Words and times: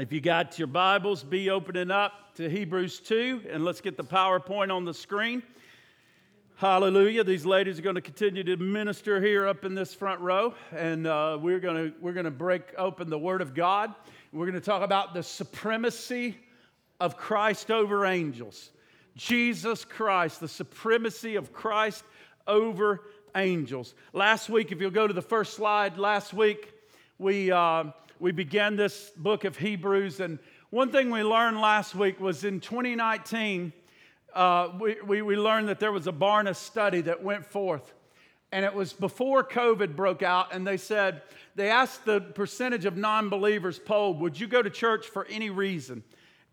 If 0.00 0.14
you 0.14 0.22
got 0.22 0.58
your 0.58 0.66
Bibles, 0.66 1.22
be 1.22 1.50
opening 1.50 1.90
up 1.90 2.34
to 2.36 2.48
Hebrews 2.48 3.00
2, 3.00 3.42
and 3.50 3.66
let's 3.66 3.82
get 3.82 3.98
the 3.98 4.02
PowerPoint 4.02 4.74
on 4.74 4.86
the 4.86 4.94
screen. 4.94 5.42
Hallelujah. 6.56 7.22
These 7.22 7.44
ladies 7.44 7.78
are 7.78 7.82
going 7.82 7.96
to 7.96 8.00
continue 8.00 8.42
to 8.44 8.56
minister 8.56 9.20
here 9.20 9.46
up 9.46 9.66
in 9.66 9.74
this 9.74 9.92
front 9.92 10.22
row, 10.22 10.54
and 10.74 11.06
uh, 11.06 11.36
we're, 11.38 11.60
going 11.60 11.92
to, 11.92 11.98
we're 12.00 12.14
going 12.14 12.24
to 12.24 12.30
break 12.30 12.62
open 12.78 13.10
the 13.10 13.18
Word 13.18 13.42
of 13.42 13.52
God. 13.52 13.94
We're 14.32 14.46
going 14.46 14.58
to 14.58 14.64
talk 14.64 14.80
about 14.80 15.12
the 15.12 15.22
supremacy 15.22 16.34
of 16.98 17.18
Christ 17.18 17.70
over 17.70 18.06
angels. 18.06 18.70
Jesus 19.16 19.84
Christ, 19.84 20.40
the 20.40 20.48
supremacy 20.48 21.36
of 21.36 21.52
Christ 21.52 22.04
over 22.46 23.02
angels. 23.36 23.94
Last 24.14 24.48
week, 24.48 24.72
if 24.72 24.80
you'll 24.80 24.92
go 24.92 25.06
to 25.06 25.12
the 25.12 25.20
first 25.20 25.52
slide, 25.52 25.98
last 25.98 26.32
week 26.32 26.72
we. 27.18 27.52
Uh, 27.52 27.84
we 28.20 28.32
began 28.32 28.76
this 28.76 29.10
book 29.16 29.44
of 29.44 29.56
Hebrews. 29.56 30.20
And 30.20 30.38
one 30.68 30.92
thing 30.92 31.10
we 31.10 31.22
learned 31.22 31.58
last 31.58 31.94
week 31.94 32.20
was 32.20 32.44
in 32.44 32.60
2019, 32.60 33.72
uh, 34.34 34.68
we, 34.78 34.96
we, 35.00 35.22
we 35.22 35.36
learned 35.36 35.68
that 35.68 35.80
there 35.80 35.90
was 35.90 36.06
a 36.06 36.12
Barna 36.12 36.54
study 36.54 37.00
that 37.00 37.22
went 37.22 37.46
forth. 37.46 37.94
And 38.52 38.64
it 38.64 38.74
was 38.74 38.92
before 38.92 39.42
COVID 39.42 39.96
broke 39.96 40.22
out, 40.22 40.52
and 40.52 40.66
they 40.66 40.76
said, 40.76 41.22
they 41.54 41.70
asked 41.70 42.04
the 42.04 42.20
percentage 42.20 42.84
of 42.84 42.96
non 42.96 43.28
believers 43.30 43.78
polled, 43.78 44.20
would 44.20 44.38
you 44.38 44.46
go 44.46 44.60
to 44.60 44.70
church 44.70 45.06
for 45.06 45.24
any 45.30 45.48
reason? 45.48 46.02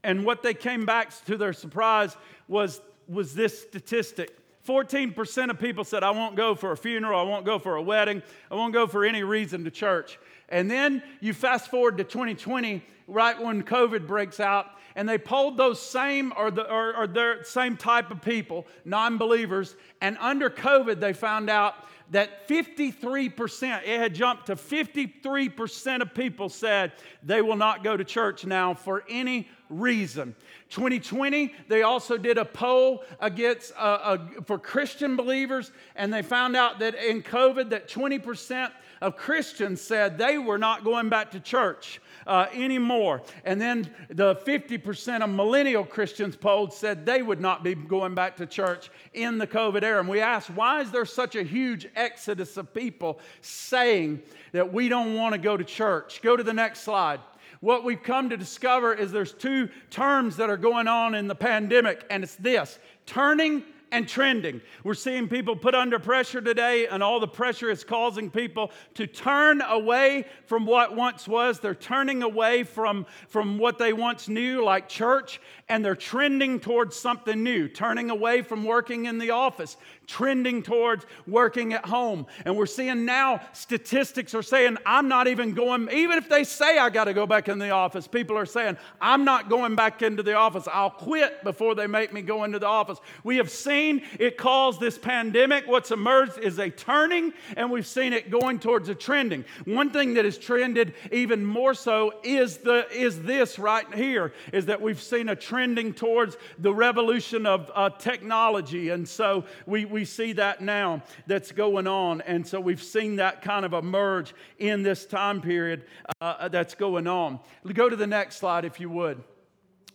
And 0.04 0.24
what 0.24 0.44
they 0.44 0.54
came 0.54 0.86
back 0.86 1.12
to 1.26 1.38
their 1.38 1.54
surprise 1.54 2.16
was, 2.48 2.80
was 3.08 3.36
this 3.36 3.62
statistic 3.62 4.38
14% 4.68 5.50
of 5.50 5.60
people 5.60 5.86
said, 5.86 6.04
I 6.04 6.12
won't 6.12 6.36
go 6.36 6.54
for 6.54 6.74
a 6.74 6.78
funeral, 6.78 7.20
I 7.20 7.24
won't 7.24 7.46
go 7.46 7.58
for 7.58 7.78
a 7.78 7.82
wedding, 7.82 8.22
I 8.52 8.56
won't 8.56 8.74
go 8.74 8.86
for 8.86 9.06
any 9.06 9.24
reason 9.24 9.64
to 9.64 9.72
church. 9.72 10.20
And 10.50 10.70
then 10.70 11.04
you 11.20 11.34
fast 11.34 11.70
forward 11.70 11.98
to 11.98 12.04
2020, 12.04 12.84
right 13.08 13.42
when 13.42 13.64
COVID 13.64 14.08
breaks 14.08 14.40
out, 14.40 14.68
and 14.96 15.08
they 15.08 15.18
polled 15.18 15.58
those 15.58 15.82
same 15.82 16.34
or 16.36 16.50
the 16.50 16.70
or, 16.72 16.96
or 16.96 17.08
their 17.08 17.44
same 17.44 17.78
type 17.78 18.12
of 18.12 18.22
people, 18.22 18.66
non-believers, 18.86 19.76
and 20.02 20.18
under 20.20 20.50
COVID 20.50 21.00
they 21.00 21.14
found 21.14 21.50
out 21.50 21.76
that 22.12 22.48
53%, 22.48 23.84
it 23.84 24.00
had 24.00 24.16
jumped 24.16 24.46
to 24.48 24.56
53% 24.56 26.02
of 26.02 26.14
people 26.14 26.50
said 26.50 26.94
they 27.22 27.42
will 27.42 27.58
not 27.58 27.84
go 27.84 27.98
to 27.98 28.04
church 28.04 28.46
now 28.46 28.74
for 28.74 29.04
any 29.10 29.50
reason. 29.70 30.36
2020, 30.70 31.54
they 31.68 31.84
also 31.84 32.18
did 32.18 32.38
a 32.38 32.46
poll 32.46 33.04
against 33.20 33.74
uh, 33.74 33.80
uh, 33.80 34.28
for 34.46 34.58
Christian 34.58 35.16
believers, 35.16 35.72
and 35.96 36.14
they 36.14 36.22
found 36.22 36.56
out 36.56 36.80
that 36.80 36.96
in 36.96 37.24
COVID, 37.24 37.70
that 37.70 37.88
20% 37.88 38.72
of 39.02 39.16
Christians 39.16 39.82
said 39.82 40.18
they 40.18 40.38
were 40.38 40.58
not 40.58 40.84
going 40.84 41.10
back 41.10 41.32
to 41.32 41.40
church 41.40 42.02
uh, 42.26 42.48
anymore. 42.54 43.22
And 43.46 43.62
then 43.62 43.90
the 44.10 44.36
50% 44.36 45.22
of 45.22 45.30
millennial 45.30 45.84
Christians 45.84 46.36
polled 46.36 46.74
said 46.74 47.06
they 47.06 47.22
would 47.22 47.40
not 47.40 47.64
be 47.64 47.76
going 47.76 48.16
back 48.16 48.36
to 48.38 48.46
church 48.46 48.90
in 49.14 49.38
the 49.38 49.48
COVID 49.48 49.84
era. 49.84 50.00
And 50.00 50.10
we 50.10 50.20
asked, 50.20 50.50
why 50.50 50.82
is 50.82 50.92
there 50.92 51.06
such 51.06 51.36
a 51.36 51.44
huge 51.44 51.88
exodus 51.96 52.58
of 52.58 52.74
people 52.74 53.20
saying 53.42 54.22
that 54.52 54.74
we 54.74 54.90
don't 54.90 55.16
want 55.16 55.34
to 55.34 55.40
go 55.40 55.56
to 55.56 55.64
church? 55.64 56.22
Go 56.22 56.36
to 56.36 56.44
the 56.44 56.54
next 56.54 56.82
slide 56.82 57.20
what 57.60 57.84
we've 57.84 58.02
come 58.02 58.30
to 58.30 58.38
discover 58.38 58.94
is 58.94 59.12
there's 59.12 59.34
two 59.34 59.70
terms 59.90 60.38
that 60.38 60.50
are 60.50 60.58
going 60.58 60.88
on 60.88 61.16
in 61.16 61.28
the 61.28 61.36
pandemic, 61.36 62.06
and 62.10 62.24
it's 62.24 62.36
this 62.36 62.80
turning 63.06 63.64
and 63.92 64.08
trending. 64.08 64.62
We're 64.84 64.94
seeing 64.94 65.28
people 65.28 65.56
put 65.56 65.74
under 65.74 66.00
pressure 66.00 66.42
today, 66.42 66.88
and 66.88 67.02
all 67.02 67.20
the 67.20 67.28
pressure 67.28 67.70
is 67.70 67.84
causing 67.84 68.30
people 68.30 68.72
to 68.96 69.08
turn 69.08 69.62
away 69.62 70.26
from 70.46 70.66
what 70.66 70.96
once 70.96 71.28
was. 71.28 71.60
They're 71.60 71.76
turning 71.76 72.24
away 72.24 72.64
from, 72.64 73.06
from 73.30 73.58
what 73.58 73.78
they 73.78 73.94
once 73.94 74.28
knew, 74.28 74.64
like 74.64 74.90
church, 74.90 75.40
and 75.70 75.84
they're 75.84 75.96
trending 75.96 76.60
towards 76.60 76.96
something 76.98 77.42
new, 77.42 77.68
turning 77.68 78.10
away 78.10 78.42
from 78.42 78.66
working 78.66 79.06
in 79.06 79.20
the 79.20 79.32
office, 79.32 79.78
trending 80.08 80.64
towards 80.64 81.06
working 81.28 81.74
at 81.74 81.86
home. 81.86 82.26
And 82.46 82.56
we're 82.56 82.66
seeing 82.66 83.06
now 83.06 83.42
statistics 83.54 84.34
are 84.34 84.42
saying, 84.42 84.78
I'm 84.86 85.08
not 85.08 85.28
even 85.28 85.54
going, 85.54 85.90
even 85.92 86.18
if 86.18 86.30
they 86.30 86.44
say 86.44 86.78
I 86.78 86.90
got 86.90 87.04
to 87.06 87.14
go 87.14 87.28
back 87.28 87.50
in 87.50 87.60
the 87.60 87.70
office, 87.70 88.08
people 88.08 88.38
are 88.38 88.46
saying, 88.46 88.78
I'm 89.02 89.26
not 89.26 89.50
going 89.50 89.76
back 89.76 90.02
into 90.02 90.24
the 90.24 90.34
office. 90.34 90.68
I'll 90.72 90.90
quit 90.90 91.44
before 91.44 91.76
they 91.76 91.88
make 91.88 92.14
me 92.14 92.22
go 92.22 92.46
into 92.46 92.58
the 92.58 92.68
office. 92.68 93.00
We 93.24 93.38
have 93.38 93.52
seen 93.52 94.02
it 94.20 94.38
cause 94.38 94.80
this 94.80 94.98
pandemic. 94.98 95.68
What's 95.68 95.92
emerged 95.92 96.40
is 96.40 96.58
a 96.58 96.70
turning, 96.70 97.34
and 97.56 97.70
we've 97.70 97.86
seen 97.86 98.14
it 98.14 98.32
going 98.32 98.60
towards 98.60 98.88
a 98.90 98.96
trending. 98.96 99.44
One 99.66 99.92
thing 99.92 100.14
that 100.14 100.26
has 100.26 100.38
trended 100.38 100.94
even 101.12 101.46
more 101.46 101.74
so 101.74 102.14
is, 102.24 102.58
the, 102.58 102.88
is 102.92 103.22
this 103.24 103.60
right 103.60 103.94
here, 103.94 104.34
is 104.54 104.68
that 104.68 104.82
we've 104.82 105.02
seen 105.02 105.30
a 105.30 105.36
trending 105.36 105.94
towards 105.94 106.38
the 106.60 106.74
revolution 106.74 107.46
of 107.46 107.70
uh, 107.76 107.90
technology. 107.90 108.90
And 108.90 109.08
so 109.08 109.44
we, 109.66 109.86
we 109.86 109.97
we 109.98 110.06
see 110.06 110.34
that 110.34 110.62
now 110.62 111.02
that's 111.26 111.52
going 111.52 111.88
on. 111.88 112.22
And 112.22 112.46
so 112.46 112.60
we've 112.60 112.84
seen 112.84 113.16
that 113.16 113.42
kind 113.42 113.66
of 113.66 113.74
emerge 113.74 114.36
in 114.60 114.84
this 114.84 115.08
time 115.08 115.42
period 115.42 115.86
uh, 116.22 116.50
that's 116.50 116.76
going 116.76 117.08
on. 117.08 117.40
Go 117.74 117.90
to 117.90 117.96
the 117.96 118.06
next 118.06 118.36
slide, 118.36 118.64
if 118.64 118.80
you 118.80 118.92
would. 118.92 119.24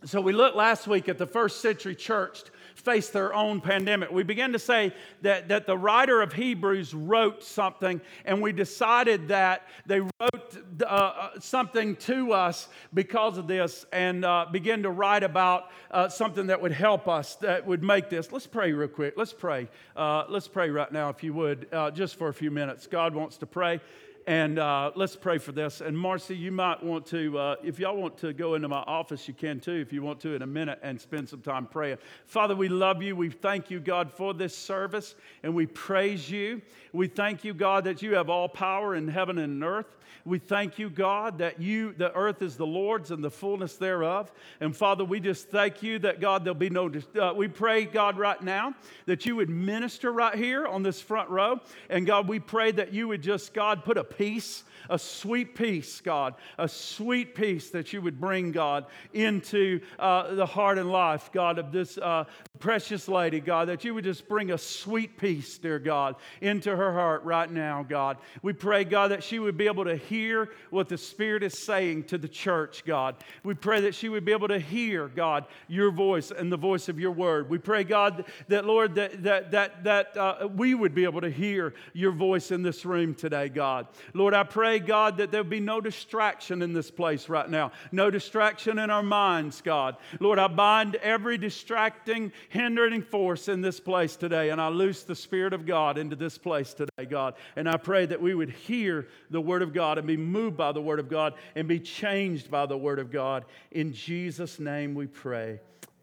So 0.04 0.20
we 0.20 0.32
looked 0.32 0.56
last 0.56 0.88
week 0.88 1.08
at 1.08 1.18
the 1.18 1.26
first 1.26 1.60
century 1.60 1.94
church 1.94 2.42
face 2.84 3.08
their 3.08 3.34
own 3.34 3.60
pandemic. 3.60 4.10
We 4.10 4.22
began 4.22 4.52
to 4.52 4.58
say 4.58 4.92
that, 5.22 5.48
that 5.48 5.66
the 5.66 5.76
writer 5.76 6.20
of 6.20 6.32
Hebrews 6.32 6.94
wrote 6.94 7.42
something, 7.42 8.00
and 8.24 8.42
we 8.42 8.52
decided 8.52 9.28
that 9.28 9.66
they 9.86 10.00
wrote 10.00 10.58
uh, 10.82 10.84
uh, 10.84 11.30
something 11.40 11.96
to 11.96 12.32
us 12.32 12.68
because 12.92 13.38
of 13.38 13.46
this 13.46 13.86
and 13.92 14.24
uh, 14.24 14.46
began 14.50 14.82
to 14.82 14.90
write 14.90 15.22
about 15.22 15.70
uh, 15.90 16.08
something 16.08 16.48
that 16.48 16.60
would 16.60 16.72
help 16.72 17.08
us, 17.08 17.36
that 17.36 17.66
would 17.66 17.82
make 17.82 18.10
this. 18.10 18.32
Let's 18.32 18.46
pray 18.46 18.72
real 18.72 18.88
quick. 18.88 19.14
Let's 19.16 19.32
pray. 19.32 19.68
Uh, 19.96 20.24
let's 20.28 20.48
pray 20.48 20.70
right 20.70 20.90
now, 20.90 21.08
if 21.08 21.22
you 21.22 21.34
would, 21.34 21.68
uh, 21.72 21.90
just 21.90 22.16
for 22.16 22.28
a 22.28 22.34
few 22.34 22.50
minutes. 22.50 22.86
God 22.86 23.14
wants 23.14 23.36
to 23.38 23.46
pray. 23.46 23.80
And 24.26 24.60
uh, 24.60 24.92
let's 24.94 25.16
pray 25.16 25.38
for 25.38 25.50
this. 25.50 25.80
And 25.80 25.98
Marcy, 25.98 26.36
you 26.36 26.52
might 26.52 26.80
want 26.80 27.06
to, 27.06 27.36
uh, 27.36 27.56
if 27.64 27.80
y'all 27.80 27.96
want 27.96 28.16
to 28.18 28.32
go 28.32 28.54
into 28.54 28.68
my 28.68 28.82
office, 28.86 29.26
you 29.26 29.34
can 29.34 29.58
too, 29.58 29.72
if 29.72 29.92
you 29.92 30.00
want 30.02 30.20
to, 30.20 30.34
in 30.34 30.42
a 30.42 30.46
minute 30.46 30.78
and 30.82 31.00
spend 31.00 31.28
some 31.28 31.40
time 31.40 31.66
praying. 31.66 31.98
Father, 32.26 32.54
we 32.54 32.68
love 32.68 33.02
you. 33.02 33.16
We 33.16 33.30
thank 33.30 33.68
you, 33.68 33.80
God, 33.80 34.12
for 34.12 34.32
this 34.32 34.56
service, 34.56 35.16
and 35.42 35.54
we 35.56 35.66
praise 35.66 36.30
you. 36.30 36.62
We 36.92 37.08
thank 37.08 37.42
you, 37.42 37.52
God, 37.52 37.84
that 37.84 38.00
you 38.00 38.14
have 38.14 38.30
all 38.30 38.48
power 38.48 38.94
in 38.94 39.08
heaven 39.08 39.38
and 39.38 39.64
earth. 39.64 39.96
We 40.24 40.38
thank 40.38 40.78
you, 40.78 40.88
God, 40.88 41.38
that 41.38 41.60
you, 41.60 41.94
the 41.94 42.14
earth 42.14 42.42
is 42.42 42.56
the 42.56 42.66
Lord's 42.66 43.10
and 43.10 43.24
the 43.24 43.30
fullness 43.30 43.76
thereof. 43.76 44.30
And 44.60 44.76
Father, 44.76 45.04
we 45.04 45.18
just 45.18 45.48
thank 45.48 45.82
you 45.82 45.98
that, 46.00 46.20
God, 46.20 46.44
there'll 46.44 46.54
be 46.54 46.70
no, 46.70 46.92
uh, 47.20 47.32
we 47.34 47.48
pray, 47.48 47.86
God, 47.86 48.16
right 48.18 48.40
now, 48.40 48.74
that 49.06 49.26
you 49.26 49.34
would 49.36 49.50
minister 49.50 50.12
right 50.12 50.36
here 50.36 50.64
on 50.64 50.84
this 50.84 51.00
front 51.00 51.28
row. 51.28 51.60
And 51.90 52.06
God, 52.06 52.28
we 52.28 52.38
pray 52.38 52.70
that 52.72 52.92
you 52.92 53.08
would 53.08 53.22
just, 53.22 53.52
God, 53.52 53.84
put 53.84 53.98
a 53.98 54.04
peace 54.16 54.64
a 54.90 54.98
sweet 54.98 55.54
peace, 55.54 56.00
God, 56.00 56.34
a 56.58 56.68
sweet 56.68 57.34
peace 57.34 57.70
that 57.70 57.92
you 57.92 58.02
would 58.02 58.20
bring, 58.20 58.52
God, 58.52 58.86
into 59.12 59.80
uh, 59.98 60.34
the 60.34 60.46
heart 60.46 60.78
and 60.78 60.90
life, 60.90 61.30
God, 61.32 61.58
of 61.58 61.72
this 61.72 61.98
uh, 61.98 62.24
precious 62.58 63.08
lady, 63.08 63.40
God, 63.40 63.68
that 63.68 63.84
you 63.84 63.94
would 63.94 64.04
just 64.04 64.28
bring 64.28 64.50
a 64.50 64.58
sweet 64.58 65.18
peace, 65.18 65.58
dear 65.58 65.78
God, 65.78 66.16
into 66.40 66.74
her 66.74 66.92
heart 66.92 67.24
right 67.24 67.50
now, 67.50 67.84
God. 67.88 68.18
We 68.42 68.52
pray, 68.52 68.84
God, 68.84 69.10
that 69.10 69.24
she 69.24 69.38
would 69.38 69.56
be 69.56 69.66
able 69.66 69.84
to 69.84 69.96
hear 69.96 70.50
what 70.70 70.88
the 70.88 70.98
Spirit 70.98 71.42
is 71.42 71.58
saying 71.58 72.04
to 72.04 72.18
the 72.18 72.28
church, 72.28 72.84
God. 72.84 73.16
We 73.42 73.54
pray 73.54 73.80
that 73.82 73.94
she 73.94 74.08
would 74.08 74.24
be 74.24 74.32
able 74.32 74.48
to 74.48 74.58
hear, 74.58 75.08
God, 75.08 75.46
your 75.68 75.90
voice 75.90 76.30
and 76.30 76.52
the 76.52 76.56
voice 76.56 76.88
of 76.88 76.98
your 76.98 77.12
word. 77.12 77.48
We 77.48 77.58
pray, 77.58 77.84
God, 77.84 78.24
that, 78.48 78.64
Lord, 78.64 78.94
that, 78.94 79.22
that, 79.22 79.50
that, 79.52 79.84
that 79.84 80.16
uh, 80.16 80.48
we 80.54 80.74
would 80.74 80.94
be 80.94 81.04
able 81.04 81.20
to 81.20 81.30
hear 81.30 81.74
your 81.92 82.12
voice 82.12 82.50
in 82.50 82.62
this 82.62 82.84
room 82.84 83.14
today, 83.14 83.48
God. 83.48 83.86
Lord, 84.14 84.34
I 84.34 84.44
pray, 84.44 84.78
God, 84.78 85.18
that 85.18 85.30
there 85.30 85.44
be 85.44 85.60
no 85.60 85.80
distraction 85.80 86.62
in 86.62 86.72
this 86.72 86.90
place 86.90 87.28
right 87.28 87.48
now, 87.48 87.72
no 87.90 88.10
distraction 88.10 88.78
in 88.78 88.90
our 88.90 89.02
minds, 89.02 89.60
God. 89.60 89.96
Lord, 90.20 90.38
I 90.38 90.48
bind 90.48 90.96
every 90.96 91.38
distracting, 91.38 92.32
hindering 92.48 93.02
force 93.02 93.48
in 93.48 93.60
this 93.60 93.80
place 93.80 94.16
today, 94.16 94.50
and 94.50 94.60
I 94.60 94.68
loose 94.68 95.02
the 95.02 95.14
Spirit 95.14 95.52
of 95.52 95.66
God 95.66 95.98
into 95.98 96.16
this 96.16 96.38
place 96.38 96.74
today, 96.74 97.06
God. 97.08 97.34
And 97.56 97.68
I 97.68 97.76
pray 97.76 98.06
that 98.06 98.20
we 98.20 98.34
would 98.34 98.50
hear 98.50 99.08
the 99.30 99.40
Word 99.40 99.62
of 99.62 99.72
God 99.72 99.98
and 99.98 100.06
be 100.06 100.16
moved 100.16 100.56
by 100.56 100.72
the 100.72 100.82
Word 100.82 100.98
of 100.98 101.08
God 101.08 101.34
and 101.54 101.68
be 101.68 101.80
changed 101.80 102.50
by 102.50 102.66
the 102.66 102.78
Word 102.78 102.98
of 102.98 103.10
God. 103.10 103.44
In 103.70 103.92
Jesus' 103.92 104.58
name 104.58 104.94
we 104.94 105.06
pray. 105.06 105.60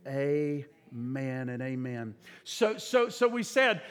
Amen. 0.07 0.65
Amen 0.91 1.49
and 1.49 1.61
amen. 1.61 2.15
So, 2.43 2.77
so, 2.77 3.09
so 3.09 3.27
we 3.27 3.43
said 3.43 3.81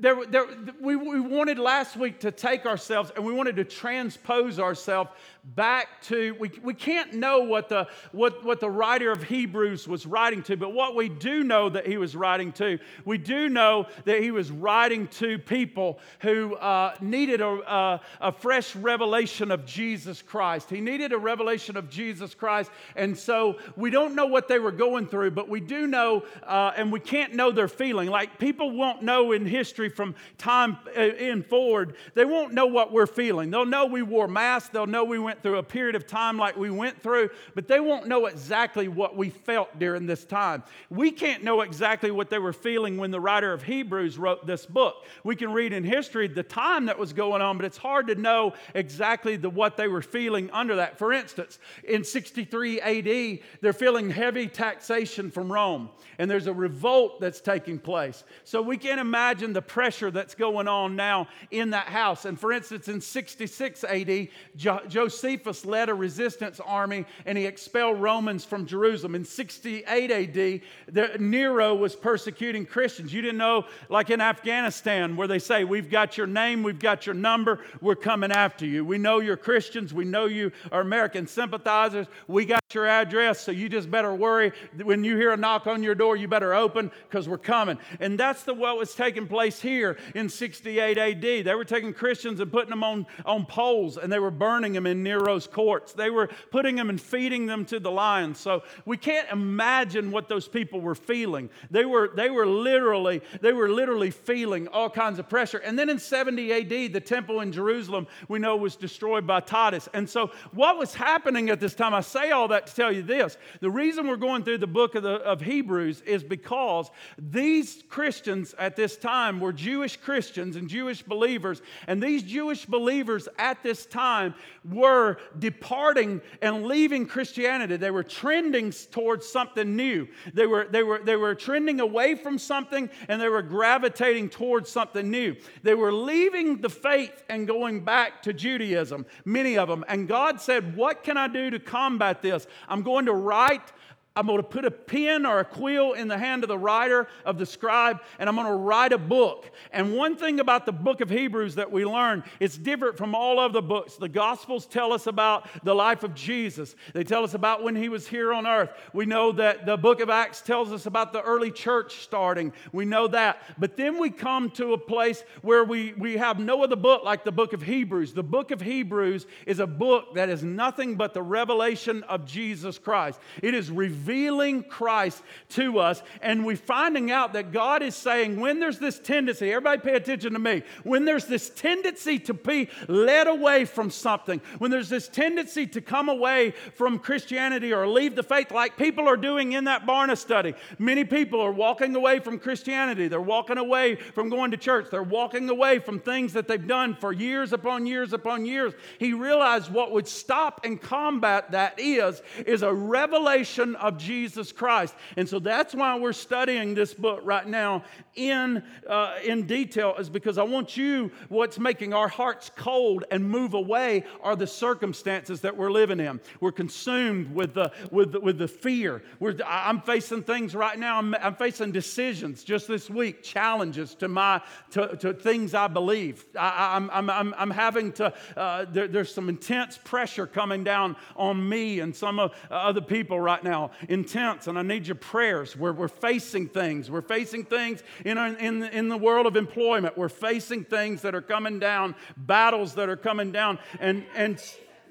there, 0.00 0.26
there, 0.26 0.46
we, 0.80 0.96
we 0.96 1.20
wanted 1.20 1.58
last 1.58 1.96
week 1.96 2.18
to 2.20 2.32
take 2.32 2.66
ourselves 2.66 3.12
and 3.14 3.24
we 3.24 3.32
wanted 3.32 3.56
to 3.56 3.64
transpose 3.64 4.58
ourselves 4.58 5.10
back 5.54 6.00
to 6.02 6.34
we, 6.38 6.50
we 6.62 6.74
can't 6.74 7.14
know 7.14 7.40
what 7.40 7.68
the 7.68 7.86
what, 8.12 8.44
what 8.44 8.60
the 8.60 8.70
writer 8.70 9.10
of 9.10 9.22
hebrews 9.22 9.88
was 9.88 10.06
writing 10.06 10.42
to 10.42 10.56
but 10.56 10.72
what 10.72 10.94
we 10.94 11.08
do 11.08 11.42
know 11.42 11.68
that 11.68 11.86
he 11.86 11.96
was 11.96 12.14
writing 12.14 12.52
to 12.52 12.78
we 13.04 13.18
do 13.18 13.48
know 13.48 13.86
that 14.04 14.22
he 14.22 14.30
was 14.30 14.50
writing 14.50 15.06
to 15.08 15.38
people 15.38 15.98
who 16.20 16.54
uh, 16.56 16.94
needed 17.00 17.40
a, 17.40 17.46
a, 17.46 18.00
a 18.20 18.32
fresh 18.32 18.76
revelation 18.76 19.50
of 19.50 19.64
jesus 19.64 20.22
christ. 20.22 20.70
He 20.70 20.80
needed 20.80 21.12
a 21.12 21.18
revelation 21.18 21.76
of 21.76 21.88
jesus 21.88 22.34
christ 22.34 22.70
and 22.94 23.16
so 23.16 23.58
we 23.76 23.90
don't 23.90 24.14
know 24.14 24.26
what 24.26 24.48
they 24.48 24.58
were 24.58 24.72
going 24.72 25.06
through 25.06 25.30
but 25.30 25.48
we 25.48 25.60
do 25.60 25.86
know 25.86 26.24
uh, 26.44 26.72
and 26.76 26.92
we 26.92 27.00
can't 27.00 27.34
know 27.34 27.50
their 27.50 27.68
feeling. 27.68 28.08
Like 28.08 28.38
people 28.38 28.70
won't 28.70 29.02
know 29.02 29.32
in 29.32 29.46
history 29.46 29.88
from 29.88 30.14
time 30.36 30.78
uh, 30.96 31.00
in 31.00 31.42
forward. 31.42 31.94
They 32.14 32.24
won't 32.24 32.52
know 32.52 32.66
what 32.66 32.92
we're 32.92 33.06
feeling. 33.06 33.50
They'll 33.50 33.66
know 33.66 33.86
we 33.86 34.02
wore 34.02 34.28
masks. 34.28 34.70
They'll 34.70 34.86
know 34.86 35.04
we 35.04 35.18
went 35.18 35.37
through 35.42 35.58
a 35.58 35.62
period 35.62 35.94
of 35.94 36.06
time 36.06 36.36
like 36.36 36.56
we 36.56 36.70
went 36.70 37.02
through, 37.02 37.30
but 37.54 37.68
they 37.68 37.80
won't 37.80 38.08
know 38.08 38.26
exactly 38.26 38.88
what 38.88 39.16
we 39.16 39.30
felt 39.30 39.78
during 39.78 40.06
this 40.06 40.24
time. 40.24 40.62
We 40.90 41.10
can't 41.10 41.44
know 41.44 41.60
exactly 41.60 42.10
what 42.10 42.30
they 42.30 42.38
were 42.38 42.52
feeling 42.52 42.96
when 42.96 43.10
the 43.10 43.20
writer 43.20 43.52
of 43.52 43.62
Hebrews 43.62 44.18
wrote 44.18 44.46
this 44.46 44.66
book. 44.66 45.04
We 45.24 45.36
can 45.36 45.52
read 45.52 45.72
in 45.72 45.84
history 45.84 46.28
the 46.28 46.42
time 46.42 46.86
that 46.86 46.98
was 46.98 47.12
going 47.12 47.42
on, 47.42 47.56
but 47.56 47.66
it's 47.66 47.76
hard 47.76 48.06
to 48.08 48.14
know 48.14 48.54
exactly 48.74 49.36
the, 49.36 49.50
what 49.50 49.76
they 49.76 49.88
were 49.88 50.02
feeling 50.02 50.50
under 50.50 50.76
that. 50.76 50.98
For 50.98 51.12
instance, 51.12 51.58
in 51.84 52.04
63 52.04 52.80
AD, 52.80 53.40
they're 53.60 53.72
feeling 53.72 54.10
heavy 54.10 54.48
taxation 54.48 55.30
from 55.30 55.52
Rome, 55.52 55.90
and 56.18 56.30
there's 56.30 56.46
a 56.46 56.54
revolt 56.54 57.20
that's 57.20 57.40
taking 57.40 57.78
place. 57.78 58.24
So 58.44 58.62
we 58.62 58.76
can't 58.76 59.00
imagine 59.00 59.52
the 59.52 59.62
pressure 59.62 60.10
that's 60.10 60.34
going 60.34 60.68
on 60.68 60.96
now 60.96 61.28
in 61.50 61.70
that 61.70 61.88
house. 61.88 62.24
And 62.24 62.38
for 62.38 62.52
instance, 62.52 62.88
in 62.88 63.00
66 63.00 63.84
AD, 63.84 64.28
jo- 64.56 64.80
Joseph 64.88 65.17
Josephus 65.18 65.64
led 65.64 65.88
a 65.88 65.94
resistance 65.94 66.60
army 66.60 67.04
and 67.26 67.36
he 67.36 67.44
expelled 67.44 68.00
Romans 68.00 68.44
from 68.44 68.66
Jerusalem. 68.66 69.16
In 69.16 69.24
68 69.24 70.10
AD, 70.10 70.60
the, 70.94 71.16
Nero 71.18 71.74
was 71.74 71.96
persecuting 71.96 72.64
Christians. 72.64 73.12
You 73.12 73.20
didn't 73.20 73.38
know, 73.38 73.66
like 73.88 74.10
in 74.10 74.20
Afghanistan, 74.20 75.16
where 75.16 75.26
they 75.26 75.40
say, 75.40 75.64
We've 75.64 75.90
got 75.90 76.16
your 76.16 76.28
name, 76.28 76.62
we've 76.62 76.78
got 76.78 77.04
your 77.04 77.16
number, 77.16 77.60
we're 77.80 77.96
coming 77.96 78.30
after 78.30 78.64
you. 78.64 78.84
We 78.84 78.98
know 78.98 79.18
you're 79.18 79.36
Christians, 79.36 79.92
we 79.92 80.04
know 80.04 80.26
you 80.26 80.52
are 80.70 80.80
American 80.80 81.26
sympathizers, 81.26 82.06
we 82.28 82.44
got 82.44 82.62
your 82.72 82.86
address, 82.86 83.40
so 83.40 83.50
you 83.50 83.68
just 83.68 83.90
better 83.90 84.14
worry. 84.14 84.52
When 84.82 85.02
you 85.02 85.16
hear 85.16 85.32
a 85.32 85.36
knock 85.36 85.66
on 85.66 85.82
your 85.82 85.94
door, 85.94 86.16
you 86.16 86.28
better 86.28 86.54
open 86.54 86.92
because 87.08 87.28
we're 87.28 87.38
coming. 87.38 87.78
And 87.98 88.18
that's 88.18 88.44
the 88.44 88.54
what 88.54 88.78
was 88.78 88.94
taking 88.94 89.26
place 89.26 89.60
here 89.60 89.98
in 90.14 90.28
68 90.28 90.96
AD. 90.96 91.20
They 91.20 91.54
were 91.54 91.64
taking 91.64 91.92
Christians 91.92 92.40
and 92.40 92.52
putting 92.52 92.70
them 92.70 92.84
on, 92.84 93.06
on 93.24 93.46
poles 93.46 93.96
and 93.96 94.12
they 94.12 94.18
were 94.18 94.30
burning 94.30 94.72
them 94.72 94.86
in 94.86 95.02
Nero's 95.08 95.46
courts. 95.46 95.92
They 95.92 96.10
were 96.10 96.28
putting 96.50 96.76
them 96.76 96.90
and 96.90 97.00
feeding 97.00 97.46
them 97.46 97.64
to 97.66 97.80
the 97.80 97.90
lions. 97.90 98.38
So 98.38 98.62
we 98.84 98.96
can't 98.96 99.28
imagine 99.30 100.10
what 100.10 100.28
those 100.28 100.46
people 100.46 100.80
were 100.80 100.94
feeling. 100.94 101.48
They 101.70 101.84
were, 101.86 102.10
they 102.14 102.30
were 102.30 102.46
literally, 102.46 103.22
they 103.40 103.52
were 103.52 103.70
literally 103.70 104.10
feeling 104.10 104.68
all 104.68 104.90
kinds 104.90 105.18
of 105.18 105.28
pressure. 105.28 105.58
And 105.58 105.78
then 105.78 105.88
in 105.88 105.98
70 105.98 106.52
AD, 106.52 106.92
the 106.92 107.00
temple 107.00 107.40
in 107.40 107.52
Jerusalem 107.52 108.06
we 108.28 108.38
know 108.38 108.56
was 108.56 108.76
destroyed 108.76 109.26
by 109.26 109.40
Titus. 109.40 109.88
And 109.94 110.08
so 110.08 110.30
what 110.52 110.78
was 110.78 110.94
happening 110.94 111.48
at 111.50 111.60
this 111.60 111.74
time, 111.74 111.94
I 111.94 112.02
say 112.02 112.30
all 112.30 112.48
that 112.48 112.66
to 112.66 112.74
tell 112.74 112.92
you 112.92 113.02
this. 113.02 113.38
The 113.60 113.70
reason 113.70 114.06
we're 114.06 114.16
going 114.16 114.44
through 114.44 114.58
the 114.58 114.66
book 114.66 114.94
of, 114.94 115.02
the, 115.02 115.14
of 115.14 115.40
Hebrews 115.40 116.02
is 116.02 116.22
because 116.22 116.90
these 117.18 117.82
Christians 117.88 118.54
at 118.58 118.76
this 118.76 118.96
time 118.96 119.40
were 119.40 119.52
Jewish 119.52 119.96
Christians 119.96 120.56
and 120.56 120.68
Jewish 120.68 121.02
believers. 121.02 121.62
And 121.86 122.02
these 122.02 122.22
Jewish 122.22 122.66
believers 122.66 123.28
at 123.38 123.62
this 123.62 123.86
time 123.86 124.34
were 124.64 124.97
were 124.98 125.18
departing 125.38 126.20
and 126.42 126.64
leaving 126.66 127.06
Christianity. 127.06 127.76
They 127.76 127.90
were 127.90 128.02
trending 128.02 128.72
towards 128.90 129.28
something 129.28 129.76
new. 129.76 130.08
They 130.34 130.46
were, 130.46 130.66
they, 130.70 130.82
were, 130.82 130.98
they 130.98 131.16
were 131.16 131.34
trending 131.34 131.80
away 131.80 132.14
from 132.14 132.38
something 132.38 132.90
and 133.08 133.20
they 133.20 133.28
were 133.28 133.42
gravitating 133.42 134.30
towards 134.30 134.70
something 134.70 135.10
new. 135.10 135.36
They 135.62 135.74
were 135.74 135.92
leaving 135.92 136.60
the 136.60 136.70
faith 136.70 137.22
and 137.28 137.46
going 137.46 137.84
back 137.84 138.22
to 138.22 138.32
Judaism, 138.32 139.06
many 139.24 139.56
of 139.56 139.68
them. 139.68 139.84
And 139.88 140.08
God 140.08 140.40
said, 140.40 140.76
What 140.76 141.04
can 141.04 141.16
I 141.16 141.28
do 141.28 141.50
to 141.50 141.58
combat 141.58 142.22
this? 142.22 142.46
I'm 142.68 142.82
going 142.82 143.06
to 143.06 143.14
write 143.14 143.72
I'm 144.18 144.26
going 144.26 144.38
to 144.38 144.42
put 144.42 144.64
a 144.64 144.70
pen 144.72 145.24
or 145.24 145.38
a 145.38 145.44
quill 145.44 145.92
in 145.92 146.08
the 146.08 146.18
hand 146.18 146.42
of 146.42 146.48
the 146.48 146.58
writer, 146.58 147.06
of 147.24 147.38
the 147.38 147.46
scribe, 147.46 148.00
and 148.18 148.28
I'm 148.28 148.34
going 148.34 148.48
to 148.48 148.52
write 148.52 148.92
a 148.92 148.98
book. 148.98 149.48
And 149.70 149.94
one 149.94 150.16
thing 150.16 150.40
about 150.40 150.66
the 150.66 150.72
book 150.72 151.00
of 151.00 151.08
Hebrews 151.08 151.54
that 151.54 151.70
we 151.70 151.84
learn, 151.84 152.24
it's 152.40 152.58
different 152.58 152.98
from 152.98 153.14
all 153.14 153.38
other 153.38 153.62
books. 153.62 153.94
The 153.94 154.08
Gospels 154.08 154.66
tell 154.66 154.92
us 154.92 155.06
about 155.06 155.46
the 155.64 155.72
life 155.72 156.02
of 156.02 156.14
Jesus, 156.14 156.74
they 156.94 157.04
tell 157.04 157.22
us 157.22 157.34
about 157.34 157.62
when 157.62 157.76
he 157.76 157.88
was 157.88 158.08
here 158.08 158.32
on 158.32 158.44
earth. 158.44 158.70
We 158.92 159.06
know 159.06 159.30
that 159.32 159.66
the 159.66 159.76
book 159.76 160.00
of 160.00 160.10
Acts 160.10 160.40
tells 160.40 160.72
us 160.72 160.86
about 160.86 161.12
the 161.12 161.22
early 161.22 161.52
church 161.52 161.98
starting. 162.02 162.52
We 162.72 162.86
know 162.86 163.06
that. 163.06 163.40
But 163.56 163.76
then 163.76 164.00
we 164.00 164.10
come 164.10 164.50
to 164.52 164.72
a 164.72 164.78
place 164.78 165.22
where 165.42 165.62
we, 165.62 165.92
we 165.92 166.16
have 166.16 166.40
no 166.40 166.64
other 166.64 166.74
book 166.74 167.04
like 167.04 167.22
the 167.22 167.30
book 167.30 167.52
of 167.52 167.62
Hebrews. 167.62 168.14
The 168.14 168.24
book 168.24 168.50
of 168.50 168.60
Hebrews 168.60 169.28
is 169.46 169.60
a 169.60 169.66
book 169.68 170.16
that 170.16 170.28
is 170.28 170.42
nothing 170.42 170.96
but 170.96 171.14
the 171.14 171.22
revelation 171.22 172.02
of 172.02 172.26
Jesus 172.26 172.80
Christ. 172.80 173.20
It 173.44 173.54
is 173.54 173.70
revealed 173.70 174.07
revealing 174.08 174.62
Christ 174.62 175.22
to 175.50 175.78
us. 175.78 176.02
And 176.22 176.44
we're 176.44 176.56
finding 176.56 177.10
out 177.10 177.34
that 177.34 177.52
God 177.52 177.82
is 177.82 177.94
saying, 177.94 178.40
when 178.40 178.58
there's 178.58 178.78
this 178.78 178.98
tendency, 178.98 179.52
everybody 179.52 179.80
pay 179.82 179.94
attention 179.94 180.32
to 180.32 180.38
me, 180.38 180.62
when 180.82 181.04
there's 181.04 181.26
this 181.26 181.50
tendency 181.50 182.18
to 182.20 182.34
be 182.34 182.68
led 182.88 183.26
away 183.26 183.66
from 183.66 183.90
something, 183.90 184.40
when 184.58 184.70
there's 184.70 184.88
this 184.88 185.08
tendency 185.08 185.66
to 185.66 185.80
come 185.80 186.08
away 186.08 186.52
from 186.74 186.98
Christianity 186.98 187.72
or 187.72 187.86
leave 187.86 188.16
the 188.16 188.22
faith, 188.22 188.50
like 188.50 188.78
people 188.78 189.06
are 189.06 189.16
doing 189.16 189.52
in 189.52 189.64
that 189.64 189.86
Barna 189.86 190.16
study, 190.16 190.54
many 190.78 191.04
people 191.04 191.40
are 191.40 191.52
walking 191.52 191.94
away 191.94 192.18
from 192.18 192.38
Christianity. 192.38 193.08
They're 193.08 193.20
walking 193.20 193.58
away 193.58 193.96
from 193.96 194.30
going 194.30 194.52
to 194.52 194.56
church. 194.56 194.88
They're 194.90 195.02
walking 195.02 195.50
away 195.50 195.80
from 195.80 196.00
things 196.00 196.32
that 196.32 196.48
they've 196.48 196.66
done 196.66 196.94
for 196.94 197.12
years 197.12 197.52
upon 197.52 197.86
years 197.86 198.12
upon 198.14 198.46
years. 198.46 198.72
He 198.98 199.12
realized 199.12 199.70
what 199.70 199.92
would 199.92 200.08
stop 200.08 200.62
and 200.64 200.80
combat 200.80 201.50
that 201.50 201.78
is, 201.78 202.22
is 202.46 202.62
a 202.62 202.72
revelation 202.72 203.76
of 203.76 203.97
Jesus 203.98 204.52
Christ. 204.52 204.94
And 205.16 205.28
so 205.28 205.38
that's 205.38 205.74
why 205.74 205.98
we're 205.98 206.12
studying 206.12 206.74
this 206.74 206.94
book 206.94 207.20
right 207.24 207.46
now 207.46 207.84
in, 208.14 208.62
uh, 208.88 209.16
in 209.24 209.46
detail, 209.46 209.94
is 209.98 210.08
because 210.08 210.38
I 210.38 210.42
want 210.42 210.76
you, 210.76 211.10
what's 211.28 211.58
making 211.58 211.92
our 211.92 212.08
hearts 212.08 212.50
cold 212.56 213.04
and 213.10 213.28
move 213.28 213.54
away 213.54 214.04
are 214.22 214.36
the 214.36 214.46
circumstances 214.46 215.40
that 215.42 215.56
we're 215.56 215.70
living 215.70 216.00
in. 216.00 216.20
We're 216.40 216.52
consumed 216.52 217.34
with 217.34 217.54
the, 217.54 217.72
with 217.90 218.12
the, 218.12 218.20
with 218.20 218.38
the 218.38 218.48
fear. 218.48 219.02
We're, 219.20 219.36
I'm 219.46 219.80
facing 219.80 220.22
things 220.22 220.54
right 220.54 220.78
now, 220.78 220.98
I'm, 220.98 221.14
I'm 221.16 221.34
facing 221.34 221.72
decisions 221.72 222.44
just 222.44 222.68
this 222.68 222.88
week, 222.88 223.22
challenges 223.22 223.94
to, 223.96 224.08
my, 224.08 224.40
to, 224.70 224.96
to 224.96 225.12
things 225.14 225.54
I 225.54 225.68
believe. 225.68 226.24
I, 226.38 226.76
am 226.76 226.90
I'm, 226.92 227.10
I'm, 227.10 227.34
I'm 227.36 227.50
having 227.50 227.92
to, 227.92 228.12
uh, 228.36 228.66
there, 228.70 228.88
there's 228.88 229.12
some 229.12 229.28
intense 229.28 229.78
pressure 229.78 230.26
coming 230.26 230.64
down 230.64 230.96
on 231.16 231.48
me 231.48 231.80
and 231.80 231.94
some 231.94 232.18
of 232.18 232.32
uh, 232.50 232.54
other 232.54 232.80
people 232.80 233.20
right 233.20 233.42
now 233.42 233.70
intense, 233.88 234.46
and 234.46 234.58
I 234.58 234.62
need 234.62 234.86
your 234.86 234.94
prayers. 234.94 235.56
We're, 235.56 235.72
we're 235.72 235.88
facing 235.88 236.48
things. 236.48 236.90
We're 236.90 237.00
facing 237.00 237.44
things 237.44 237.82
in, 238.04 238.18
our, 238.18 238.28
in, 238.28 238.62
in 238.64 238.88
the 238.88 238.98
world 238.98 239.26
of 239.26 239.36
employment. 239.36 239.96
We're 239.96 240.08
facing 240.08 240.64
things 240.64 241.02
that 241.02 241.14
are 241.14 241.22
coming 241.22 241.58
down, 241.58 241.96
battles 242.16 242.74
that 242.74 242.88
are 242.88 242.96
coming 242.96 243.32
down. 243.32 243.58
And, 243.80 244.04
and, 244.14 244.40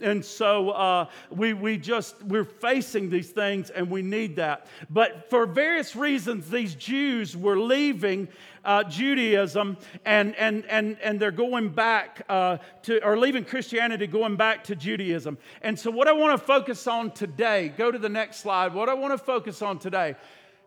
and 0.02 0.24
so 0.24 0.72
uh, 0.72 1.06
we, 1.30 1.54
we 1.54 1.78
just, 1.78 2.22
we're 2.24 2.44
facing 2.44 3.10
these 3.10 3.30
things 3.30 3.70
and 3.70 3.90
we 3.90 4.02
need 4.02 4.36
that. 4.38 4.68
But 4.90 5.30
for 5.30 5.46
various 5.46 5.96
reasons, 5.96 6.50
these 6.50 6.76
Jews 6.76 7.36
were 7.36 7.60
leaving 7.60 8.28
uh, 8.64 8.84
Judaism 8.84 9.78
and, 10.06 10.36
and, 10.36 10.66
and, 10.66 10.98
and 11.02 11.20
they're 11.20 11.32
going 11.32 11.70
back 11.70 12.24
uh, 12.30 12.58
to, 12.84 13.04
or 13.04 13.18
leaving 13.18 13.46
Christianity, 13.46 14.08
going 14.08 14.36
back 14.36 14.64
to 14.66 14.76
Judaism. 14.76 15.38
And 15.62 15.80
so, 15.80 15.90
what 15.90 16.08
I 16.08 16.12
want 16.12 16.40
to 16.40 16.46
focus 16.46 16.86
on 16.88 17.12
today, 17.12 17.70
go 17.78 17.92
to 17.92 17.98
the 17.98 18.10
next 18.10 18.38
slide. 18.38 18.74
What 18.74 18.90
I 18.90 18.94
want 18.94 19.14
to 19.14 19.18
focus 19.18 19.62
on 19.62 19.80
today. 19.80 20.16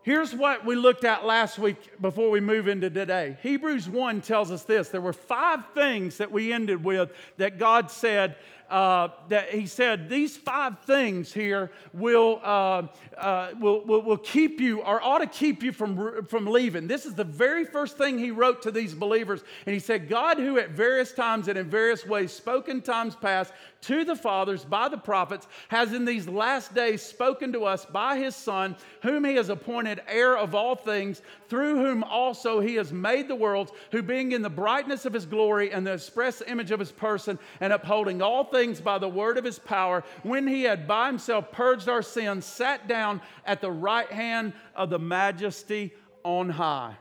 Here's 0.03 0.33
what 0.33 0.65
we 0.65 0.73
looked 0.73 1.03
at 1.03 1.27
last 1.27 1.59
week 1.59 2.01
before 2.01 2.31
we 2.31 2.39
move 2.39 2.67
into 2.67 2.89
today. 2.89 3.37
Hebrews 3.43 3.87
1 3.87 4.21
tells 4.21 4.49
us 4.49 4.63
this 4.63 4.89
there 4.89 4.99
were 4.99 5.13
five 5.13 5.63
things 5.75 6.17
that 6.17 6.31
we 6.31 6.51
ended 6.51 6.83
with 6.83 7.11
that 7.37 7.59
God 7.59 7.91
said 7.91 8.35
uh, 8.71 9.09
that 9.27 9.49
he 9.49 9.67
said 9.67 10.07
these 10.07 10.37
five 10.37 10.79
things 10.85 11.33
here 11.33 11.71
will, 11.93 12.39
uh, 12.41 12.87
uh, 13.17 13.51
will, 13.59 13.83
will, 13.83 14.01
will, 14.01 14.17
keep 14.17 14.61
you 14.61 14.81
or 14.81 15.03
ought 15.03 15.19
to 15.19 15.27
keep 15.27 15.61
you 15.61 15.73
from, 15.73 16.25
from 16.25 16.45
leaving. 16.45 16.87
This 16.87 17.05
is 17.05 17.13
the 17.13 17.25
very 17.25 17.65
first 17.65 17.97
thing 17.97 18.17
he 18.17 18.31
wrote 18.31 18.61
to 18.61 18.71
these 18.71 18.93
believers. 18.93 19.43
And 19.65 19.73
he 19.73 19.79
said, 19.79 20.07
God, 20.07 20.37
who 20.37 20.57
at 20.57 20.69
various 20.69 21.11
times 21.11 21.49
and 21.49 21.57
in 21.57 21.69
various 21.69 22.05
ways 22.05 22.31
spoke 22.31 22.69
in 22.69 22.81
times 22.81 23.13
past 23.13 23.51
to 23.81 24.05
the 24.05 24.15
fathers 24.15 24.63
by 24.63 24.87
the 24.87 24.97
prophets, 24.97 25.47
has 25.67 25.91
in 25.91 26.05
these 26.05 26.27
last 26.27 26.73
days 26.73 27.01
spoken 27.01 27.51
to 27.51 27.65
us 27.65 27.85
by 27.85 28.17
his 28.17 28.35
Son, 28.35 28.75
whom 29.01 29.25
he 29.25 29.35
has 29.35 29.49
appointed 29.49 30.01
heir 30.07 30.37
of 30.37 30.55
all 30.55 30.75
things, 30.75 31.21
through 31.49 31.75
whom 31.83 32.03
also 32.03 32.59
he 32.59 32.75
has 32.75 32.93
made 32.93 33.27
the 33.27 33.35
worlds, 33.35 33.71
who 33.91 34.01
being 34.01 34.31
in 34.31 34.41
the 34.41 34.49
brightness 34.49 35.05
of 35.05 35.13
his 35.13 35.25
glory 35.25 35.71
and 35.71 35.85
the 35.85 35.93
express 35.93 36.41
image 36.47 36.71
of 36.71 36.79
his 36.79 36.91
person, 36.91 37.37
and 37.59 37.73
upholding 37.73 38.21
all 38.21 38.43
things 38.43 38.60
by 38.83 38.97
the 38.97 39.09
word 39.09 39.37
of 39.37 39.43
his 39.43 39.59
power, 39.59 40.03
when 40.23 40.47
he 40.47 40.63
had 40.63 40.87
by 40.87 41.07
himself 41.07 41.51
purged 41.51 41.89
our 41.89 42.01
sins, 42.01 42.45
sat 42.45 42.87
down 42.87 43.21
at 43.45 43.61
the 43.61 43.71
right 43.71 44.11
hand 44.11 44.53
of 44.75 44.89
the 44.89 44.99
majesty 44.99 45.91
on 46.23 46.49
high. 46.49 46.95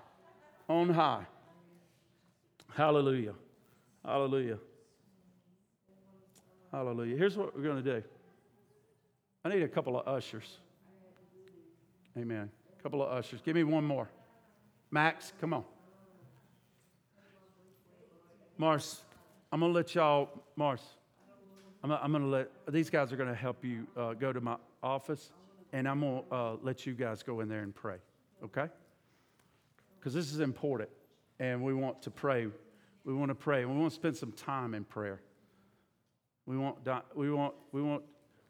On 0.68 0.88
high. 0.88 1.26
Hallelujah. 2.74 3.34
Hallelujah. 4.04 4.58
Hallelujah. 6.72 7.16
Here's 7.16 7.36
what 7.36 7.56
we're 7.56 7.64
going 7.64 7.82
to 7.82 8.00
do 8.00 8.02
I 9.44 9.48
need 9.48 9.62
a 9.62 9.68
couple 9.68 9.98
of 9.98 10.06
ushers. 10.06 10.58
Amen. 12.18 12.50
A 12.78 12.82
couple 12.82 13.02
of 13.02 13.12
ushers. 13.12 13.40
Give 13.44 13.54
me 13.54 13.64
one 13.64 13.84
more. 13.84 14.08
Max, 14.90 15.32
come 15.40 15.54
on. 15.54 15.64
Mars, 18.58 19.00
I'm 19.50 19.60
going 19.60 19.72
to 19.72 19.76
let 19.76 19.94
y'all, 19.94 20.28
Mars, 20.56 20.82
I'm, 21.82 21.90
I'm 21.92 22.10
going 22.12 22.24
to 22.24 22.28
let, 22.28 22.48
these 22.68 22.90
guys 22.90 23.12
are 23.12 23.16
going 23.16 23.28
to 23.28 23.34
help 23.34 23.64
you 23.64 23.86
uh, 23.96 24.14
go 24.14 24.32
to 24.32 24.40
my 24.40 24.56
office, 24.82 25.32
and 25.72 25.88
I'm 25.88 26.00
going 26.00 26.22
to 26.28 26.34
uh, 26.34 26.56
let 26.62 26.86
you 26.86 26.94
guys 26.94 27.22
go 27.22 27.40
in 27.40 27.48
there 27.48 27.62
and 27.62 27.74
pray, 27.74 27.96
okay? 28.44 28.66
Because 29.98 30.14
this 30.14 30.32
is 30.32 30.40
important, 30.40 30.90
and 31.38 31.62
we 31.62 31.74
want 31.74 32.02
to 32.02 32.10
pray. 32.10 32.48
We 33.04 33.14
want 33.14 33.30
to 33.30 33.34
pray, 33.34 33.64
we 33.64 33.74
want 33.74 33.90
to 33.90 33.96
spend 33.96 34.16
some 34.16 34.32
time 34.32 34.74
in 34.74 34.84
prayer. 34.84 35.20
We 36.46 36.58
want, 36.58 36.76
we 37.14 37.30
want, 37.30 37.54
we 37.72 37.80
want, 37.80 38.02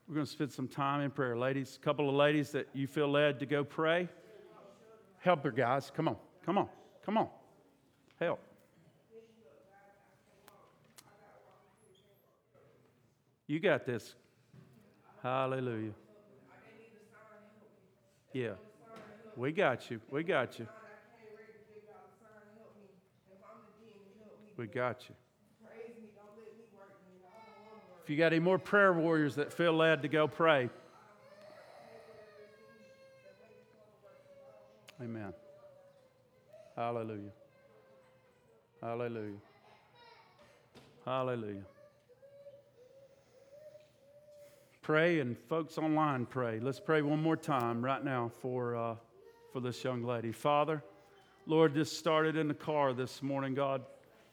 we're 0.08 0.14
going 0.14 0.26
to 0.26 0.32
spend 0.32 0.52
some 0.52 0.66
time 0.66 1.02
in 1.02 1.10
prayer. 1.10 1.36
Ladies, 1.36 1.78
a 1.80 1.84
couple 1.84 2.08
of 2.08 2.14
ladies 2.14 2.50
that 2.50 2.68
you 2.72 2.86
feel 2.86 3.08
led 3.08 3.38
to 3.40 3.46
go 3.46 3.62
pray, 3.62 4.08
help 5.18 5.44
her, 5.44 5.52
guys. 5.52 5.92
Come 5.94 6.08
on, 6.08 6.16
come 6.44 6.58
on, 6.58 6.68
come 7.04 7.18
on. 7.18 7.28
Help. 8.18 8.40
You 13.50 13.58
got 13.58 13.84
this. 13.84 14.14
Hallelujah. 15.24 15.90
Yeah. 18.32 18.52
We 19.34 19.50
got 19.50 19.90
you. 19.90 20.00
We 20.08 20.22
got 20.22 20.60
you. 20.60 20.68
We 24.56 24.68
got 24.68 25.04
you. 25.08 25.16
If 28.04 28.08
you 28.08 28.16
got 28.16 28.26
any 28.26 28.38
more 28.38 28.56
prayer 28.56 28.92
warriors 28.92 29.34
that 29.34 29.52
feel 29.52 29.72
led 29.72 30.02
to 30.02 30.08
go 30.08 30.28
pray, 30.28 30.70
Amen. 35.02 35.32
Hallelujah. 36.76 37.32
Hallelujah. 38.80 39.40
Hallelujah. 41.04 41.64
Pray 44.82 45.20
and 45.20 45.36
folks 45.36 45.76
online 45.76 46.24
pray. 46.24 46.58
Let's 46.58 46.80
pray 46.80 47.02
one 47.02 47.22
more 47.22 47.36
time 47.36 47.84
right 47.84 48.02
now 48.02 48.30
for, 48.40 48.74
uh, 48.74 48.94
for 49.52 49.60
this 49.60 49.84
young 49.84 50.02
lady. 50.02 50.32
Father, 50.32 50.82
Lord, 51.44 51.74
this 51.74 51.92
started 51.92 52.34
in 52.34 52.48
the 52.48 52.54
car 52.54 52.94
this 52.94 53.22
morning, 53.22 53.54
God. 53.54 53.82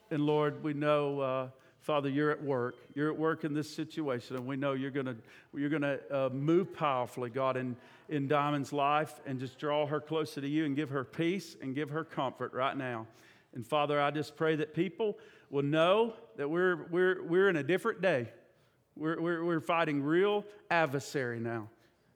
And 0.09 0.25
Lord, 0.25 0.63
we 0.63 0.73
know, 0.73 1.19
uh, 1.19 1.49
Father, 1.81 2.07
you're 2.07 2.31
at 2.31 2.41
work. 2.41 2.75
You're 2.95 3.11
at 3.11 3.19
work 3.19 3.43
in 3.43 3.53
this 3.53 3.69
situation, 3.69 4.37
and 4.37 4.47
we 4.47 4.55
know 4.55 4.71
you're 4.71 4.89
going 4.89 5.07
to 5.07 5.17
you're 5.53 5.69
gonna, 5.69 5.99
uh, 6.09 6.29
move 6.31 6.73
powerfully, 6.73 7.29
God, 7.29 7.57
in, 7.57 7.75
in 8.07 8.29
Diamond's 8.29 8.71
life 8.71 9.19
and 9.25 9.41
just 9.41 9.59
draw 9.59 9.85
her 9.85 9.99
closer 9.99 10.39
to 10.39 10.47
you 10.47 10.63
and 10.63 10.77
give 10.77 10.89
her 10.91 11.03
peace 11.03 11.57
and 11.61 11.75
give 11.75 11.89
her 11.89 12.05
comfort 12.05 12.53
right 12.53 12.77
now. 12.77 13.05
And 13.53 13.67
Father, 13.67 14.01
I 14.01 14.11
just 14.11 14.37
pray 14.37 14.55
that 14.55 14.73
people 14.73 15.17
will 15.49 15.63
know 15.63 16.13
that 16.37 16.49
we're, 16.49 16.87
we're, 16.89 17.21
we're 17.23 17.49
in 17.49 17.57
a 17.57 17.63
different 17.63 18.01
day. 18.01 18.29
We're, 18.97 19.21
we're, 19.21 19.45
we're 19.45 19.59
fighting 19.59 20.01
real 20.01 20.45
adversary 20.71 21.39
now. 21.39 21.69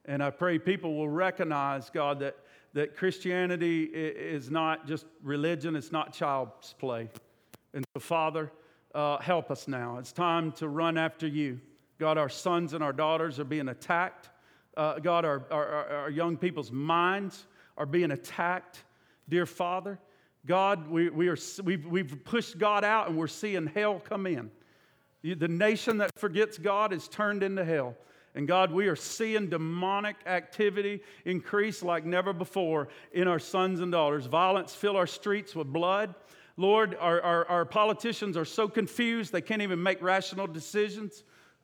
And 0.06 0.24
I 0.24 0.32
pray 0.32 0.58
people 0.58 0.96
will 0.96 1.10
recognize, 1.10 1.90
God, 1.90 2.20
that, 2.20 2.38
that 2.74 2.96
Christianity 2.98 3.84
is 3.84 4.50
not 4.50 4.88
just 4.88 5.06
religion, 5.22 5.76
it's 5.76 5.92
not 5.92 6.14
child's 6.14 6.74
play. 6.74 7.10
And 7.74 7.86
so, 7.94 8.00
Father, 8.00 8.52
uh, 8.96 9.20
help 9.20 9.52
us 9.52 9.68
now. 9.68 9.98
It's 9.98 10.12
time 10.12 10.52
to 10.54 10.68
run 10.68 10.98
after 10.98 11.28
you. 11.28 11.60
God, 12.00 12.18
our 12.18 12.30
sons 12.30 12.74
and 12.74 12.84
our 12.84 12.94
daughters 12.94 13.40
are 13.40 13.46
being 13.46 13.70
attacked. 13.70 14.30
Uh, 14.76 15.00
God, 15.00 15.24
our, 15.24 15.44
our, 15.52 15.88
our 15.88 16.10
young 16.10 16.36
people's 16.36 16.72
minds 16.72 17.46
are 17.78 17.86
being 17.86 18.12
attacked. 18.12 18.84
Dear 19.30 19.46
Father, 19.46 20.00
God, 20.46 20.90
we, 20.90 21.10
we 21.10 21.28
are, 21.28 21.38
we've, 21.64 21.86
we've 21.86 22.24
pushed 22.24 22.58
God 22.58 22.84
out 22.84 23.08
and 23.08 23.18
we're 23.18 23.28
seeing 23.28 23.68
hell 23.68 24.02
come 24.04 24.26
in. 24.26 24.50
The 25.24 25.48
nation 25.48 25.98
that 25.98 26.18
forgets 26.18 26.58
God 26.58 26.94
is 26.94 27.08
turned 27.08 27.44
into 27.44 27.64
hell. 27.64 27.96
And 28.34 28.48
God, 28.48 28.72
we 28.72 28.88
are 28.88 28.96
seeing 28.96 29.50
demonic 29.50 30.16
activity 30.26 31.02
increase 31.26 31.84
like 31.84 32.06
never 32.06 32.32
before 32.32 32.88
in 33.12 33.28
our 33.28 33.40
sons 33.40 33.82
and 33.82 33.92
daughters. 33.92 34.26
Violence 34.26 34.74
fill 34.74 34.96
our 34.96 35.08
streets 35.08 35.56
with 35.56 35.68
blood. 35.68 36.16
Lord, 36.58 36.96
our, 37.00 37.22
our, 37.22 37.46
our, 37.48 37.66
politicians 37.66 38.38
are 38.38 38.46
so 38.46 38.68
confused 38.68 39.32
they 39.32 39.42
can't 39.42 39.62
even 39.62 39.82
make 39.82 40.02
rational 40.02 40.48
decisions. 40.48 41.24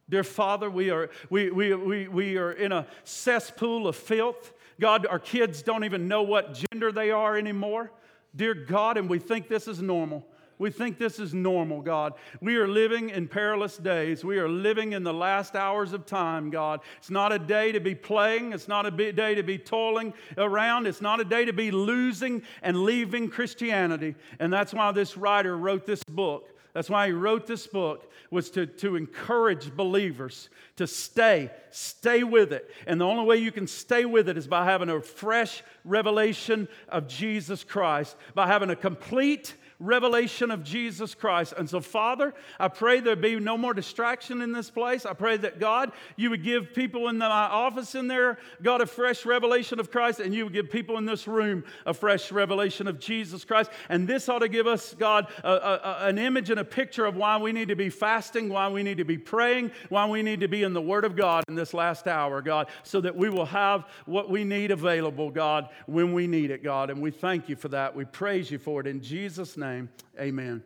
Dear 0.09 0.23
Father, 0.23 0.69
we 0.69 0.89
are, 0.89 1.09
we, 1.29 1.51
we, 1.51 1.73
we, 1.73 2.07
we 2.07 2.37
are 2.37 2.51
in 2.51 2.71
a 2.71 2.87
cesspool 3.03 3.87
of 3.87 3.95
filth. 3.95 4.53
God, 4.79 5.05
our 5.05 5.19
kids 5.19 5.61
don't 5.61 5.83
even 5.83 6.07
know 6.07 6.23
what 6.23 6.59
gender 6.71 6.91
they 6.91 7.11
are 7.11 7.37
anymore. 7.37 7.91
Dear 8.35 8.53
God, 8.53 8.97
and 8.97 9.09
we 9.09 9.19
think 9.19 9.47
this 9.47 9.67
is 9.67 9.81
normal. 9.81 10.25
We 10.59 10.71
think 10.71 10.97
this 10.97 11.19
is 11.19 11.33
normal, 11.33 11.81
God. 11.81 12.13
We 12.41 12.55
are 12.55 12.67
living 12.67 13.11
in 13.11 13.27
perilous 13.27 13.77
days. 13.77 14.23
We 14.23 14.39
are 14.39 14.49
living 14.49 14.93
in 14.93 15.03
the 15.03 15.13
last 15.13 15.55
hours 15.55 15.93
of 15.93 16.05
time, 16.05 16.49
God. 16.49 16.81
It's 16.97 17.11
not 17.11 17.31
a 17.31 17.37
day 17.37 17.71
to 17.71 17.79
be 17.79 17.93
playing. 17.93 18.53
It's 18.53 18.67
not 18.67 18.85
a 18.85 19.11
day 19.11 19.35
to 19.35 19.43
be 19.43 19.59
toiling 19.59 20.13
around. 20.35 20.87
It's 20.87 21.01
not 21.01 21.19
a 21.19 21.25
day 21.25 21.45
to 21.45 21.53
be 21.53 21.69
losing 21.69 22.41
and 22.63 22.83
leaving 22.83 23.29
Christianity. 23.29 24.15
And 24.39 24.51
that's 24.51 24.73
why 24.73 24.91
this 24.91 25.15
writer 25.15 25.55
wrote 25.55 25.85
this 25.85 26.03
book. 26.03 26.49
That's 26.73 26.89
why 26.91 27.07
he 27.07 27.13
wrote 27.13 27.47
this 27.47 27.65
book, 27.65 28.11
was 28.29 28.51
to, 28.51 28.67
to 28.67 28.97
encourage 28.97 29.75
believers 29.75 30.49
to 30.75 30.85
stay, 30.85 31.49
stay 31.71 32.23
with 32.23 32.53
it. 32.53 32.69
And 32.85 33.01
the 33.01 33.05
only 33.05 33.25
way 33.25 33.37
you 33.37 33.51
can 33.51 33.65
stay 33.65 34.05
with 34.05 34.29
it 34.29 34.37
is 34.37 34.47
by 34.47 34.63
having 34.65 34.89
a 34.89 35.01
fresh 35.01 35.63
revelation 35.83 36.67
of 36.87 37.07
Jesus 37.07 37.63
Christ, 37.63 38.15
by 38.35 38.45
having 38.45 38.69
a 38.69 38.75
complete 38.75 39.55
revelation 39.79 40.49
of 40.49 40.63
Jesus 40.63 41.13
Christ. 41.13 41.53
And 41.57 41.69
so, 41.69 41.79
Father, 41.79 42.33
I 42.59 42.67
pray 42.67 42.99
there 42.99 43.15
be 43.15 43.39
no 43.39 43.57
more 43.57 43.73
distraction 43.73 44.41
in 44.41 44.51
this 44.51 44.71
place. 44.71 45.05
I 45.05 45.13
pray 45.13 45.37
that, 45.37 45.59
God, 45.59 45.91
you 46.15 46.31
would 46.31 46.43
give 46.43 46.73
people 46.73 47.09
in 47.09 47.17
my 47.19 47.27
office 47.27 47.93
in 47.93 48.07
there, 48.07 48.39
God, 48.61 48.81
a 48.81 48.87
fresh 48.87 49.25
revelation 49.25 49.79
of 49.79 49.91
Christ, 49.91 50.19
and 50.19 50.33
you 50.33 50.45
would 50.45 50.53
give 50.53 50.71
people 50.71 50.97
in 50.97 51.05
this 51.05 51.27
room 51.27 51.63
a 51.85 51.93
fresh 51.93 52.31
revelation 52.31 52.87
of 52.87 52.99
Jesus 52.99 53.45
Christ. 53.45 53.69
And 53.89 54.07
this 54.07 54.27
ought 54.29 54.39
to 54.39 54.49
give 54.49 54.65
us, 54.65 54.95
God, 54.95 55.27
a, 55.43 55.49
a, 55.49 55.97
an 56.07 56.17
image 56.17 56.49
and 56.49 56.59
a 56.59 56.65
picture 56.65 57.05
of 57.05 57.15
why 57.15 57.37
we 57.37 57.51
need 57.51 57.67
to 57.67 57.75
be 57.75 57.89
fasting, 57.89 58.49
why 58.49 58.69
we 58.69 58.81
need 58.81 58.97
to 58.97 59.05
be 59.05 59.17
praying, 59.17 59.71
why 59.89 60.07
we 60.07 60.23
need 60.23 60.39
to 60.39 60.47
be 60.47 60.63
in 60.63 60.73
the 60.73 60.81
Word 60.81 61.05
of 61.05 61.15
God 61.15 61.43
in 61.47 61.55
this 61.55 61.73
last 61.73 62.07
hour, 62.07 62.41
God, 62.41 62.67
so 62.81 62.99
that 63.01 63.15
we 63.15 63.29
will 63.29 63.45
have 63.45 63.85
what 64.05 64.29
we 64.29 64.43
need 64.43 64.71
available, 64.71 65.29
God, 65.29 65.69
when 65.85 66.13
we 66.13 66.25
need 66.25 66.49
it, 66.49 66.63
God. 66.63 66.89
And 66.89 66.99
we 66.99 67.11
thank 67.11 67.47
you 67.47 67.55
for 67.55 67.67
that. 67.69 67.95
We 67.95 68.05
praise 68.05 68.49
you 68.49 68.57
for 68.57 68.81
it 68.81 68.87
in 68.87 69.01
Jesus' 69.01 69.55
name 69.55 69.66
name, 69.67 69.89
amen. 70.19 70.63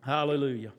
Hallelujah. 0.00 0.72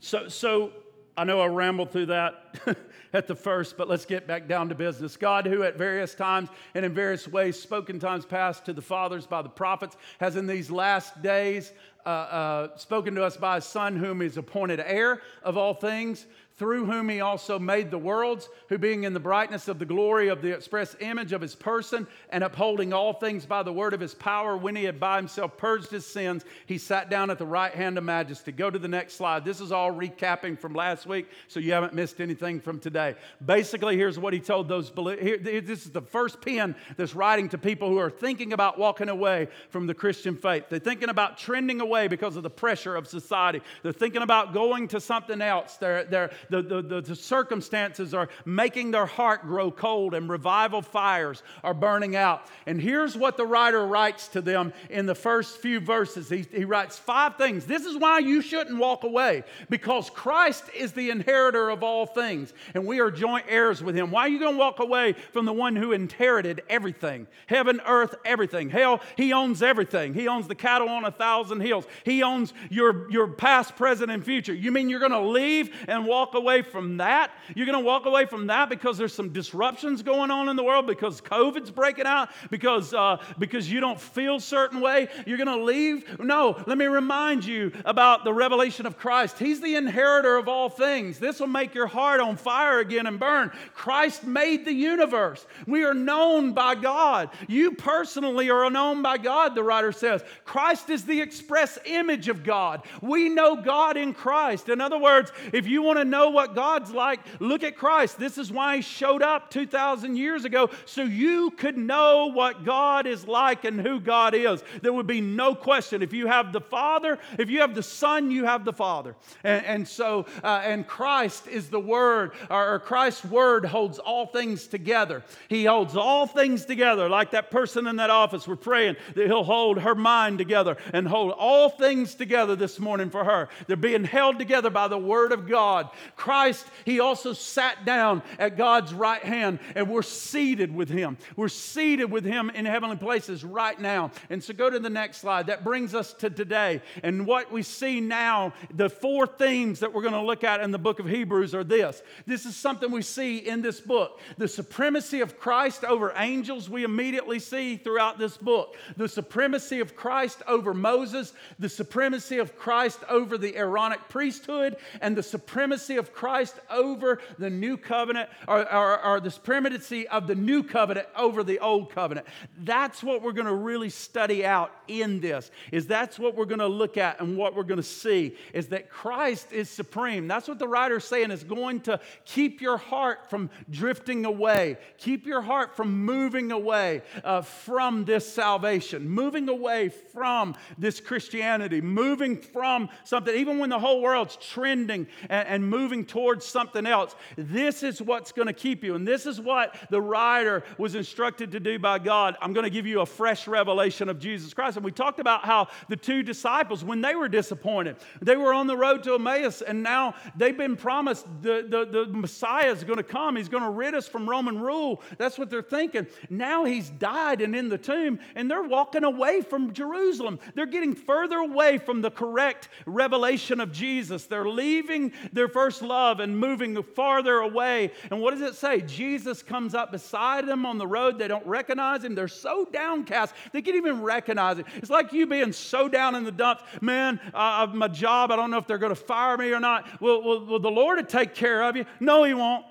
So, 0.00 0.28
so 0.28 0.72
I 1.16 1.24
know 1.24 1.40
I 1.40 1.46
rambled 1.46 1.90
through 1.90 2.06
that 2.06 2.58
at 3.14 3.26
the 3.26 3.34
first, 3.34 3.78
but 3.78 3.88
let's 3.88 4.04
get 4.04 4.26
back 4.26 4.46
down 4.46 4.68
to 4.68 4.74
business. 4.74 5.16
God, 5.16 5.46
who 5.46 5.62
at 5.62 5.76
various 5.76 6.14
times 6.14 6.50
and 6.74 6.84
in 6.84 6.92
various 6.92 7.26
ways 7.26 7.58
spoke 7.58 7.88
in 7.88 7.98
times 7.98 8.26
past 8.26 8.66
to 8.66 8.74
the 8.74 8.82
fathers 8.82 9.26
by 9.26 9.40
the 9.40 9.48
prophets, 9.48 9.96
has 10.20 10.36
in 10.36 10.46
these 10.46 10.70
last 10.70 11.22
days 11.22 11.72
uh, 12.04 12.08
uh, 12.08 12.76
spoken 12.76 13.14
to 13.14 13.24
us 13.24 13.36
by 13.36 13.56
his 13.56 13.64
Son, 13.64 13.96
whom 13.96 14.20
he's 14.20 14.36
appointed 14.36 14.78
heir 14.80 15.22
of 15.42 15.56
all 15.56 15.72
things 15.72 16.26
through 16.58 16.86
whom 16.86 17.08
he 17.08 17.20
also 17.20 17.58
made 17.58 17.90
the 17.90 17.98
worlds, 17.98 18.48
who 18.68 18.78
being 18.78 19.04
in 19.04 19.12
the 19.12 19.20
brightness 19.20 19.68
of 19.68 19.78
the 19.78 19.84
glory 19.84 20.28
of 20.28 20.40
the 20.40 20.54
express 20.54 20.96
image 21.00 21.32
of 21.32 21.42
his 21.42 21.54
person, 21.54 22.06
and 22.30 22.42
upholding 22.42 22.94
all 22.94 23.12
things 23.12 23.44
by 23.44 23.62
the 23.62 23.72
word 23.72 23.92
of 23.92 24.00
his 24.00 24.14
power, 24.14 24.56
when 24.56 24.74
he 24.74 24.84
had 24.84 24.98
by 24.98 25.16
himself 25.16 25.56
purged 25.58 25.90
his 25.90 26.06
sins, 26.06 26.44
he 26.64 26.78
sat 26.78 27.10
down 27.10 27.28
at 27.28 27.38
the 27.38 27.46
right 27.46 27.74
hand 27.74 27.98
of 27.98 28.04
majesty. 28.04 28.52
Go 28.52 28.70
to 28.70 28.78
the 28.78 28.88
next 28.88 29.14
slide. 29.14 29.44
This 29.44 29.60
is 29.60 29.70
all 29.70 29.92
recapping 29.92 30.58
from 30.58 30.72
last 30.72 31.06
week, 31.06 31.28
so 31.46 31.60
you 31.60 31.72
haven't 31.72 31.92
missed 31.92 32.20
anything 32.20 32.60
from 32.60 32.80
today. 32.80 33.16
Basically, 33.44 33.96
here's 33.96 34.18
what 34.18 34.32
he 34.32 34.40
told 34.40 34.66
those 34.66 34.88
believers. 34.88 35.42
This 35.42 35.84
is 35.84 35.90
the 35.90 36.00
first 36.00 36.40
pen 36.40 36.74
that's 36.96 37.14
writing 37.14 37.50
to 37.50 37.58
people 37.58 37.90
who 37.90 37.98
are 37.98 38.10
thinking 38.10 38.54
about 38.54 38.78
walking 38.78 39.10
away 39.10 39.48
from 39.68 39.86
the 39.86 39.94
Christian 39.94 40.34
faith. 40.34 40.64
They're 40.70 40.78
thinking 40.78 41.10
about 41.10 41.36
trending 41.36 41.82
away 41.82 42.08
because 42.08 42.36
of 42.36 42.42
the 42.42 42.50
pressure 42.50 42.96
of 42.96 43.06
society. 43.06 43.60
They're 43.82 43.92
thinking 43.92 44.22
about 44.22 44.54
going 44.54 44.88
to 44.88 45.00
something 45.00 45.42
else. 45.42 45.76
They're, 45.76 46.04
they're, 46.04 46.30
the, 46.50 46.62
the, 46.62 46.82
the, 46.82 47.00
the 47.00 47.16
circumstances 47.16 48.14
are 48.14 48.28
making 48.44 48.90
their 48.90 49.06
heart 49.06 49.42
grow 49.42 49.70
cold 49.70 50.14
and 50.14 50.28
revival 50.28 50.82
fires 50.82 51.42
are 51.62 51.74
burning 51.74 52.16
out. 52.16 52.46
And 52.66 52.80
here's 52.80 53.16
what 53.16 53.36
the 53.36 53.46
writer 53.46 53.86
writes 53.86 54.28
to 54.28 54.40
them 54.40 54.72
in 54.90 55.06
the 55.06 55.14
first 55.14 55.58
few 55.58 55.80
verses. 55.80 56.28
He, 56.28 56.46
he 56.52 56.64
writes 56.64 56.98
five 56.98 57.36
things. 57.36 57.66
This 57.66 57.84
is 57.84 57.96
why 57.96 58.18
you 58.18 58.40
shouldn't 58.42 58.78
walk 58.78 59.04
away 59.04 59.44
because 59.70 60.10
Christ 60.10 60.64
is 60.74 60.92
the 60.92 61.10
inheritor 61.10 61.70
of 61.70 61.82
all 61.82 62.06
things 62.06 62.52
and 62.74 62.86
we 62.86 63.00
are 63.00 63.10
joint 63.10 63.46
heirs 63.48 63.82
with 63.82 63.94
him. 63.94 64.10
Why 64.10 64.22
are 64.22 64.28
you 64.28 64.38
going 64.38 64.54
to 64.54 64.58
walk 64.58 64.80
away 64.80 65.14
from 65.32 65.44
the 65.44 65.52
one 65.52 65.76
who 65.76 65.92
inherited 65.92 66.62
everything? 66.68 67.26
Heaven, 67.46 67.80
earth, 67.86 68.14
everything. 68.24 68.70
Hell, 68.70 69.00
he 69.16 69.32
owns 69.32 69.62
everything. 69.62 70.14
He 70.14 70.28
owns 70.28 70.48
the 70.48 70.54
cattle 70.54 70.88
on 70.88 71.04
a 71.04 71.10
thousand 71.10 71.60
hills. 71.60 71.86
He 72.04 72.22
owns 72.22 72.52
your, 72.70 73.10
your 73.10 73.28
past, 73.28 73.76
present, 73.76 74.10
and 74.10 74.24
future. 74.24 74.54
You 74.54 74.72
mean 74.72 74.88
you're 74.88 75.00
going 75.00 75.12
to 75.12 75.20
leave 75.20 75.74
and 75.88 76.06
walk 76.06 76.34
away 76.36 76.62
from 76.62 76.98
that? 76.98 77.32
You're 77.54 77.66
going 77.66 77.78
to 77.78 77.84
walk 77.84 78.06
away 78.06 78.26
from 78.26 78.46
that 78.46 78.68
because 78.68 78.96
there's 78.96 79.14
some 79.14 79.30
disruptions 79.30 80.02
going 80.02 80.30
on 80.30 80.48
in 80.48 80.56
the 80.56 80.62
world, 80.62 80.86
because 80.86 81.20
COVID's 81.20 81.70
breaking 81.70 82.06
out, 82.06 82.30
because, 82.50 82.94
uh, 82.94 83.22
because 83.38 83.70
you 83.70 83.80
don't 83.80 84.00
feel 84.00 84.38
certain 84.38 84.80
way? 84.80 85.08
You're 85.26 85.38
going 85.38 85.58
to 85.58 85.64
leave? 85.64 86.20
No, 86.20 86.62
let 86.66 86.78
me 86.78 86.86
remind 86.86 87.44
you 87.44 87.72
about 87.84 88.24
the 88.24 88.32
revelation 88.32 88.86
of 88.86 88.96
Christ. 88.96 89.38
He's 89.38 89.60
the 89.60 89.76
inheritor 89.76 90.36
of 90.36 90.48
all 90.48 90.68
things. 90.68 91.18
This 91.18 91.40
will 91.40 91.46
make 91.46 91.74
your 91.74 91.86
heart 91.86 92.20
on 92.20 92.36
fire 92.36 92.78
again 92.78 93.06
and 93.06 93.18
burn. 93.18 93.50
Christ 93.74 94.24
made 94.24 94.64
the 94.64 94.72
universe. 94.72 95.46
We 95.66 95.84
are 95.84 95.94
known 95.94 96.52
by 96.52 96.74
God. 96.74 97.30
You 97.48 97.72
personally 97.72 98.50
are 98.50 98.70
known 98.70 99.02
by 99.02 99.18
God, 99.18 99.54
the 99.54 99.62
writer 99.62 99.92
says. 99.92 100.22
Christ 100.44 100.90
is 100.90 101.04
the 101.04 101.20
express 101.20 101.78
image 101.84 102.28
of 102.28 102.44
God. 102.44 102.82
We 103.00 103.28
know 103.28 103.56
God 103.56 103.96
in 103.96 104.12
Christ. 104.12 104.68
In 104.68 104.80
other 104.80 104.98
words, 104.98 105.32
if 105.52 105.66
you 105.66 105.82
want 105.82 105.98
to 105.98 106.04
know 106.04 106.25
what 106.30 106.54
God's 106.54 106.90
like, 106.90 107.20
look 107.40 107.62
at 107.62 107.76
Christ. 107.76 108.18
This 108.18 108.38
is 108.38 108.50
why 108.50 108.76
He 108.76 108.82
showed 108.82 109.22
up 109.22 109.50
2,000 109.50 110.16
years 110.16 110.44
ago, 110.44 110.70
so 110.84 111.02
you 111.02 111.50
could 111.50 111.76
know 111.76 112.26
what 112.26 112.64
God 112.64 113.06
is 113.06 113.26
like 113.26 113.64
and 113.64 113.80
who 113.80 114.00
God 114.00 114.34
is. 114.34 114.62
There 114.82 114.92
would 114.92 115.06
be 115.06 115.20
no 115.20 115.54
question. 115.54 116.02
If 116.02 116.12
you 116.12 116.26
have 116.26 116.52
the 116.52 116.60
Father, 116.60 117.18
if 117.38 117.50
you 117.50 117.60
have 117.60 117.74
the 117.74 117.82
Son, 117.82 118.30
you 118.30 118.44
have 118.44 118.64
the 118.64 118.72
Father. 118.72 119.14
And, 119.44 119.64
and 119.64 119.88
so, 119.88 120.26
uh, 120.42 120.62
and 120.64 120.86
Christ 120.86 121.48
is 121.48 121.68
the 121.68 121.80
Word, 121.80 122.32
or, 122.50 122.74
or 122.74 122.78
Christ's 122.78 123.24
Word 123.24 123.64
holds 123.64 123.98
all 123.98 124.26
things 124.26 124.66
together. 124.66 125.22
He 125.48 125.64
holds 125.64 125.96
all 125.96 126.26
things 126.26 126.64
together, 126.64 127.08
like 127.08 127.30
that 127.32 127.50
person 127.50 127.86
in 127.86 127.96
that 127.96 128.10
office. 128.10 128.46
We're 128.46 128.56
praying 128.56 128.96
that 129.14 129.26
He'll 129.26 129.44
hold 129.44 129.80
her 129.80 129.94
mind 129.94 130.38
together 130.38 130.76
and 130.92 131.06
hold 131.06 131.32
all 131.32 131.68
things 131.68 132.14
together 132.14 132.56
this 132.56 132.78
morning 132.78 133.10
for 133.10 133.24
her. 133.24 133.48
They're 133.66 133.76
being 133.76 134.04
held 134.04 134.38
together 134.38 134.70
by 134.70 134.88
the 134.88 134.98
Word 134.98 135.32
of 135.32 135.48
God. 135.48 135.90
Christ, 136.16 136.66
He 136.84 136.98
also 136.98 137.34
sat 137.34 137.84
down 137.84 138.22
at 138.38 138.56
God's 138.56 138.92
right 138.92 139.22
hand, 139.22 139.58
and 139.74 139.88
we're 139.88 140.02
seated 140.02 140.74
with 140.74 140.88
Him. 140.88 141.18
We're 141.36 141.48
seated 141.48 142.10
with 142.10 142.24
Him 142.24 142.50
in 142.50 142.64
heavenly 142.64 142.96
places 142.96 143.44
right 143.44 143.78
now. 143.78 144.10
And 144.30 144.42
so 144.42 144.54
go 144.54 144.70
to 144.70 144.78
the 144.78 144.90
next 144.90 145.18
slide. 145.18 145.46
That 145.46 145.62
brings 145.62 145.94
us 145.94 146.14
to 146.14 146.30
today. 146.30 146.80
And 147.02 147.26
what 147.26 147.52
we 147.52 147.62
see 147.62 148.00
now, 148.00 148.54
the 148.72 148.88
four 148.88 149.26
themes 149.26 149.80
that 149.80 149.92
we're 149.92 150.02
going 150.02 150.14
to 150.14 150.22
look 150.22 150.42
at 150.42 150.60
in 150.60 150.70
the 150.70 150.78
book 150.78 150.98
of 150.98 151.06
Hebrews 151.06 151.54
are 151.54 151.64
this. 151.64 152.02
This 152.26 152.46
is 152.46 152.56
something 152.56 152.90
we 152.90 153.02
see 153.02 153.38
in 153.38 153.60
this 153.62 153.80
book. 153.80 154.20
The 154.38 154.48
supremacy 154.48 155.20
of 155.20 155.38
Christ 155.38 155.84
over 155.84 156.12
angels, 156.16 156.70
we 156.70 156.84
immediately 156.84 157.38
see 157.38 157.76
throughout 157.76 158.18
this 158.18 158.36
book. 158.36 158.76
The 158.96 159.08
supremacy 159.08 159.80
of 159.80 159.94
Christ 159.94 160.42
over 160.48 160.72
Moses, 160.72 161.34
the 161.58 161.68
supremacy 161.68 162.38
of 162.38 162.56
Christ 162.56 163.00
over 163.08 163.36
the 163.36 163.56
Aaronic 163.56 164.08
priesthood, 164.08 164.76
and 165.00 165.16
the 165.16 165.22
supremacy 165.22 165.96
of 165.96 166.05
Christ 166.12 166.58
over 166.70 167.20
the 167.38 167.50
new 167.50 167.76
covenant, 167.76 168.28
or, 168.48 168.72
or, 168.72 169.04
or 169.04 169.20
the 169.20 169.30
supremacy 169.30 170.06
of 170.08 170.26
the 170.26 170.34
new 170.34 170.62
covenant 170.62 171.08
over 171.16 171.42
the 171.42 171.58
old 171.58 171.90
covenant. 171.90 172.26
That's 172.58 173.02
what 173.02 173.22
we're 173.22 173.32
going 173.32 173.46
to 173.46 173.54
really 173.54 173.90
study 173.90 174.44
out 174.44 174.72
in 174.88 175.20
this, 175.20 175.50
is 175.72 175.86
that's 175.86 176.18
what 176.18 176.36
we're 176.36 176.44
going 176.44 176.60
to 176.60 176.66
look 176.66 176.96
at 176.96 177.20
and 177.20 177.36
what 177.36 177.54
we're 177.54 177.64
going 177.64 177.76
to 177.76 177.82
see, 177.82 178.36
is 178.52 178.68
that 178.68 178.90
Christ 178.90 179.52
is 179.52 179.68
supreme. 179.68 180.28
That's 180.28 180.48
what 180.48 180.58
the 180.58 180.68
writer's 180.68 181.04
saying 181.04 181.30
is 181.30 181.44
going 181.44 181.80
to 181.82 182.00
keep 182.24 182.60
your 182.60 182.76
heart 182.76 183.30
from 183.30 183.50
drifting 183.70 184.24
away, 184.24 184.78
keep 184.98 185.26
your 185.26 185.42
heart 185.42 185.76
from 185.76 186.04
moving 186.04 186.52
away 186.52 187.02
uh, 187.24 187.42
from 187.42 188.04
this 188.04 188.30
salvation, 188.30 189.08
moving 189.08 189.48
away 189.48 189.88
from 189.88 190.54
this 190.78 191.00
Christianity, 191.00 191.80
moving 191.80 192.36
from 192.36 192.88
something, 193.04 193.34
even 193.34 193.58
when 193.58 193.70
the 193.70 193.78
whole 193.78 194.00
world's 194.00 194.36
trending 194.36 195.06
and, 195.28 195.48
and 195.48 195.70
moving 195.70 195.95
towards 196.04 196.44
something 196.44 196.86
else. 196.86 197.14
This 197.36 197.82
is 197.82 198.02
what's 198.02 198.32
going 198.32 198.48
to 198.48 198.52
keep 198.52 198.84
you. 198.84 198.94
And 198.94 199.06
this 199.06 199.26
is 199.26 199.40
what 199.40 199.76
the 199.90 200.00
writer 200.00 200.64
was 200.78 200.94
instructed 200.94 201.52
to 201.52 201.60
do 201.60 201.78
by 201.78 201.98
God. 201.98 202.36
I'm 202.40 202.52
going 202.52 202.64
to 202.64 202.70
give 202.70 202.86
you 202.86 203.00
a 203.00 203.06
fresh 203.06 203.48
revelation 203.48 204.08
of 204.08 204.18
Jesus 204.18 204.52
Christ. 204.54 204.76
And 204.76 204.84
we 204.84 204.92
talked 204.92 205.20
about 205.20 205.44
how 205.44 205.68
the 205.88 205.96
two 205.96 206.22
disciples, 206.22 206.84
when 206.84 207.00
they 207.00 207.14
were 207.14 207.28
disappointed, 207.28 207.96
they 208.20 208.36
were 208.36 208.52
on 208.52 208.66
the 208.66 208.76
road 208.76 209.02
to 209.04 209.14
Emmaus, 209.14 209.62
and 209.62 209.82
now 209.82 210.14
they've 210.36 210.56
been 210.56 210.76
promised 210.76 211.26
the, 211.42 211.66
the, 211.68 212.04
the 212.04 212.06
Messiah 212.12 212.70
is 212.70 212.84
going 212.84 212.98
to 212.98 213.02
come. 213.02 213.36
He's 213.36 213.48
going 213.48 213.62
to 213.62 213.70
rid 213.70 213.94
us 213.94 214.08
from 214.08 214.28
Roman 214.28 214.60
rule. 214.60 215.02
That's 215.18 215.38
what 215.38 215.50
they're 215.50 215.62
thinking. 215.62 216.06
Now 216.28 216.64
he's 216.64 216.90
died 216.90 217.40
and 217.40 217.54
in 217.54 217.68
the 217.68 217.78
tomb, 217.78 218.18
and 218.34 218.50
they're 218.50 218.62
walking 218.62 219.04
away 219.04 219.40
from 219.40 219.72
Jerusalem. 219.72 220.38
They're 220.54 220.66
getting 220.66 220.94
further 220.94 221.38
away 221.38 221.78
from 221.78 222.02
the 222.02 222.10
correct 222.10 222.68
revelation 222.86 223.60
of 223.60 223.72
Jesus. 223.72 224.26
They're 224.26 224.48
leaving 224.48 225.12
their 225.32 225.48
first 225.48 225.82
love 225.86 226.20
and 226.20 226.38
moving 226.38 226.82
farther 226.82 227.36
away. 227.38 227.92
And 228.10 228.20
what 228.20 228.32
does 228.32 228.42
it 228.42 228.54
say? 228.54 228.80
Jesus 228.80 229.42
comes 229.42 229.74
up 229.74 229.92
beside 229.92 230.46
them 230.46 230.66
on 230.66 230.78
the 230.78 230.86
road. 230.86 231.18
They 231.18 231.28
don't 231.28 231.46
recognize 231.46 232.04
him. 232.04 232.14
They're 232.14 232.28
so 232.28 232.66
downcast, 232.72 233.34
they 233.52 233.62
can't 233.62 233.76
even 233.76 234.02
recognize 234.02 234.58
him. 234.58 234.66
It's 234.76 234.90
like 234.90 235.12
you 235.12 235.26
being 235.26 235.52
so 235.52 235.88
down 235.88 236.14
in 236.14 236.24
the 236.24 236.32
dumps. 236.32 236.62
Man, 236.80 237.20
uh, 237.32 237.68
my 237.72 237.88
job, 237.88 238.30
I 238.30 238.36
don't 238.36 238.50
know 238.50 238.58
if 238.58 238.66
they're 238.66 238.78
going 238.78 238.94
to 238.94 239.00
fire 239.00 239.36
me 239.36 239.52
or 239.52 239.60
not. 239.60 240.00
Will, 240.00 240.22
will, 240.22 240.44
will 240.44 240.60
the 240.60 240.70
Lord 240.70 241.08
take 241.08 241.34
care 241.34 241.62
of 241.62 241.76
you? 241.76 241.86
No, 242.00 242.24
he 242.24 242.34
won't. 242.34 242.64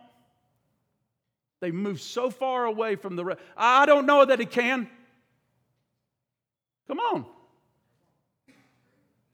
They 1.61 1.71
move 1.71 2.01
so 2.01 2.29
far 2.29 2.65
away 2.65 2.95
from 2.95 3.15
the. 3.15 3.37
I 3.57 3.85
don't 3.85 4.05
know 4.05 4.25
that 4.25 4.39
he 4.39 4.45
can. 4.45 4.89
Come 6.87 6.99
on. 6.99 7.25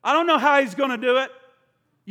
I 0.03 0.13
don't 0.13 0.27
know 0.27 0.37
how 0.37 0.61
he's 0.61 0.75
going 0.75 0.91
to 0.91 0.97
do 0.97 1.17
it. 1.17 1.31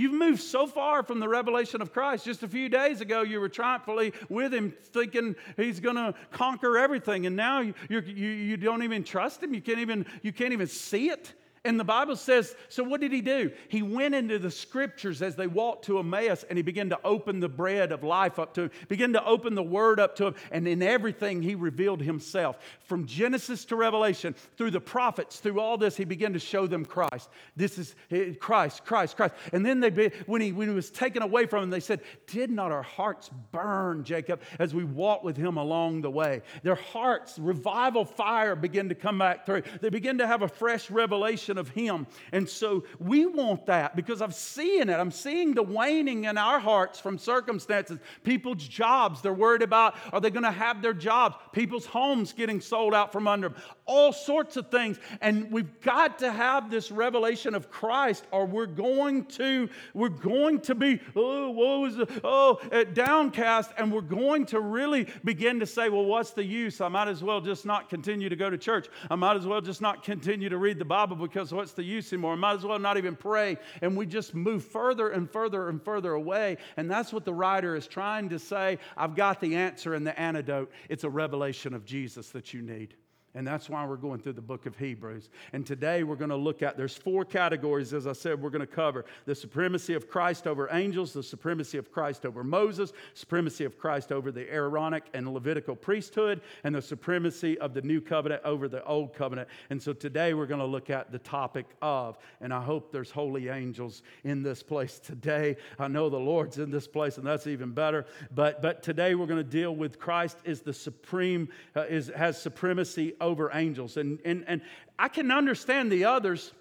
You've 0.00 0.14
moved 0.14 0.40
so 0.40 0.66
far 0.66 1.02
from 1.02 1.20
the 1.20 1.28
revelation 1.28 1.82
of 1.82 1.92
Christ. 1.92 2.24
Just 2.24 2.42
a 2.42 2.48
few 2.48 2.70
days 2.70 3.02
ago, 3.02 3.20
you 3.20 3.38
were 3.38 3.50
triumphantly 3.50 4.14
with 4.30 4.54
him, 4.54 4.72
thinking 4.82 5.36
he's 5.58 5.78
going 5.78 5.96
to 5.96 6.14
conquer 6.30 6.78
everything, 6.78 7.26
and 7.26 7.36
now 7.36 7.60
you, 7.60 7.74
you, 7.90 8.00
you 8.00 8.56
don't 8.56 8.82
even 8.82 9.04
trust 9.04 9.42
him. 9.42 9.52
You 9.52 9.60
can't 9.60 9.78
even, 9.80 10.06
you 10.22 10.32
can't 10.32 10.54
even 10.54 10.68
see 10.68 11.10
it. 11.10 11.34
And 11.62 11.78
the 11.78 11.84
Bible 11.84 12.16
says, 12.16 12.56
so 12.70 12.82
what 12.82 13.02
did 13.02 13.12
he 13.12 13.20
do? 13.20 13.50
He 13.68 13.82
went 13.82 14.14
into 14.14 14.38
the 14.38 14.50
scriptures 14.50 15.20
as 15.20 15.36
they 15.36 15.46
walked 15.46 15.84
to 15.84 15.98
Emmaus 15.98 16.42
and 16.48 16.56
he 16.56 16.62
began 16.62 16.88
to 16.88 16.98
open 17.04 17.38
the 17.38 17.50
bread 17.50 17.92
of 17.92 18.02
life 18.02 18.38
up 18.38 18.54
to 18.54 18.62
him, 18.62 18.70
began 18.88 19.12
to 19.12 19.22
open 19.26 19.54
the 19.54 19.62
word 19.62 20.00
up 20.00 20.16
to 20.16 20.28
him, 20.28 20.34
and 20.50 20.66
in 20.66 20.82
everything 20.82 21.42
he 21.42 21.54
revealed 21.54 22.00
himself. 22.00 22.58
From 22.84 23.04
Genesis 23.04 23.66
to 23.66 23.76
Revelation, 23.76 24.34
through 24.56 24.70
the 24.70 24.80
prophets, 24.80 25.38
through 25.38 25.60
all 25.60 25.76
this, 25.76 25.98
he 25.98 26.06
began 26.06 26.32
to 26.32 26.38
show 26.38 26.66
them 26.66 26.82
Christ. 26.82 27.28
This 27.56 27.76
is 27.76 27.94
eh, 28.10 28.32
Christ, 28.40 28.86
Christ, 28.86 29.18
Christ. 29.18 29.34
And 29.52 29.64
then 29.64 29.80
they, 29.80 30.12
when 30.24 30.40
he, 30.40 30.52
when 30.52 30.66
he 30.66 30.74
was 30.74 30.90
taken 30.90 31.22
away 31.22 31.44
from 31.44 31.60
them, 31.60 31.70
they 31.70 31.80
said, 31.80 32.00
Did 32.26 32.50
not 32.50 32.72
our 32.72 32.82
hearts 32.82 33.28
burn, 33.52 34.04
Jacob, 34.04 34.40
as 34.58 34.74
we 34.74 34.84
walked 34.84 35.24
with 35.24 35.36
him 35.36 35.58
along 35.58 36.00
the 36.00 36.10
way? 36.10 36.40
Their 36.62 36.74
hearts, 36.74 37.38
revival 37.38 38.06
fire 38.06 38.56
began 38.56 38.88
to 38.88 38.94
come 38.94 39.18
back 39.18 39.44
through. 39.44 39.62
They 39.82 39.90
began 39.90 40.16
to 40.18 40.26
have 40.26 40.40
a 40.40 40.48
fresh 40.48 40.90
revelation 40.90 41.49
of 41.58 41.68
Him. 41.68 42.06
And 42.32 42.48
so 42.48 42.84
we 42.98 43.26
want 43.26 43.66
that 43.66 43.96
because 43.96 44.20
I'm 44.20 44.32
seeing 44.32 44.88
it. 44.88 44.94
I'm 44.94 45.10
seeing 45.10 45.54
the 45.54 45.62
waning 45.62 46.24
in 46.24 46.38
our 46.38 46.58
hearts 46.58 47.00
from 47.00 47.18
circumstances. 47.18 47.98
People's 48.24 48.66
jobs, 48.66 49.22
they're 49.22 49.32
worried 49.32 49.62
about 49.62 49.96
are 50.12 50.20
they 50.20 50.30
going 50.30 50.44
to 50.44 50.50
have 50.50 50.82
their 50.82 50.94
jobs? 50.94 51.36
People's 51.52 51.86
homes 51.86 52.32
getting 52.32 52.60
sold 52.60 52.94
out 52.94 53.12
from 53.12 53.26
under 53.28 53.50
them. 53.50 53.62
All 53.90 54.12
sorts 54.12 54.56
of 54.56 54.70
things. 54.70 55.00
And 55.20 55.50
we've 55.50 55.80
got 55.80 56.20
to 56.20 56.30
have 56.30 56.70
this 56.70 56.92
revelation 56.92 57.56
of 57.56 57.70
Christ, 57.72 58.24
or 58.30 58.46
we're 58.46 58.66
going 58.66 59.24
to, 59.26 59.68
we're 59.94 60.08
going 60.08 60.60
to 60.60 60.76
be, 60.76 61.00
oh, 61.16 61.50
woe 61.50 61.84
is 61.86 61.96
the, 61.96 62.20
oh, 62.22 62.60
uh, 62.70 62.84
downcast, 62.84 63.72
and 63.76 63.92
we're 63.92 64.00
going 64.00 64.46
to 64.46 64.60
really 64.60 65.08
begin 65.24 65.58
to 65.58 65.66
say, 65.66 65.88
well, 65.88 66.04
what's 66.04 66.30
the 66.30 66.44
use? 66.44 66.80
I 66.80 66.86
might 66.86 67.08
as 67.08 67.24
well 67.24 67.40
just 67.40 67.66
not 67.66 67.90
continue 67.90 68.28
to 68.28 68.36
go 68.36 68.48
to 68.48 68.56
church. 68.56 68.86
I 69.10 69.16
might 69.16 69.36
as 69.36 69.44
well 69.44 69.60
just 69.60 69.80
not 69.80 70.04
continue 70.04 70.48
to 70.48 70.56
read 70.56 70.78
the 70.78 70.84
Bible 70.84 71.16
because 71.16 71.52
what's 71.52 71.72
the 71.72 71.82
use 71.82 72.12
anymore? 72.12 72.34
I 72.34 72.36
might 72.36 72.54
as 72.54 72.64
well 72.64 72.78
not 72.78 72.96
even 72.96 73.16
pray. 73.16 73.56
And 73.82 73.96
we 73.96 74.06
just 74.06 74.36
move 74.36 74.64
further 74.64 75.08
and 75.08 75.28
further 75.28 75.68
and 75.68 75.82
further 75.82 76.12
away. 76.12 76.58
And 76.76 76.88
that's 76.88 77.12
what 77.12 77.24
the 77.24 77.34
writer 77.34 77.74
is 77.74 77.88
trying 77.88 78.28
to 78.28 78.38
say. 78.38 78.78
I've 78.96 79.16
got 79.16 79.40
the 79.40 79.56
answer 79.56 79.94
and 79.94 80.06
the 80.06 80.18
antidote. 80.18 80.70
It's 80.88 81.02
a 81.02 81.10
revelation 81.10 81.74
of 81.74 81.84
Jesus 81.84 82.28
that 82.30 82.54
you 82.54 82.62
need. 82.62 82.94
And 83.34 83.46
that's 83.46 83.70
why 83.70 83.86
we're 83.86 83.96
going 83.96 84.18
through 84.18 84.32
the 84.32 84.40
book 84.40 84.66
of 84.66 84.76
Hebrews. 84.76 85.28
And 85.52 85.64
today 85.64 86.02
we're 86.02 86.16
going 86.16 86.30
to 86.30 86.36
look 86.36 86.62
at 86.62 86.76
there's 86.76 86.96
four 86.96 87.24
categories 87.24 87.94
as 87.94 88.08
I 88.08 88.12
said 88.12 88.42
we're 88.42 88.50
going 88.50 88.60
to 88.60 88.66
cover. 88.66 89.04
The 89.24 89.36
supremacy 89.36 89.94
of 89.94 90.10
Christ 90.10 90.48
over 90.48 90.68
angels, 90.72 91.12
the 91.12 91.22
supremacy 91.22 91.78
of 91.78 91.92
Christ 91.92 92.26
over 92.26 92.42
Moses, 92.42 92.92
supremacy 93.14 93.64
of 93.64 93.78
Christ 93.78 94.10
over 94.10 94.32
the 94.32 94.52
Aaronic 94.52 95.04
and 95.14 95.32
Levitical 95.32 95.76
priesthood, 95.76 96.40
and 96.64 96.74
the 96.74 96.82
supremacy 96.82 97.56
of 97.60 97.72
the 97.72 97.82
new 97.82 98.00
covenant 98.00 98.42
over 98.44 98.66
the 98.66 98.84
old 98.84 99.14
covenant. 99.14 99.48
And 99.70 99.80
so 99.80 99.92
today 99.92 100.34
we're 100.34 100.46
going 100.46 100.60
to 100.60 100.66
look 100.66 100.90
at 100.90 101.12
the 101.12 101.20
topic 101.20 101.66
of 101.80 102.18
and 102.40 102.52
I 102.52 102.60
hope 102.60 102.90
there's 102.90 103.12
holy 103.12 103.48
angels 103.48 104.02
in 104.24 104.42
this 104.42 104.60
place 104.60 104.98
today. 104.98 105.56
I 105.78 105.86
know 105.86 106.10
the 106.10 106.18
Lord's 106.18 106.58
in 106.58 106.72
this 106.72 106.88
place 106.88 107.16
and 107.16 107.24
that's 107.24 107.46
even 107.46 107.70
better. 107.70 108.06
But 108.34 108.60
but 108.60 108.82
today 108.82 109.14
we're 109.14 109.26
going 109.26 109.44
to 109.44 109.44
deal 109.44 109.76
with 109.76 110.00
Christ 110.00 110.38
is 110.44 110.62
the 110.62 110.72
supreme 110.72 111.48
uh, 111.76 111.82
is 111.82 112.10
has 112.16 112.40
supremacy 112.40 113.14
over 113.20 113.50
angels. 113.52 113.96
And, 113.96 114.18
and, 114.24 114.44
and 114.46 114.62
I 114.98 115.08
can 115.08 115.30
understand 115.30 115.90
the 115.90 116.04
others 116.04 116.52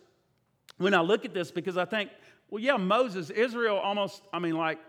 when 0.78 0.94
I 0.94 1.02
look 1.02 1.26
at 1.26 1.34
this 1.34 1.52
because 1.52 1.78
I 1.78 1.86
think, 1.86 2.10
well, 2.50 2.62
yeah, 2.62 2.78
Moses, 2.78 3.30
Israel 3.30 3.78
almost, 3.78 4.24
I 4.34 4.40
mean, 4.40 4.56
like, 4.56 4.80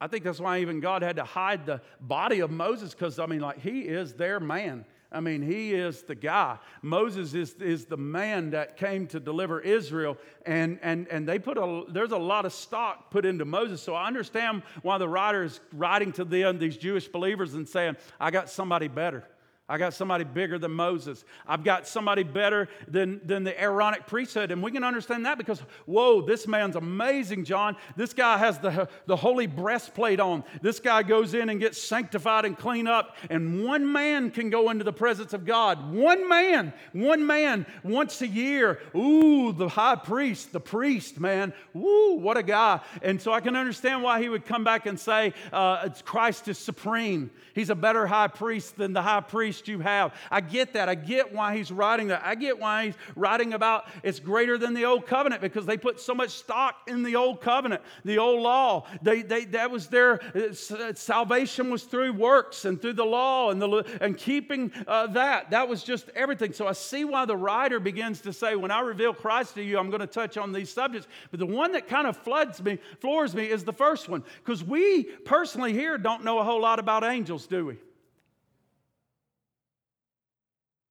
I 0.00 0.08
think 0.08 0.24
that's 0.24 0.40
why 0.40 0.60
even 0.60 0.80
God 0.80 1.02
had 1.02 1.16
to 1.16 1.24
hide 1.24 1.64
the 1.64 1.80
body 2.00 2.40
of 2.40 2.50
Moses 2.50 2.92
because, 2.92 3.18
I 3.18 3.26
mean, 3.26 3.40
like, 3.40 3.60
he 3.60 3.82
is 3.82 4.14
their 4.14 4.40
man. 4.40 4.84
I 5.12 5.20
mean, 5.20 5.42
he 5.42 5.74
is 5.74 6.02
the 6.02 6.14
guy. 6.14 6.58
Moses 6.80 7.34
is, 7.34 7.52
is 7.54 7.84
the 7.84 7.98
man 7.98 8.50
that 8.50 8.76
came 8.76 9.06
to 9.08 9.20
deliver 9.20 9.60
Israel, 9.60 10.16
and, 10.46 10.78
and, 10.82 11.06
and 11.08 11.28
they 11.28 11.38
put 11.38 11.58
a, 11.58 11.84
there's 11.88 12.12
a 12.12 12.18
lot 12.18 12.46
of 12.46 12.52
stock 12.52 13.10
put 13.10 13.26
into 13.26 13.44
Moses. 13.44 13.82
So 13.82 13.94
I 13.94 14.06
understand 14.06 14.62
why 14.80 14.98
the 14.98 15.08
writer 15.08 15.44
is 15.44 15.60
writing 15.72 16.12
to 16.12 16.24
them, 16.24 16.58
these 16.58 16.78
Jewish 16.78 17.08
believers, 17.08 17.54
and 17.54 17.68
saying, 17.68 17.96
I 18.18 18.30
got 18.30 18.48
somebody 18.48 18.88
better. 18.88 19.24
I 19.68 19.78
got 19.78 19.94
somebody 19.94 20.24
bigger 20.24 20.58
than 20.58 20.72
Moses. 20.72 21.24
I've 21.46 21.62
got 21.62 21.86
somebody 21.86 22.24
better 22.24 22.68
than, 22.88 23.20
than 23.24 23.44
the 23.44 23.58
Aaronic 23.58 24.08
priesthood. 24.08 24.50
And 24.50 24.60
we 24.60 24.72
can 24.72 24.82
understand 24.82 25.24
that 25.24 25.38
because, 25.38 25.60
whoa, 25.86 26.20
this 26.20 26.48
man's 26.48 26.74
amazing, 26.74 27.44
John. 27.44 27.76
This 27.96 28.12
guy 28.12 28.38
has 28.38 28.58
the, 28.58 28.88
the 29.06 29.14
holy 29.14 29.46
breastplate 29.46 30.18
on. 30.18 30.42
This 30.62 30.80
guy 30.80 31.04
goes 31.04 31.32
in 31.32 31.48
and 31.48 31.60
gets 31.60 31.80
sanctified 31.80 32.44
and 32.44 32.58
clean 32.58 32.88
up. 32.88 33.16
And 33.30 33.64
one 33.64 33.90
man 33.90 34.32
can 34.32 34.50
go 34.50 34.68
into 34.68 34.82
the 34.82 34.92
presence 34.92 35.32
of 35.32 35.46
God. 35.46 35.92
One 35.94 36.28
man, 36.28 36.74
one 36.92 37.24
man, 37.24 37.64
once 37.84 38.20
a 38.20 38.26
year. 38.26 38.80
Ooh, 38.96 39.52
the 39.52 39.68
high 39.68 39.96
priest, 39.96 40.52
the 40.52 40.60
priest, 40.60 41.20
man. 41.20 41.54
Ooh, 41.76 42.18
what 42.20 42.36
a 42.36 42.42
guy. 42.42 42.80
And 43.00 43.22
so 43.22 43.32
I 43.32 43.40
can 43.40 43.54
understand 43.54 44.02
why 44.02 44.20
he 44.20 44.28
would 44.28 44.44
come 44.44 44.64
back 44.64 44.86
and 44.86 44.98
say, 44.98 45.34
uh, 45.52 45.88
Christ 46.04 46.48
is 46.48 46.58
supreme. 46.58 47.30
He's 47.54 47.70
a 47.70 47.74
better 47.76 48.08
high 48.08 48.28
priest 48.28 48.76
than 48.76 48.92
the 48.92 49.02
high 49.02 49.20
priest 49.20 49.51
priest 49.52 49.68
you 49.68 49.80
have. 49.80 50.14
I 50.30 50.40
get 50.40 50.72
that. 50.72 50.88
I 50.88 50.94
get 50.94 51.34
why 51.34 51.56
he's 51.56 51.70
writing 51.70 52.08
that. 52.08 52.22
I 52.24 52.34
get 52.34 52.58
why 52.58 52.86
he's 52.86 52.94
writing 53.16 53.52
about 53.52 53.84
it's 54.02 54.18
greater 54.18 54.56
than 54.56 54.72
the 54.72 54.86
old 54.86 55.06
covenant 55.06 55.42
because 55.42 55.66
they 55.66 55.76
put 55.76 56.00
so 56.00 56.14
much 56.14 56.30
stock 56.30 56.76
in 56.86 57.02
the 57.02 57.16
old 57.16 57.42
covenant, 57.42 57.82
the 58.02 58.16
old 58.16 58.40
law. 58.40 58.86
They, 59.02 59.20
they, 59.20 59.44
that 59.46 59.70
was 59.70 59.88
their 59.88 60.20
uh, 60.34 60.94
salvation 60.94 61.70
was 61.70 61.82
through 61.82 62.14
works 62.14 62.64
and 62.64 62.80
through 62.80 62.94
the 62.94 63.04
law 63.04 63.50
and, 63.50 63.60
the, 63.60 63.84
and 64.00 64.16
keeping 64.16 64.72
uh, 64.86 65.08
that. 65.08 65.50
That 65.50 65.68
was 65.68 65.84
just 65.84 66.08
everything. 66.14 66.54
So 66.54 66.66
I 66.66 66.72
see 66.72 67.04
why 67.04 67.26
the 67.26 67.36
writer 67.36 67.78
begins 67.78 68.22
to 68.22 68.32
say, 68.32 68.56
when 68.56 68.70
I 68.70 68.80
reveal 68.80 69.12
Christ 69.12 69.54
to 69.56 69.62
you, 69.62 69.78
I'm 69.78 69.90
going 69.90 70.00
to 70.00 70.06
touch 70.06 70.38
on 70.38 70.52
these 70.52 70.72
subjects. 70.72 71.08
But 71.30 71.40
the 71.40 71.46
one 71.46 71.72
that 71.72 71.88
kind 71.88 72.06
of 72.06 72.16
floods 72.16 72.62
me, 72.62 72.78
floors 73.00 73.34
me, 73.34 73.50
is 73.50 73.64
the 73.64 73.72
first 73.72 74.08
one 74.08 74.24
because 74.42 74.64
we 74.64 75.04
personally 75.04 75.74
here 75.74 75.98
don't 75.98 76.24
know 76.24 76.38
a 76.38 76.44
whole 76.44 76.62
lot 76.62 76.78
about 76.78 77.04
angels, 77.04 77.46
do 77.46 77.66
we? 77.66 77.76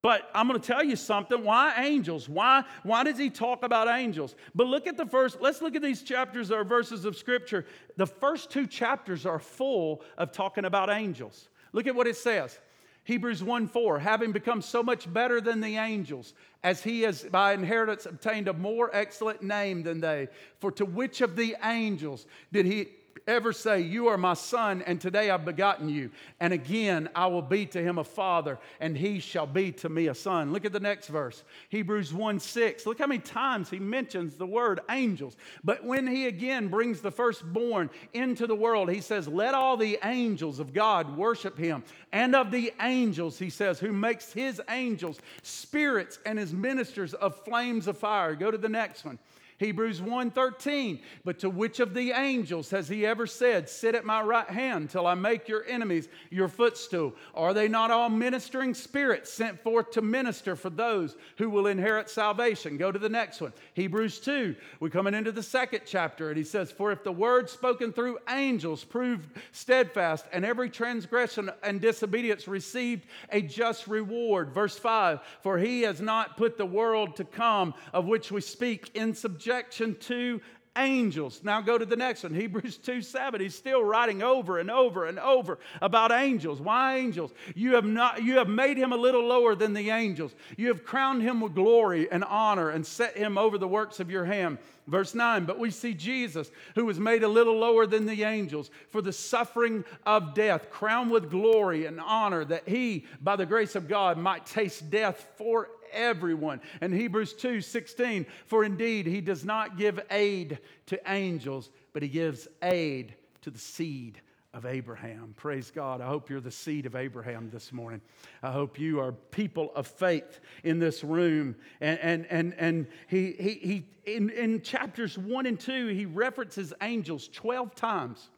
But 0.02 0.30
I'm 0.34 0.48
going 0.48 0.60
to 0.60 0.66
tell 0.66 0.84
you 0.84 0.96
something. 0.96 1.44
Why 1.44 1.76
angels? 1.78 2.28
Why, 2.28 2.64
why 2.84 3.04
does 3.04 3.20
he 3.20 3.30
talk 3.30 3.64
about 3.64 3.88
angels? 3.88 4.36
But 4.56 4.68
look 4.68 4.88
at 4.88 4.98
the 4.98 5.06
first, 5.06 5.42
let's 5.42 5.62
look 5.62 5.76
at 5.76 5.84
these 5.84 6.02
chapters 6.02 6.52
or 6.52 6.64
verses 6.64 7.06
of 7.06 7.16
scripture. 7.16 7.66
The 7.98 8.08
first 8.08 8.50
two 8.50 8.66
chapters 8.66 9.26
are 9.28 9.40
full 9.40 10.02
of 10.18 10.32
talking 10.32 10.66
about 10.66 10.90
angels. 10.90 11.50
Look 11.72 11.86
at 11.86 11.96
what 11.96 12.08
it 12.08 12.16
says. 12.16 12.58
Hebrews 13.04 13.44
1 13.44 13.68
4, 13.68 14.00
having 14.00 14.32
become 14.32 14.62
so 14.62 14.84
much 14.84 15.12
better 15.12 15.42
than 15.42 15.60
the 15.60 15.78
angels, 15.78 16.34
as 16.64 16.84
he 16.84 17.02
has 17.02 17.24
by 17.24 17.54
inheritance 17.54 18.06
obtained 18.06 18.48
a 18.48 18.54
more 18.54 18.92
excellent 18.94 19.42
name 19.42 19.82
than 19.82 20.02
they. 20.02 20.28
For 20.60 20.72
to 20.74 20.86
which 20.86 21.22
of 21.22 21.36
the 21.36 21.56
angels 21.64 22.28
did 22.52 22.68
he 22.68 22.90
ever 23.28 23.54
say, 23.54 23.82
You 23.82 24.08
are 24.08 24.18
my 24.18 24.34
son, 24.34 24.82
and 24.84 25.00
today 25.00 25.30
I've 25.30 25.46
begotten 25.46 25.90
you. 25.90 26.12
And 26.40 26.54
again, 26.54 27.10
I 27.16 27.28
will 27.28 27.42
be 27.42 27.66
to 27.68 27.82
him 27.82 27.98
a 27.98 28.04
father, 28.04 28.60
and 28.80 28.98
he 28.98 29.20
shall 29.20 29.48
be 29.48 29.72
to 29.74 29.90
me 29.90 30.08
a 30.08 30.16
son. 30.16 30.54
Look 30.54 30.66
at 30.66 30.74
the 30.74 30.80
next 30.80 31.08
verse 31.08 31.44
Hebrews 31.70 32.14
1 32.14 32.40
6. 32.40 32.86
Look 32.86 33.00
how 33.00 33.08
many 33.08 33.22
times 33.22 33.70
he 33.70 33.80
mentions 33.80 34.36
the 34.36 34.48
word 34.48 34.80
angels. 34.90 35.36
But 35.64 35.84
when 35.84 36.08
he 36.08 36.28
again 36.28 36.68
brings 36.68 37.02
the 37.02 37.12
firstborn 37.12 37.90
into 38.14 38.48
the 38.48 38.56
world, 38.56 38.90
he 38.90 39.02
says, 39.02 39.28
Let 39.28 39.54
all 39.54 39.78
the 39.78 40.00
angels 40.04 40.60
of 40.60 40.74
God 40.74 41.18
worship 41.18 41.58
him. 41.58 41.84
And 42.12 42.36
of 42.36 42.52
the 42.52 42.74
angels, 42.82 43.40
he 43.40 43.50
says, 43.50 43.80
who 43.80 43.92
makes 43.92 44.34
his 44.34 44.62
angels 44.70 45.20
spirits 45.44 46.20
and 46.26 46.38
his 46.38 46.54
ministers 46.54 47.14
of 47.14 47.36
flames 47.44 47.88
of 47.88 47.98
fire. 47.98 48.36
Go 48.36 48.52
to 48.52 48.58
the 48.58 48.70
next 48.70 49.06
one. 49.06 49.20
Hebrews 49.62 50.02
1:13, 50.02 51.02
but 51.24 51.38
to 51.38 51.50
which 51.50 51.80
of 51.80 51.94
the 51.94 52.14
angels 52.14 52.72
has 52.72 52.90
he 52.90 53.06
ever 53.06 53.28
said, 53.28 53.70
"Sit 53.70 53.94
at 53.94 54.04
my 54.04 54.20
right 54.20 54.50
hand 54.50 54.90
till 54.90 55.06
I 55.06 55.14
make 55.14 55.48
your 55.48 55.64
enemies 55.66 56.10
your 56.32 56.48
footstool"? 56.48 57.14
Are 57.36 57.54
they 57.54 57.68
not 57.68 57.92
all 57.92 58.10
ministering 58.10 58.74
spirits 58.74 59.32
sent 59.32 59.62
forth 59.62 59.92
to 59.92 60.02
minister 60.02 60.56
for 60.56 60.72
those 60.72 61.16
who 61.38 61.48
will 61.48 61.68
inherit 61.68 62.10
salvation? 62.10 62.76
Go 62.76 62.92
to 62.92 62.98
the 62.98 63.08
next 63.08 63.40
one. 63.40 63.54
Hebrews 63.76 64.20
2. 64.22 64.56
We're 64.80 64.90
coming 64.90 65.14
into 65.14 65.32
the 65.32 65.44
second 65.44 65.82
chapter 65.86 66.30
and 66.30 66.40
he 66.40 66.44
says, 66.44 66.72
"For 66.72 66.92
if 66.92 67.04
the 67.04 67.12
word 67.12 67.48
spoken 67.48 67.94
through 67.94 68.18
angels 68.30 68.84
proved 68.84 69.30
steadfast 69.52 70.26
and 70.34 70.44
every 70.44 70.72
transgression 70.72 71.52
and 71.62 71.80
disobedience 71.80 72.48
received 72.48 73.06
a 73.30 73.44
just 73.44 73.86
reward." 73.86 74.56
Verse 74.56 74.80
5, 74.80 75.20
"For 75.44 75.60
he 75.60 75.84
has 75.84 76.02
not 76.02 76.36
put 76.36 76.58
the 76.58 76.66
world 76.66 77.16
to 77.18 77.26
come 77.26 77.76
of 77.94 78.08
which 78.08 78.32
we 78.32 78.42
speak 78.42 78.90
in 78.96 79.14
subjection 79.14 79.51
subjection 79.52 79.96
to 80.00 80.40
angels. 80.78 81.42
Now 81.44 81.60
go 81.60 81.78
to 81.78 81.86
the 81.86 81.98
next 81.98 82.24
one, 82.24 82.34
Hebrews 82.40 82.78
2 82.78 83.02
7. 83.02 83.42
He's 83.42 83.54
still 83.54 83.84
writing 83.84 84.24
over 84.24 84.60
and 84.60 84.72
over 84.72 85.06
and 85.06 85.20
over 85.20 85.60
about 85.82 86.14
angels. 86.14 86.62
Why 86.62 86.96
angels? 86.96 87.34
You 87.54 87.76
have 87.76 87.84
not 87.84 88.24
you 88.24 88.38
have 88.38 88.48
made 88.48 88.78
him 88.78 88.94
a 88.94 88.98
little 88.98 89.26
lower 89.26 89.54
than 89.56 89.74
the 89.74 89.90
angels. 89.90 90.34
You 90.56 90.70
have 90.70 90.86
crowned 90.86 91.22
him 91.22 91.42
with 91.42 91.54
glory 91.54 92.10
and 92.10 92.24
honor 92.24 92.70
and 92.70 92.86
set 92.86 93.18
him 93.18 93.38
over 93.38 93.58
the 93.58 93.68
works 93.68 94.00
of 94.00 94.10
your 94.10 94.24
hand. 94.24 94.58
Verse 94.88 95.14
9, 95.14 95.46
but 95.46 95.60
we 95.60 95.70
see 95.70 95.94
Jesus, 95.94 96.50
who 96.76 96.86
was 96.86 97.00
made 97.00 97.24
a 97.24 97.28
little 97.28 97.58
lower 97.58 97.86
than 97.86 98.06
the 98.06 98.24
angels 98.24 98.72
for 98.90 99.02
the 99.02 99.14
suffering 99.14 99.86
of 100.06 100.34
death, 100.34 100.72
crowned 100.72 101.12
with 101.12 101.30
glory 101.30 101.86
and 101.86 102.00
honor, 102.00 102.44
that 102.46 102.68
he, 102.68 103.06
by 103.22 103.36
the 103.36 103.46
grace 103.46 103.76
of 103.76 103.88
God, 103.88 104.18
might 104.18 104.46
taste 104.46 104.90
death 104.90 105.28
for 105.36 105.70
everyone. 105.92 106.62
And 106.82 106.94
Hebrews 106.94 107.34
2 107.34 107.62
16, 107.62 108.26
for 108.46 108.64
indeed 108.64 109.06
he 109.06 109.22
does 109.22 109.46
not 109.46 109.78
give 109.78 110.00
aid 110.10 110.60
to 110.88 111.00
angels, 111.12 111.70
but 111.94 112.02
he 112.02 112.10
gives 112.10 112.48
aid 112.62 113.16
to 113.42 113.50
the 113.50 113.60
seed 113.60 114.22
of 114.54 114.66
Abraham. 114.66 115.34
Praise 115.38 115.72
God. 115.72 116.02
I 116.02 116.08
hope 116.08 116.30
you're 116.30 116.42
the 116.42 116.52
seed 116.52 116.86
of 116.86 116.96
Abraham 116.96 117.50
this 117.52 117.72
morning. 117.72 118.02
I 118.44 118.52
hope 118.52 118.80
you 118.80 119.00
are 119.00 119.14
people 119.14 119.72
of 119.76 119.88
faith 119.88 120.42
in 120.64 120.80
this 120.80 121.04
room. 121.04 121.56
And, 121.80 122.00
and, 122.00 122.28
and, 122.30 122.54
and 122.58 122.88
he, 123.08 123.32
he, 123.40 123.54
he 123.54 123.86
in, 124.14 124.30
in 124.30 124.62
chapters 124.62 125.18
one 125.18 125.46
and 125.46 125.60
two, 125.60 125.88
he 125.88 126.06
references 126.06 126.74
angels 126.82 127.30
12 127.30 127.76
times. 127.76 128.30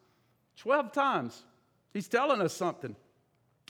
12 0.58 0.92
times. 0.92 1.44
He's 1.92 2.06
telling 2.08 2.40
us 2.40 2.54
something. 2.54 2.94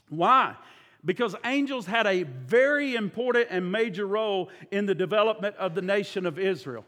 Why? 0.09 0.55
Because 1.05 1.35
angels 1.45 1.85
had 1.85 2.07
a 2.07 2.23
very 2.23 2.95
important 2.95 3.47
and 3.51 3.71
major 3.71 4.07
role 4.07 4.49
in 4.71 4.85
the 4.85 4.95
development 4.95 5.55
of 5.57 5.75
the 5.75 5.81
nation 5.81 6.25
of 6.25 6.39
Israel. 6.39 6.83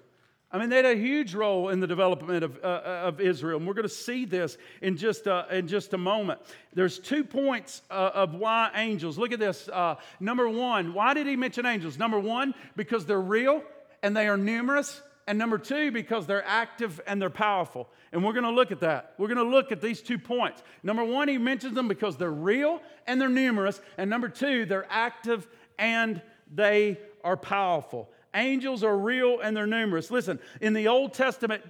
I 0.49 0.57
mean, 0.57 0.69
they 0.69 0.77
had 0.77 0.85
a 0.85 0.95
huge 0.95 1.35
role 1.35 1.69
in 1.69 1.81
the 1.81 1.87
development 1.87 2.43
of, 2.43 2.57
uh, 2.63 2.67
uh 2.67 3.01
of 3.05 3.19
Israel, 3.19 3.57
and 3.57 3.67
we're 3.67 3.73
going 3.73 3.83
to 3.83 3.89
see 3.89 4.23
this 4.23 4.57
in 4.81 4.95
just, 4.95 5.27
uh, 5.27 5.43
in 5.51 5.67
just 5.67 5.93
a 5.93 5.97
moment. 5.97 6.39
There's 6.73 6.99
two 6.99 7.25
points 7.25 7.81
uh, 7.91 8.11
of 8.13 8.33
why 8.33 8.71
angels. 8.73 9.17
Look 9.17 9.33
at 9.33 9.39
this. 9.39 9.67
Uh, 9.67 9.95
number 10.21 10.47
one, 10.47 10.93
why 10.93 11.13
did 11.13 11.27
he 11.27 11.35
mention 11.35 11.65
angels? 11.65 11.97
Number 11.97 12.19
one, 12.19 12.53
because 12.77 13.05
they're 13.05 13.21
real 13.21 13.61
and 14.01 14.15
they 14.15 14.27
are 14.27 14.37
numerous. 14.37 15.01
And 15.27 15.37
number 15.37 15.57
two, 15.57 15.91
because 15.91 16.25
they're 16.25 16.45
active 16.45 17.01
and 17.05 17.21
they're 17.21 17.29
powerful. 17.29 17.89
And 18.11 18.23
we're 18.23 18.33
going 18.33 18.45
to 18.45 18.51
look 18.51 18.71
at 18.71 18.79
that. 18.81 19.13
We're 19.17 19.27
going 19.27 19.37
to 19.37 19.43
look 19.43 19.71
at 19.71 19.81
these 19.81 20.01
two 20.01 20.17
points. 20.17 20.63
Number 20.83 21.03
one, 21.03 21.27
he 21.27 21.37
mentions 21.37 21.75
them 21.75 21.87
because 21.87 22.17
they're 22.17 22.31
real 22.31 22.81
and 23.05 23.19
they're 23.19 23.29
numerous. 23.29 23.81
And 23.97 24.09
number 24.09 24.29
two, 24.29 24.65
they're 24.65 24.87
active 24.89 25.47
and 25.77 26.21
they 26.53 26.99
are 27.23 27.37
powerful. 27.37 28.09
Angels 28.33 28.83
are 28.83 28.97
real 28.97 29.39
and 29.39 29.55
they're 29.55 29.67
numerous. 29.67 30.11
Listen, 30.11 30.39
in 30.61 30.73
the 30.73 30.87
Old 30.87 31.13
Testament, 31.13 31.63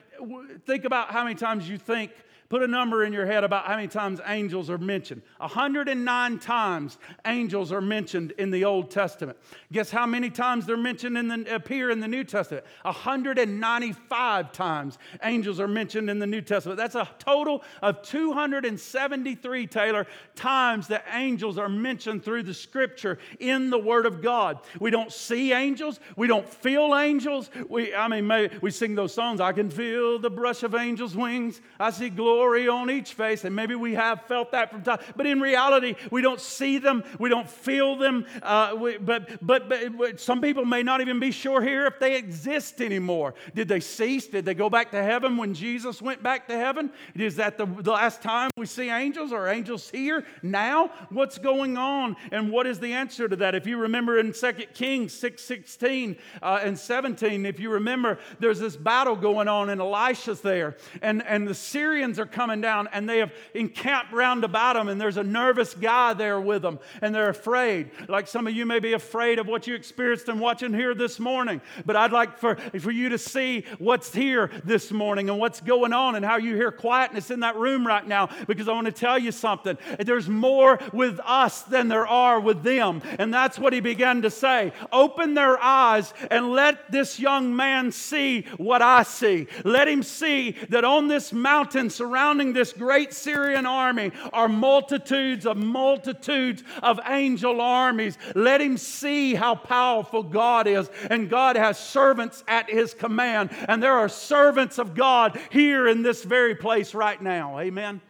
think 0.65 0.86
about 0.86 1.12
how 1.12 1.23
many 1.23 1.36
times 1.36 1.67
you 1.67 1.78
think 1.78 2.12
Put 2.49 2.63
a 2.63 2.67
number 2.67 3.03
in 3.03 3.12
your 3.12 3.25
head 3.25 3.43
about 3.43 3.65
how 3.65 3.75
many 3.75 3.89
times 3.89 4.21
angels 4.25 4.69
are 4.69 4.77
mentioned. 4.77 5.21
109 5.39 6.39
times 6.39 6.97
angels 7.25 7.73
are 7.73 7.81
mentioned 7.81 8.31
in 8.38 8.51
the 8.51 8.63
Old 8.63 8.89
Testament. 8.89 9.38
Guess 9.73 9.91
how 9.91 10.05
many 10.05 10.29
times 10.29 10.65
they're 10.65 10.77
mentioned 10.77 11.17
in 11.17 11.27
the, 11.27 11.53
appear 11.53 11.89
in 11.89 11.99
the 11.99 12.07
New 12.07 12.23
Testament? 12.23 12.65
195 12.83 14.51
times 14.53 14.97
angels 15.23 15.60
are 15.60 15.67
mentioned 15.67 16.10
in 16.10 16.19
the 16.19 16.27
New 16.27 16.39
Testament. 16.39 16.77
That's 16.77 16.95
a 16.95 17.10
total 17.19 17.63
of 17.81 18.01
273, 18.03 19.67
Taylor, 19.67 20.07
times 20.36 20.88
that 20.88 21.03
angels 21.12 21.57
are 21.57 21.69
mentioned 21.69 22.23
through 22.23 22.43
the 22.43 22.53
scripture 22.53 23.19
in 23.39 23.69
the 23.69 23.79
Word 23.79 24.05
of 24.05 24.21
God. 24.21 24.60
We 24.79 24.89
don't 24.89 25.12
see 25.12 25.51
angels, 25.51 25.99
we 26.15 26.27
don't 26.27 26.47
feel 26.47 26.95
angels. 26.95 27.49
We, 27.67 27.93
I 27.93 28.07
mean, 28.07 28.51
we 28.62 28.71
sing 28.71 28.95
those 28.95 29.13
songs, 29.13 29.41
I 29.41 29.51
can 29.51 29.69
feel 29.69 30.17
the 30.17 30.29
brush 30.29 30.63
of 30.63 30.75
angels' 30.75 31.13
wings, 31.13 31.60
I 31.77 31.89
see 31.91 32.10
glory 32.10 32.37
glory 32.38 32.67
on 32.67 32.91
each 32.91 33.13
face. 33.13 33.45
And 33.45 33.56
maybe 33.56 33.73
we 33.73 33.95
have 33.95 34.21
felt 34.28 34.52
that 34.52 34.69
from 34.69 34.84
time, 34.84 35.00
but 35.15 35.26
in 35.26 35.41
reality, 35.41 35.95
we 36.12 36.21
don't 36.21 36.39
see 36.39 36.78
them, 36.78 37.04
we 37.17 37.30
don't 37.30 37.50
feel 37.50 37.95
them. 37.95 38.28
Uh, 38.43 38.76
we, 38.80 38.97
but, 38.97 39.28
but, 39.41 39.67
but 39.67 40.19
some 40.19 40.39
people 40.39 40.63
may 40.63 40.84
not 40.84 41.02
even 41.02 41.19
be 41.19 41.32
sure 41.32 41.63
here 41.63 41.88
if 41.88 42.00
they 42.00 42.15
exist 42.15 42.80
anymore. 42.80 43.34
Did 43.56 43.67
they 43.67 43.80
cease? 43.80 44.28
Did 44.28 44.45
they 44.45 44.54
go 44.54 44.69
back 44.69 44.91
to 44.91 45.02
heaven 45.02 45.36
when 45.36 45.56
Jesus 45.56 46.00
went 46.00 46.21
back 46.21 46.47
to 46.50 46.56
heaven? 46.56 46.91
Is 47.15 47.38
that 47.38 47.58
the, 47.58 47.65
the 47.65 47.91
last 47.91 48.21
time 48.21 48.52
we 48.56 48.67
see 48.67 48.91
angels? 48.91 49.34
Are 49.34 49.47
angels 49.47 49.89
here 49.89 50.23
now? 50.43 50.91
What's 51.10 51.39
going 51.39 51.76
on? 51.76 52.15
And 52.32 52.52
what 52.52 52.67
is 52.67 52.80
the 52.80 52.93
answer 52.93 53.28
to 53.28 53.36
that? 53.38 53.56
If 53.56 53.65
you 53.65 53.78
remember 53.78 54.19
in 54.19 54.32
2 54.32 54.54
Kings 54.76 55.12
6 55.13 55.41
16 55.41 56.17
uh, 56.43 56.60
and 56.62 56.78
17, 56.78 57.47
if 57.47 57.60
you 57.60 57.71
remember, 57.71 58.19
there's 58.39 58.60
this 58.60 58.76
battle 58.76 59.15
going 59.15 59.47
on, 59.47 59.71
and 59.71 59.82
Elisha's 59.82 60.41
there, 60.41 60.78
and, 61.02 61.26
and 61.26 61.47
the 61.47 61.56
Syrians 61.56 62.19
are 62.19 62.27
coming 62.28 62.62
down 62.62 62.88
and 62.92 63.08
they 63.08 63.20
have 63.20 63.34
encamped 63.54 64.13
round 64.13 64.44
about 64.44 64.76
them 64.76 64.90
and 64.90 65.00
there's 65.00 65.18
a 65.18 65.24
nervous 65.24 65.74
guy 65.74 66.13
there 66.13 66.40
with 66.40 66.62
them 66.62 66.80
and 67.02 67.13
they're 67.13 67.30
afraid. 67.30 67.92
Like 68.08 68.28
some 68.28 68.48
of 68.48 68.54
you 68.54 68.66
may 68.66 68.80
be 68.80 68.94
afraid 68.94 69.40
of 69.40 69.48
what 69.48 69.68
you 69.68 69.76
experienced 69.76 70.30
and 70.30 70.40
watching 70.40 70.74
here 70.74 70.94
this 70.94 71.20
morning. 71.20 71.62
But 71.86 71.96
I'd 71.96 72.12
like 72.12 72.38
for, 72.38 72.56
for 72.56 72.92
you 72.92 73.10
to 73.10 73.18
see 73.18 73.66
what's 73.80 74.13
here 74.13 74.50
this 74.63 74.92
morning 74.92 75.30
and 75.30 75.40
what's 75.40 75.62
going 75.62 75.94
on 75.94 76.16
and 76.16 76.26
how 76.26 76.38
you 76.38 76.56
hear 76.56 76.72
quietness 76.72 77.32
in 77.32 77.42
that 77.42 77.56
room 77.56 77.86
right 77.86 78.06
now 78.06 78.30
because 78.48 78.68
I 78.68 78.74
want 78.74 78.86
to 78.86 78.92
tell 78.92 79.18
you 79.18 79.32
something. 79.32 79.78
There's 80.00 80.30
more 80.30 80.80
with 80.94 81.20
us 81.24 81.63
than 81.63 81.88
there 81.88 82.08
are 82.08 82.40
with 82.40 82.63
them. 82.63 83.02
And 83.20 83.34
that's 83.34 83.58
what 83.60 83.74
he 83.74 83.80
began 83.80 84.22
to 84.24 84.30
say. 84.30 84.74
Open 84.92 85.34
their 85.34 85.62
eyes 85.62 86.13
and 86.32 86.52
let 86.52 86.92
this 86.92 87.20
young 87.20 87.56
man 87.56 87.92
see 87.92 88.42
what 88.58 88.82
I 88.82 89.04
see. 89.04 89.48
Let 89.63 89.88
him 89.88 90.04
see 90.04 90.52
that 90.70 90.84
on 90.84 91.08
this 91.08 91.32
mountain 91.34 91.90
surrounding 91.90 92.16
surrounding 92.17 92.51
this 92.51 92.73
great 92.73 93.13
Syrian 93.13 93.67
army 93.67 94.12
are 94.34 94.47
multitudes 94.47 95.45
of 95.45 95.56
multitudes 95.56 96.63
of 96.82 96.99
angel 97.06 97.62
armies. 97.62 98.17
Let 98.34 98.60
him 98.60 98.77
see 98.77 99.36
how 99.36 99.53
powerful 99.53 100.23
God 100.23 100.65
is. 100.65 100.89
And 101.12 101.30
God 101.30 101.58
has 101.58 101.77
servants 101.77 102.43
at 102.47 102.71
his 102.71 102.95
command. 102.95 103.51
And 103.67 103.84
there 103.84 103.93
are 103.93 104.10
servants 104.10 104.80
of 104.80 104.95
God 104.95 105.39
here 105.51 105.88
in 105.88 106.01
this 106.01 106.23
very 106.23 106.56
place 106.56 106.95
right 106.95 107.21
now. 107.21 107.60
Amen. 107.60 108.01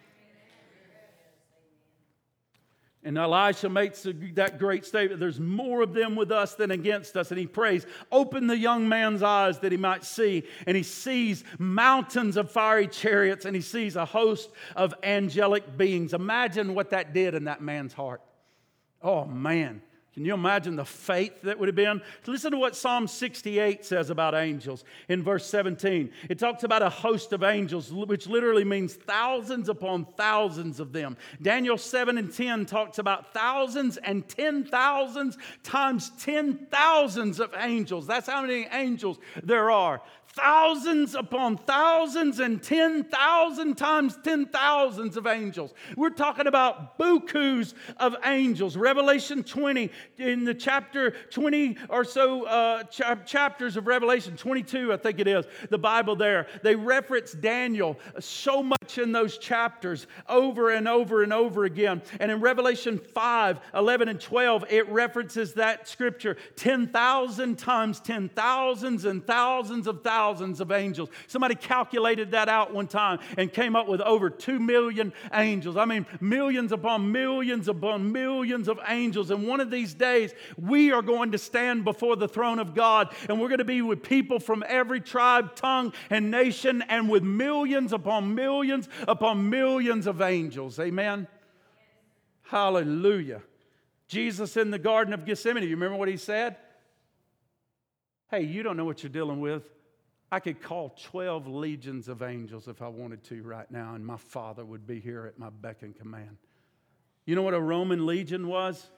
And 3.07 3.17
Elisha 3.17 3.69
makes 3.69 4.05
that 4.33 4.59
great 4.59 4.83
statement 4.83 5.21
there's 5.21 5.39
more 5.39 5.81
of 5.81 5.93
them 5.93 6.17
with 6.17 6.29
us 6.29 6.55
than 6.55 6.71
against 6.71 7.15
us. 7.15 7.31
And 7.31 7.39
he 7.39 7.47
prays, 7.47 7.85
Open 8.11 8.47
the 8.47 8.57
young 8.57 8.89
man's 8.89 9.23
eyes 9.23 9.59
that 9.59 9.71
he 9.71 9.77
might 9.77 10.03
see. 10.03 10.43
And 10.65 10.75
he 10.75 10.83
sees 10.83 11.45
mountains 11.57 12.35
of 12.35 12.51
fiery 12.51 12.85
chariots 12.85 13.45
and 13.45 13.55
he 13.55 13.61
sees 13.61 13.95
a 13.95 14.03
host 14.03 14.49
of 14.75 14.93
angelic 15.03 15.77
beings. 15.77 16.13
Imagine 16.13 16.75
what 16.75 16.89
that 16.89 17.13
did 17.13 17.33
in 17.33 17.45
that 17.45 17.61
man's 17.61 17.93
heart. 17.93 18.21
Oh, 19.01 19.23
man. 19.23 19.81
Can 20.17 20.25
you 20.25 20.33
imagine 20.33 20.75
the 20.75 20.83
faith 20.83 21.43
that 21.43 21.59
would 21.59 21.67
have 21.67 21.75
been? 21.75 22.01
Listen 22.25 22.49
to 22.49 22.57
what 22.57 22.75
Psalm 22.75 23.05
68 23.07 23.85
says 23.85 24.09
about 24.09 24.33
angels 24.33 24.83
in 25.09 25.21
verse 25.21 25.45
17. 25.45 26.09
It 26.27 26.39
talks 26.39 26.63
about 26.63 26.81
a 26.81 26.89
host 26.89 27.33
of 27.33 27.43
angels, 27.43 27.93
which 27.93 28.25
literally 28.25 28.63
means 28.63 28.95
thousands 28.95 29.69
upon 29.69 30.07
thousands 30.17 30.79
of 30.79 30.91
them. 30.91 31.17
Daniel 31.39 31.77
7 31.77 32.17
and 32.17 32.33
10 32.33 32.65
talks 32.65 32.97
about 32.97 33.31
thousands 33.31 33.97
and 33.97 34.27
ten 34.27 34.63
thousands 34.63 35.37
times 35.61 36.11
ten 36.17 36.65
thousands 36.71 37.39
of 37.39 37.53
angels. 37.55 38.07
That's 38.07 38.27
how 38.27 38.41
many 38.41 38.67
angels 38.71 39.19
there 39.43 39.69
are 39.69 40.01
thousands 40.37 41.15
upon 41.15 41.57
thousands 41.57 42.39
and 42.39 42.61
10,000 42.61 43.75
times 43.75 44.17
10,000s 44.17 45.17
of 45.17 45.25
angels. 45.25 45.73
We're 45.95 46.11
talking 46.11 46.47
about 46.47 46.99
bukus 46.99 47.73
of 47.97 48.15
angels. 48.23 48.77
Revelation 48.77 49.43
20, 49.43 49.89
in 50.19 50.45
the 50.45 50.53
chapter 50.53 51.11
20 51.31 51.77
or 51.89 52.03
so 52.03 52.45
uh, 52.45 52.83
ch- 52.83 53.01
chapters 53.25 53.77
of 53.77 53.87
Revelation, 53.87 54.37
22, 54.37 54.93
I 54.93 54.97
think 54.97 55.19
it 55.19 55.27
is, 55.27 55.45
the 55.69 55.77
Bible 55.79 56.15
there, 56.15 56.47
they 56.61 56.75
reference 56.75 57.31
Daniel 57.31 57.97
so 58.19 58.61
much 58.61 58.97
in 58.97 59.11
those 59.11 59.37
chapters 59.39 60.05
over 60.29 60.69
and 60.69 60.87
over 60.87 61.23
and 61.23 61.33
over 61.33 61.65
again. 61.65 62.01
And 62.19 62.31
in 62.31 62.41
Revelation 62.41 62.99
5, 62.99 63.59
11 63.73 64.07
and 64.07 64.21
12, 64.21 64.65
it 64.69 64.87
references 64.89 65.53
that 65.55 65.87
scripture 65.87 66.37
10,000 66.55 67.57
times 67.57 67.99
10,000s 68.01 69.05
and 69.05 69.25
thousands 69.25 69.87
of 69.87 70.03
thousands 70.03 70.26
thousands 70.27 70.59
of 70.59 70.71
angels. 70.71 71.09
Somebody 71.27 71.55
calculated 71.55 72.31
that 72.31 72.49
out 72.49 72.73
one 72.73 72.87
time 72.87 73.19
and 73.37 73.51
came 73.51 73.75
up 73.75 73.87
with 73.87 74.01
over 74.01 74.29
2 74.29 74.59
million 74.59 75.13
angels. 75.33 75.77
I 75.77 75.85
mean, 75.85 76.05
millions 76.19 76.71
upon 76.71 77.11
millions 77.11 77.67
upon 77.67 78.11
millions 78.11 78.67
of 78.67 78.79
angels. 78.87 79.31
And 79.31 79.47
one 79.47 79.61
of 79.61 79.71
these 79.71 79.93
days, 79.93 80.33
we 80.57 80.91
are 80.91 81.01
going 81.01 81.31
to 81.31 81.37
stand 81.37 81.85
before 81.85 82.17
the 82.17 82.27
throne 82.27 82.59
of 82.59 82.75
God 82.75 83.13
and 83.29 83.39
we're 83.39 83.47
going 83.47 83.59
to 83.59 83.65
be 83.65 83.81
with 83.81 84.03
people 84.03 84.39
from 84.39 84.63
every 84.67 84.99
tribe, 84.99 85.55
tongue, 85.55 85.93
and 86.09 86.29
nation, 86.29 86.81
and 86.89 87.09
with 87.09 87.23
millions 87.23 87.93
upon 87.93 88.35
millions 88.35 88.89
upon 89.07 89.49
millions 89.49 90.07
of 90.07 90.21
angels. 90.21 90.77
Amen. 90.79 91.27
Hallelujah. 92.43 93.41
Jesus 94.07 94.57
in 94.57 94.71
the 94.71 94.79
Garden 94.79 95.13
of 95.13 95.25
Gethsemane, 95.25 95.63
you 95.63 95.69
remember 95.69 95.97
what 95.97 96.09
he 96.09 96.17
said? 96.17 96.57
Hey, 98.29 98.41
you 98.41 98.61
don't 98.63 98.75
know 98.75 98.85
what 98.85 99.03
you're 99.03 99.09
dealing 99.09 99.39
with. 99.39 99.63
I 100.31 100.39
could 100.39 100.61
call 100.61 100.95
12 101.03 101.47
legions 101.47 102.09
of 102.09 102.21
angels 102.21 102.67
if 102.67 102.81
I 102.81 102.87
wanted 102.87 103.23
to 103.25 103.41
right 103.43 103.69
now, 103.71 103.95
and 103.95 104.05
my 104.05 104.17
Father 104.17 104.65
would 104.65 104.85
be 104.85 104.99
here 104.99 105.25
at 105.25 105.39
my 105.39 105.49
beck 105.49 105.83
and 105.83 105.95
command. 105.95 106.37
You 107.25 107.35
know 107.35 107.43
what 107.43 107.53
a 107.53 107.61
Roman 107.61 108.05
legion 108.05 108.47
was? 108.47 108.89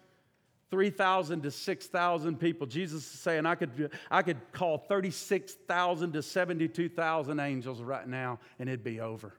3,000 0.71 1.43
to 1.43 1.51
6,000 1.51 2.39
people. 2.39 2.67
Jesus 2.67 3.03
is 3.03 3.19
saying 3.19 3.45
I 3.45 3.55
could, 3.55 3.91
I 4.11 4.21
could 4.21 4.37
call 4.51 4.77
36,000 4.77 6.13
to 6.13 6.21
72,000 6.21 7.39
angels 7.39 7.81
right 7.81 8.07
now 8.07 8.39
and 8.59 8.69
it'd 8.69 8.83
be 8.83 8.99
over. 8.99 9.33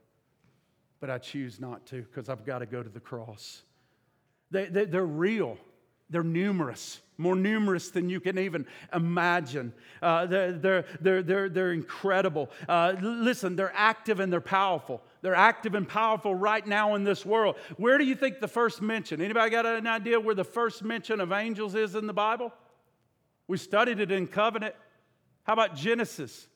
But 0.98 1.08
I 1.08 1.18
choose 1.18 1.60
not 1.60 1.86
to 1.86 2.02
because 2.02 2.28
I've 2.28 2.44
got 2.44 2.58
to 2.58 2.66
go 2.66 2.82
to 2.82 2.88
the 2.88 3.00
cross. 3.00 3.62
They, 4.50 4.66
they, 4.66 4.84
they're 4.86 5.06
real. 5.06 5.56
They're 6.10 6.24
numerous, 6.24 7.00
more 7.18 7.36
numerous 7.36 7.90
than 7.90 8.10
you 8.10 8.18
can 8.18 8.36
even 8.38 8.66
imagine. 8.92 9.72
Uh, 10.02 10.26
they're, 10.26 10.52
they're, 10.52 10.84
they're, 11.00 11.22
they're, 11.22 11.48
they're 11.48 11.72
incredible. 11.72 12.50
Uh, 12.68 12.94
listen, 13.00 13.54
they're 13.54 13.72
active 13.74 14.18
and 14.18 14.32
they're 14.32 14.40
powerful. 14.40 15.02
They're 15.22 15.36
active 15.36 15.74
and 15.76 15.88
powerful 15.88 16.34
right 16.34 16.66
now 16.66 16.96
in 16.96 17.04
this 17.04 17.24
world. 17.24 17.56
Where 17.76 17.96
do 17.96 18.04
you 18.04 18.16
think 18.16 18.40
the 18.40 18.48
first 18.48 18.82
mention? 18.82 19.20
Anybody 19.20 19.50
got 19.50 19.66
an 19.66 19.86
idea 19.86 20.18
where 20.18 20.34
the 20.34 20.44
first 20.44 20.82
mention 20.82 21.20
of 21.20 21.30
angels 21.30 21.76
is 21.76 21.94
in 21.94 22.08
the 22.08 22.12
Bible? 22.12 22.52
We 23.46 23.56
studied 23.56 24.00
it 24.00 24.10
in 24.10 24.26
covenant. 24.26 24.74
How 25.44 25.52
about 25.52 25.76
Genesis? 25.76 26.48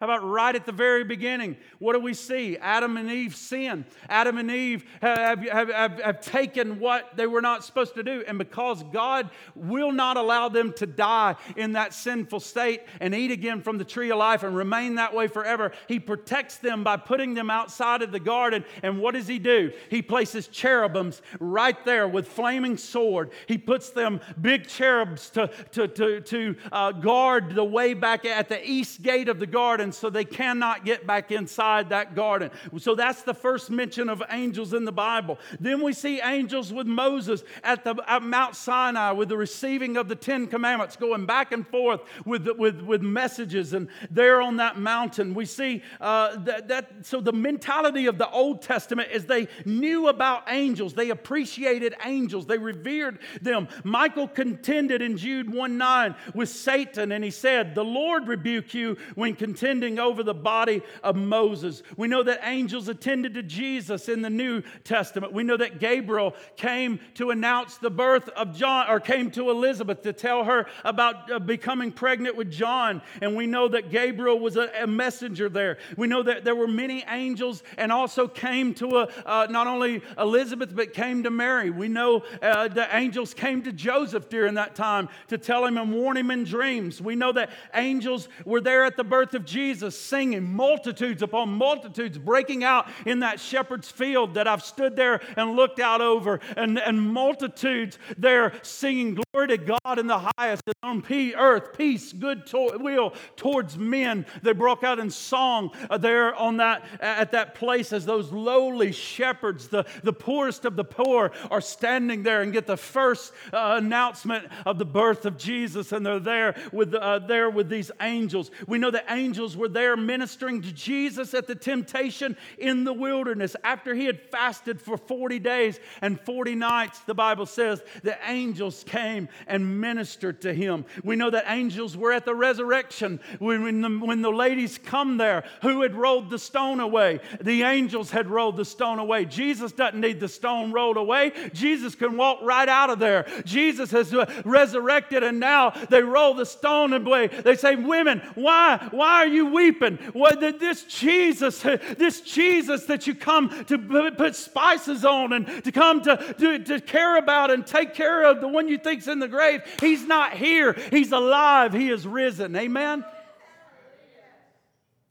How 0.00 0.06
about 0.06 0.22
right 0.22 0.54
at 0.54 0.64
the 0.64 0.70
very 0.70 1.02
beginning? 1.02 1.56
What 1.80 1.94
do 1.94 1.98
we 1.98 2.14
see? 2.14 2.56
Adam 2.58 2.96
and 2.96 3.10
Eve 3.10 3.34
sin. 3.34 3.84
Adam 4.08 4.38
and 4.38 4.48
Eve 4.48 4.84
have, 5.02 5.40
have, 5.40 5.68
have, 5.68 6.00
have, 6.00 6.20
taken 6.20 6.78
what 6.78 7.16
they 7.16 7.26
were 7.26 7.40
not 7.40 7.64
supposed 7.64 7.94
to 7.96 8.04
do. 8.04 8.22
And 8.28 8.38
because 8.38 8.84
God 8.92 9.28
will 9.56 9.90
not 9.90 10.16
allow 10.16 10.48
them 10.50 10.72
to 10.74 10.86
die 10.86 11.34
in 11.56 11.72
that 11.72 11.92
sinful 11.92 12.38
state 12.38 12.82
and 13.00 13.12
eat 13.12 13.32
again 13.32 13.60
from 13.60 13.76
the 13.76 13.84
tree 13.84 14.10
of 14.12 14.18
life 14.18 14.44
and 14.44 14.54
remain 14.54 14.94
that 14.96 15.12
way 15.12 15.26
forever, 15.26 15.72
He 15.88 15.98
protects 15.98 16.58
them 16.58 16.84
by 16.84 16.96
putting 16.96 17.34
them 17.34 17.50
outside 17.50 18.00
of 18.00 18.12
the 18.12 18.20
garden. 18.20 18.64
And 18.84 19.00
what 19.00 19.14
does 19.14 19.26
He 19.26 19.40
do? 19.40 19.72
He 19.90 20.00
places 20.00 20.46
cherubims 20.46 21.22
right 21.40 21.84
there 21.84 22.06
with 22.06 22.28
flaming 22.28 22.76
sword. 22.76 23.32
He 23.46 23.58
puts 23.58 23.90
them 23.90 24.20
big 24.40 24.68
cherubs 24.68 25.28
to, 25.30 25.48
to, 25.72 25.88
to, 25.88 26.20
to 26.20 26.56
uh, 26.70 26.92
guard 26.92 27.56
the 27.56 27.64
way 27.64 27.94
back 27.94 28.24
at 28.24 28.48
the 28.48 28.64
east 28.64 29.02
gate 29.02 29.28
of 29.28 29.40
the 29.40 29.46
garden 29.48 29.87
garden, 29.88 29.92
so 29.92 30.10
they 30.10 30.24
cannot 30.24 30.84
get 30.84 31.06
back 31.06 31.30
inside 31.30 31.90
that 31.90 32.14
garden. 32.14 32.50
So 32.78 32.94
that's 32.94 33.22
the 33.22 33.34
first 33.34 33.70
mention 33.70 34.08
of 34.08 34.22
angels 34.30 34.72
in 34.72 34.84
the 34.84 34.92
Bible. 34.92 35.38
Then 35.60 35.82
we 35.82 35.92
see 35.92 36.20
angels 36.20 36.72
with 36.72 36.86
Moses 36.86 37.42
at, 37.62 37.84
the, 37.84 37.96
at 38.06 38.22
Mount 38.22 38.56
Sinai 38.56 39.12
with 39.12 39.28
the 39.28 39.36
receiving 39.36 39.96
of 39.96 40.08
the 40.08 40.16
Ten 40.16 40.46
Commandments, 40.46 40.96
going 40.96 41.26
back 41.26 41.52
and 41.52 41.66
forth 41.66 42.00
with, 42.24 42.48
with, 42.58 42.80
with 42.82 43.02
messages. 43.02 43.72
And 43.72 43.88
there 44.10 44.40
on 44.40 44.56
that 44.56 44.78
mountain, 44.78 45.34
we 45.34 45.44
see 45.44 45.82
uh, 46.00 46.36
that, 46.44 46.68
that. 46.68 46.90
So 47.02 47.20
the 47.20 47.32
mentality 47.32 48.06
of 48.06 48.18
the 48.18 48.28
Old 48.30 48.62
Testament 48.62 49.10
is 49.12 49.26
they 49.26 49.48
knew 49.64 50.08
about 50.08 50.44
angels, 50.48 50.94
they 50.94 51.10
appreciated 51.10 51.94
angels, 52.04 52.46
they 52.46 52.58
revered 52.58 53.18
them. 53.42 53.68
Michael 53.84 54.28
contended 54.28 55.02
in 55.02 55.16
Jude 55.16 55.52
1 55.52 55.78
9 55.78 56.14
with 56.34 56.48
Satan, 56.48 57.12
and 57.12 57.24
he 57.24 57.30
said, 57.30 57.74
The 57.74 57.84
Lord 57.84 58.28
rebuke 58.28 58.74
you 58.74 58.96
when 59.14 59.34
contending 59.34 59.77
over 59.98 60.22
the 60.22 60.34
body 60.34 60.82
of 61.02 61.14
Moses. 61.16 61.82
We 61.96 62.08
know 62.08 62.22
that 62.22 62.40
angels 62.42 62.88
attended 62.88 63.34
to 63.34 63.42
Jesus 63.42 64.08
in 64.08 64.22
the 64.22 64.30
New 64.30 64.62
Testament. 64.82 65.32
We 65.32 65.44
know 65.44 65.56
that 65.56 65.78
Gabriel 65.78 66.34
came 66.56 66.98
to 67.14 67.30
announce 67.30 67.78
the 67.78 67.90
birth 67.90 68.28
of 68.30 68.56
John, 68.56 68.90
or 68.90 68.98
came 68.98 69.30
to 69.32 69.50
Elizabeth 69.50 70.02
to 70.02 70.12
tell 70.12 70.44
her 70.44 70.66
about 70.84 71.30
uh, 71.30 71.38
becoming 71.38 71.92
pregnant 71.92 72.36
with 72.36 72.50
John. 72.50 73.02
And 73.22 73.36
we 73.36 73.46
know 73.46 73.68
that 73.68 73.90
Gabriel 73.90 74.38
was 74.38 74.56
a, 74.56 74.70
a, 74.80 74.86
messenger 74.86 75.48
there. 75.48 75.78
We 75.96 76.08
know 76.08 76.22
that 76.24 76.44
there 76.44 76.56
were 76.56 76.66
many 76.66 77.04
angels 77.08 77.62
and 77.76 77.92
also 77.92 78.26
came 78.26 78.74
to 78.74 78.98
a, 78.98 79.08
uh, 79.24 79.46
not 79.48 79.66
only 79.66 80.02
Elizabeth, 80.18 80.74
but 80.74 80.92
came 80.92 81.22
to 81.22 81.30
Mary. 81.30 81.70
We 81.70 81.88
know 81.88 82.24
uh, 82.42 82.68
the 82.68 82.88
angels 82.96 83.34
came 83.34 83.62
to 83.62 83.72
Joseph 83.72 84.28
during 84.28 84.54
that 84.54 84.74
time 84.74 85.08
to 85.28 85.38
tell 85.38 85.64
him 85.64 85.78
and 85.78 85.92
warn 85.92 86.16
him 86.16 86.30
in 86.30 86.44
dreams. 86.44 87.00
We 87.00 87.14
know 87.14 87.32
that 87.32 87.50
angels 87.74 88.28
were 88.44 88.60
there 88.60 88.84
at 88.84 88.96
the 88.96 89.04
birth 89.04 89.34
of 89.34 89.44
Jesus 89.44 89.67
Jesus 89.68 90.00
singing, 90.00 90.50
multitudes 90.50 91.20
upon 91.20 91.50
multitudes 91.50 92.16
breaking 92.16 92.64
out 92.64 92.88
in 93.04 93.20
that 93.20 93.38
shepherd's 93.38 93.90
field 93.90 94.32
that 94.34 94.48
I've 94.48 94.62
stood 94.62 94.96
there 94.96 95.20
and 95.36 95.56
looked 95.56 95.78
out 95.78 96.00
over, 96.00 96.40
and, 96.56 96.78
and 96.78 96.98
multitudes 97.12 97.98
there 98.16 98.54
singing 98.62 99.14
glory 99.14 99.48
to 99.48 99.58
God 99.58 99.98
in 99.98 100.06
the 100.06 100.30
highest, 100.38 100.62
and 100.66 100.74
on 100.82 101.04
earth, 101.36 101.76
peace, 101.76 102.14
good 102.14 102.46
to- 102.46 102.78
will 102.80 103.12
towards 103.36 103.76
men. 103.76 104.24
They 104.42 104.52
broke 104.52 104.84
out 104.84 104.98
in 104.98 105.10
song 105.10 105.72
uh, 105.90 105.98
there 105.98 106.34
on 106.34 106.56
that, 106.56 106.86
at 107.00 107.32
that 107.32 107.54
place 107.54 107.92
as 107.92 108.06
those 108.06 108.32
lowly 108.32 108.92
shepherds, 108.92 109.68
the, 109.68 109.84
the 110.02 110.14
poorest 110.14 110.64
of 110.64 110.76
the 110.76 110.84
poor, 110.84 111.32
are 111.50 111.60
standing 111.60 112.22
there 112.22 112.40
and 112.40 112.54
get 112.54 112.66
the 112.66 112.78
first 112.78 113.34
uh, 113.52 113.74
announcement 113.76 114.46
of 114.64 114.78
the 114.78 114.86
birth 114.86 115.26
of 115.26 115.36
Jesus, 115.36 115.92
and 115.92 116.06
they're 116.06 116.18
there 116.18 116.54
with, 116.72 116.94
uh, 116.94 117.18
there 117.18 117.50
with 117.50 117.68
these 117.68 117.90
angels. 118.00 118.50
We 118.66 118.78
know 118.78 118.90
that 118.92 119.04
angels 119.10 119.57
were 119.58 119.68
there 119.68 119.96
ministering 119.96 120.62
to 120.62 120.72
Jesus 120.72 121.34
at 121.34 121.46
the 121.46 121.54
temptation 121.54 122.36
in 122.56 122.84
the 122.84 122.92
wilderness 122.92 123.56
after 123.64 123.94
he 123.94 124.06
had 124.06 124.20
fasted 124.20 124.80
for 124.80 124.96
40 124.96 125.38
days 125.38 125.80
and 126.00 126.20
40 126.20 126.54
nights. 126.54 127.00
The 127.00 127.14
Bible 127.14 127.46
says 127.46 127.82
the 128.02 128.16
angels 128.26 128.84
came 128.84 129.28
and 129.46 129.80
ministered 129.80 130.40
to 130.42 130.54
him. 130.54 130.84
We 131.04 131.16
know 131.16 131.30
that 131.30 131.44
angels 131.48 131.96
were 131.96 132.12
at 132.12 132.24
the 132.24 132.34
resurrection 132.34 133.20
when 133.38 133.80
the, 133.80 133.88
when 133.88 134.22
the 134.22 134.30
ladies 134.30 134.78
come 134.78 135.16
there. 135.16 135.44
Who 135.62 135.82
had 135.82 135.94
rolled 135.94 136.30
the 136.30 136.38
stone 136.38 136.80
away? 136.80 137.20
The 137.40 137.62
angels 137.62 138.10
had 138.10 138.28
rolled 138.28 138.56
the 138.56 138.64
stone 138.64 138.98
away. 138.98 139.24
Jesus 139.24 139.72
doesn't 139.72 140.00
need 140.00 140.20
the 140.20 140.28
stone 140.28 140.72
rolled 140.72 140.96
away. 140.96 141.32
Jesus 141.52 141.94
can 141.94 142.16
walk 142.16 142.38
right 142.42 142.68
out 142.68 142.90
of 142.90 142.98
there. 142.98 143.26
Jesus 143.44 143.90
has 143.90 144.14
uh, 144.14 144.30
resurrected, 144.44 145.22
and 145.22 145.40
now 145.40 145.70
they 145.90 146.02
roll 146.02 146.34
the 146.34 146.46
stone 146.46 146.92
away. 146.92 147.26
They 147.26 147.56
say, 147.56 147.76
Women, 147.76 148.22
why, 148.34 148.88
why 148.90 149.24
are 149.24 149.26
you 149.26 149.47
weeping? 149.48 149.96
What, 150.12 150.40
this 150.40 150.84
Jesus, 150.84 151.60
this 151.60 152.20
Jesus 152.20 152.84
that 152.84 153.06
you 153.06 153.14
come 153.14 153.64
to 153.64 153.78
put 154.12 154.36
spices 154.36 155.04
on 155.04 155.32
and 155.32 155.64
to 155.64 155.72
come 155.72 156.02
to, 156.02 156.16
to, 156.38 156.58
to 156.58 156.80
care 156.80 157.16
about 157.18 157.50
and 157.50 157.66
take 157.66 157.94
care 157.94 158.24
of, 158.24 158.40
the 158.40 158.48
one 158.48 158.68
you 158.68 158.78
think's 158.78 159.08
in 159.08 159.18
the 159.18 159.28
grave, 159.28 159.62
he's 159.80 160.04
not 160.04 160.34
here. 160.34 160.74
He's 160.90 161.12
alive. 161.12 161.72
He 161.72 161.90
is 161.90 162.06
risen. 162.06 162.54
Amen? 162.56 163.04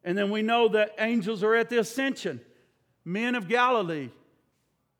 And 0.04 0.18
then 0.18 0.32
we 0.32 0.42
know 0.42 0.70
that 0.70 0.96
angels 1.00 1.44
are 1.44 1.56
at 1.56 1.70
the 1.70 1.80
ascension. 1.80 2.40
Men 3.04 3.36
of 3.36 3.48
Galilee, 3.50 4.10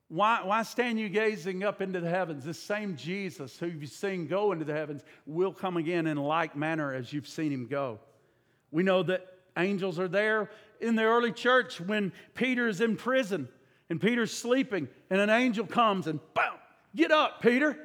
why, 0.08 0.40
why 0.42 0.62
stand 0.62 0.98
you 0.98 1.08
gazing 1.08 1.64
up 1.64 1.82
into 1.82 2.00
the 2.00 2.08
heavens? 2.08 2.44
This 2.44 2.58
same 2.58 2.96
Jesus 2.96 3.58
who 3.58 3.66
you've 3.66 3.90
seen 3.90 4.26
go 4.26 4.52
into 4.52 4.64
the 4.64 4.72
heavens 4.72 5.02
will 5.26 5.52
come 5.52 5.76
again 5.76 6.06
in 6.06 6.16
like 6.16 6.56
manner 6.56 6.94
as 6.94 7.12
you've 7.12 7.28
seen 7.28 7.52
him 7.52 7.66
go. 7.66 8.00
We 8.70 8.82
know 8.82 9.02
that 9.04 9.26
angels 9.56 9.98
are 9.98 10.08
there 10.08 10.50
in 10.80 10.94
the 10.94 11.04
early 11.04 11.32
church 11.32 11.80
when 11.80 12.12
Peter 12.34 12.68
is 12.68 12.80
in 12.80 12.96
prison 12.96 13.48
and 13.90 14.00
Peter's 14.00 14.32
sleeping, 14.32 14.88
and 15.10 15.20
an 15.20 15.30
angel 15.30 15.66
comes 15.66 16.06
and, 16.06 16.20
boom, 16.34 16.58
get 16.94 17.10
up, 17.10 17.40
Peter. 17.40 17.78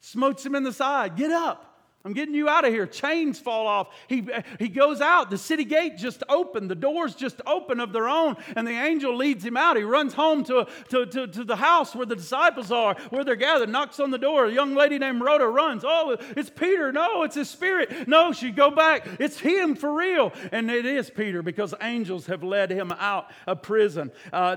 Smotes 0.00 0.44
him 0.44 0.54
in 0.54 0.62
the 0.62 0.72
side, 0.72 1.16
get 1.16 1.30
up. 1.30 1.73
I'm 2.06 2.12
getting 2.12 2.34
you 2.34 2.50
out 2.50 2.66
of 2.66 2.70
here. 2.70 2.86
Chains 2.86 3.38
fall 3.38 3.66
off. 3.66 3.88
He, 4.08 4.28
he 4.58 4.68
goes 4.68 5.00
out. 5.00 5.30
The 5.30 5.38
city 5.38 5.64
gate 5.64 5.96
just 5.96 6.22
opened. 6.28 6.70
The 6.70 6.74
doors 6.74 7.14
just 7.14 7.40
open 7.46 7.80
of 7.80 7.94
their 7.94 8.10
own. 8.10 8.36
And 8.56 8.66
the 8.66 8.72
angel 8.72 9.16
leads 9.16 9.42
him 9.42 9.56
out. 9.56 9.78
He 9.78 9.84
runs 9.84 10.12
home 10.12 10.44
to, 10.44 10.66
to, 10.90 11.06
to, 11.06 11.26
to 11.26 11.44
the 11.44 11.56
house 11.56 11.94
where 11.94 12.04
the 12.04 12.14
disciples 12.14 12.70
are, 12.70 12.94
where 13.08 13.24
they're 13.24 13.36
gathered, 13.36 13.70
knocks 13.70 14.00
on 14.00 14.10
the 14.10 14.18
door. 14.18 14.44
A 14.44 14.52
young 14.52 14.74
lady 14.74 14.98
named 14.98 15.22
Rhoda 15.22 15.46
runs. 15.46 15.82
Oh, 15.82 16.14
it's 16.36 16.50
Peter. 16.50 16.92
No, 16.92 17.22
it's 17.22 17.36
his 17.36 17.48
spirit. 17.48 18.06
No, 18.06 18.32
she 18.32 18.50
go 18.50 18.70
back. 18.70 19.08
It's 19.18 19.40
him 19.40 19.74
for 19.74 19.90
real. 19.90 20.30
And 20.52 20.70
it 20.70 20.84
is 20.84 21.08
Peter 21.08 21.40
because 21.40 21.72
angels 21.80 22.26
have 22.26 22.42
led 22.44 22.70
him 22.70 22.92
out 22.92 23.30
of 23.46 23.62
prison. 23.62 24.12
Uh, 24.30 24.56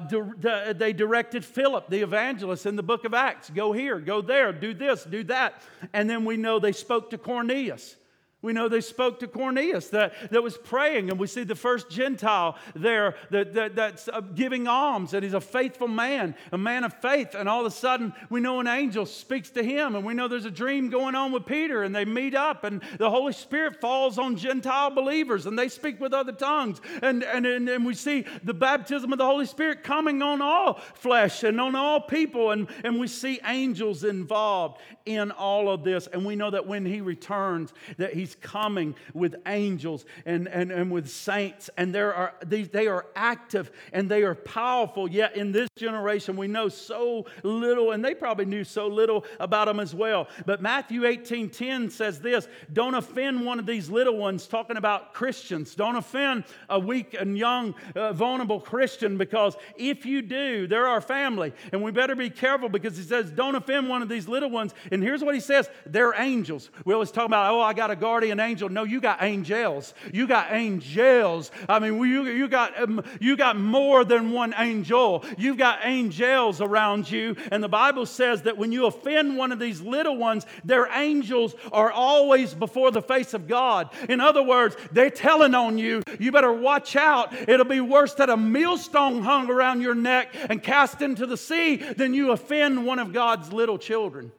they 0.74 0.92
directed 0.92 1.46
Philip, 1.46 1.88
the 1.88 2.02
evangelist, 2.02 2.66
in 2.66 2.76
the 2.76 2.84
book 2.84 3.06
of 3.06 3.14
Acts 3.14 3.50
go 3.50 3.72
here, 3.72 4.02
go 4.02 4.22
there, 4.22 4.52
do 4.52 4.74
this, 4.74 5.06
do 5.06 5.24
that. 5.24 5.62
And 5.94 6.10
then 6.10 6.26
we 6.26 6.36
know 6.36 6.60
they 6.60 6.74
spoke 6.74 7.10
to 7.12 7.18
Cornelius 7.18 7.37
Cornelius. 7.38 7.96
We 8.44 8.54
know 8.54 8.70
they 8.70 8.82
spoke 8.82 9.20
to 9.20 9.28
Cornelius 9.28 9.90
that, 9.90 10.14
that 10.32 10.44
was 10.44 10.58
praying, 10.58 11.10
and 11.10 11.20
we 11.20 11.26
see 11.26 11.44
the 11.44 11.56
first 11.56 11.90
Gentile 11.90 12.56
there 12.76 13.16
that, 13.32 13.56
that, 13.56 13.76
that's 13.76 14.08
uh, 14.08 14.22
giving 14.22 14.68
alms, 14.68 15.16
and 15.16 15.24
he's 15.24 15.34
a 15.34 15.42
faithful 15.42 15.88
man, 15.88 16.36
a 16.52 16.58
man 16.58 16.84
of 16.84 16.94
faith. 17.02 17.34
And 17.34 17.50
all 17.50 17.62
of 17.62 17.66
a 17.66 17.76
sudden, 17.76 18.14
we 18.30 18.40
know 18.40 18.60
an 18.60 18.68
angel 18.68 19.08
speaks 19.08 19.50
to 19.52 19.64
him, 19.64 19.96
and 19.96 20.06
we 20.06 20.14
know 20.14 20.28
there's 20.28 20.46
a 20.46 20.52
dream 20.52 20.92
going 20.92 21.16
on 21.16 21.32
with 21.32 21.48
Peter, 21.48 21.84
and 21.84 21.96
they 21.96 22.06
meet 22.06 22.36
up, 22.36 22.64
and 22.64 22.82
the 23.00 23.10
Holy 23.10 23.34
Spirit 23.34 23.82
falls 23.82 24.20
on 24.20 24.38
Gentile 24.38 24.92
believers, 24.92 25.48
and 25.48 25.58
they 25.58 25.68
speak 25.68 26.00
with 26.00 26.14
other 26.14 26.32
tongues. 26.32 26.80
And, 27.02 27.24
and, 27.24 27.46
and, 27.46 27.68
and 27.68 27.86
we 27.86 27.96
see 27.96 28.24
the 28.44 28.54
baptism 28.54 29.12
of 29.12 29.18
the 29.18 29.26
Holy 29.26 29.48
Spirit 29.48 29.84
coming 29.84 30.22
on 30.22 30.44
all 30.44 30.76
flesh 30.94 31.44
and 31.44 31.60
on 31.60 31.76
all 31.76 32.02
people, 32.02 32.52
and, 32.52 32.68
and 32.84 33.00
we 33.00 33.08
see 33.08 33.40
angels 33.46 34.04
involved 34.04 34.80
in 35.08 35.32
all 35.32 35.70
of 35.70 35.84
this. 35.84 36.08
And 36.08 36.26
we 36.26 36.36
know 36.36 36.52
that 36.52 36.68
when 36.68 36.86
he 36.86 37.02
returns, 37.02 37.74
that 37.98 38.14
He's 38.14 38.36
coming 38.36 38.94
with 39.14 39.36
angels 39.48 40.06
and, 40.26 40.48
and, 40.48 40.72
and 40.72 40.92
with 40.92 41.10
saints, 41.10 41.70
and 41.78 41.96
there 41.96 42.14
are, 42.14 42.34
these, 42.46 42.70
they 42.70 42.88
are 42.88 43.06
active 43.16 43.72
and 43.94 44.12
they 44.12 44.24
are 44.24 44.36
powerful. 44.36 45.10
Yet 45.10 45.38
in 45.38 45.52
this 45.52 45.70
generation, 45.78 46.36
we 46.36 46.48
know 46.48 46.68
so 46.68 47.26
little, 47.44 47.92
and 47.92 48.04
they 48.04 48.14
probably 48.14 48.46
knew 48.46 48.64
so 48.64 48.88
little 48.88 49.26
about 49.40 49.66
them 49.66 49.80
as 49.80 49.96
well. 49.96 50.28
But 50.46 50.62
Matthew 50.62 51.06
18 51.06 51.50
10 51.50 51.90
says 51.90 52.20
this 52.20 52.48
Don't 52.74 52.96
offend 52.96 53.46
one 53.46 53.60
of 53.60 53.66
these 53.66 53.90
little 53.90 54.18
ones, 54.18 54.46
talking 54.46 54.78
about 54.78 55.14
Christians. 55.14 55.74
Don't 55.74 55.96
offend 55.96 56.44
a 56.70 56.80
weak 56.80 57.16
and 57.18 57.38
young, 57.38 57.76
uh, 57.96 58.12
vulnerable 58.12 58.60
Christian, 58.60 59.18
because 59.18 59.56
if 59.78 60.06
you 60.06 60.22
do, 60.22 60.68
they're 60.68 60.88
our 60.88 61.02
family. 61.02 61.54
And 61.72 61.82
we 61.82 61.92
better 61.92 62.16
be 62.16 62.30
careful 62.30 62.68
because 62.68 62.98
he 62.98 63.04
says, 63.04 63.32
Don't 63.32 63.56
offend 63.56 63.88
one 63.88 64.02
of 64.02 64.10
these 64.10 64.28
little 64.28 64.50
ones. 64.50 64.74
And 64.92 64.97
here's 65.04 65.24
what 65.24 65.36
he 65.36 65.42
says 65.42 65.70
they're 65.86 66.14
angels. 66.16 66.70
We 66.86 66.94
always 66.94 67.12
talk 67.12 67.26
about, 67.26 67.54
oh, 67.54 67.62
I 67.62 67.74
got 67.74 67.92
a 67.92 67.96
guardian 67.96 68.40
angel. 68.40 68.70
No, 68.70 68.84
you 68.84 69.02
got 69.02 69.22
angels. 69.22 69.94
You 70.14 70.28
got 70.28 70.52
angels. 70.52 71.52
I 71.68 71.80
mean, 71.80 71.98
you, 71.98 72.26
you, 72.26 72.48
got, 72.48 72.80
um, 72.82 73.04
you 73.20 73.36
got 73.36 73.58
more 73.58 74.04
than 74.04 74.32
one 74.32 74.54
angel. 74.58 75.26
You've 75.38 75.58
got 75.58 75.80
angels 75.84 76.62
around 76.62 77.10
you. 77.10 77.36
And 77.52 77.64
the 77.64 77.70
Bible 77.70 78.06
says 78.06 78.44
that 78.44 78.58
when 78.58 78.72
you 78.72 78.86
offend 78.86 79.38
one 79.38 79.52
of 79.52 79.60
these 79.60 79.82
little 79.82 80.18
ones, 80.18 80.46
their 80.64 80.88
angels 80.94 81.56
are 81.72 81.92
always 81.92 82.54
before 82.54 82.92
the 82.92 83.02
face 83.02 83.34
of 83.34 83.48
God. 83.48 83.90
In 84.10 84.22
other 84.22 84.44
words, 84.44 84.76
they're 84.92 85.10
telling 85.10 85.56
on 85.56 85.78
you, 85.78 86.02
you 86.20 86.32
better 86.32 86.54
watch 86.54 86.96
out. 86.96 87.34
It'll 87.34 87.66
be 87.66 87.82
worse 87.82 88.14
that 88.16 88.30
a 88.30 88.38
millstone 88.38 89.22
hung 89.22 89.50
around 89.50 89.82
your 89.82 89.96
neck 89.96 90.36
and 90.50 90.62
cast 90.62 91.02
into 91.02 91.26
the 91.26 91.38
sea 91.38 91.78
than 91.78 92.14
you 92.14 92.32
offend 92.32 92.86
one 92.86 93.00
of 93.00 93.14
God's 93.14 93.52
little 93.52 93.78
children. 93.78 94.32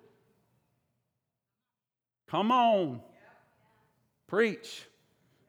Come 2.28 2.52
on. 2.52 3.00
Preach. 4.26 4.86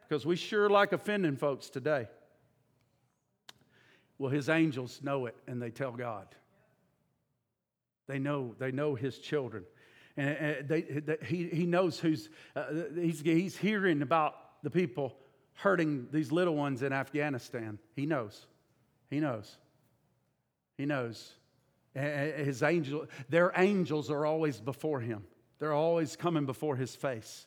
Because 0.07 0.25
we 0.25 0.35
sure 0.35 0.69
like 0.69 0.91
offending 0.91 1.37
folks 1.37 1.69
today. 1.69 2.07
Well, 4.17 4.31
his 4.31 4.49
angels 4.49 4.99
know 5.03 5.27
it 5.27 5.35
and 5.47 5.61
they 5.61 5.69
tell 5.69 5.91
God. 5.91 6.27
They 8.07 8.19
know, 8.19 8.55
they 8.57 8.71
know 8.71 8.95
his 8.95 9.19
children. 9.19 9.63
And 10.17 10.67
they, 10.67 10.81
they, 10.81 11.17
he, 11.25 11.47
he 11.47 11.65
knows 11.65 11.99
who's, 11.99 12.29
uh, 12.55 12.65
he's, 12.95 13.21
he's 13.21 13.55
hearing 13.55 14.01
about 14.01 14.35
the 14.63 14.69
people 14.69 15.15
hurting 15.53 16.07
these 16.11 16.31
little 16.31 16.55
ones 16.55 16.81
in 16.81 16.91
Afghanistan. 16.91 17.77
He 17.95 18.05
knows. 18.05 18.47
He 19.09 19.19
knows. 19.19 19.57
He 20.77 20.85
knows. 20.85 21.33
His 21.93 22.63
angel, 22.63 23.07
their 23.29 23.51
angels 23.55 24.09
are 24.09 24.25
always 24.25 24.59
before 24.59 24.99
him. 24.99 25.23
They're 25.59 25.73
always 25.73 26.15
coming 26.15 26.45
before 26.45 26.75
his 26.75 26.95
face. 26.95 27.45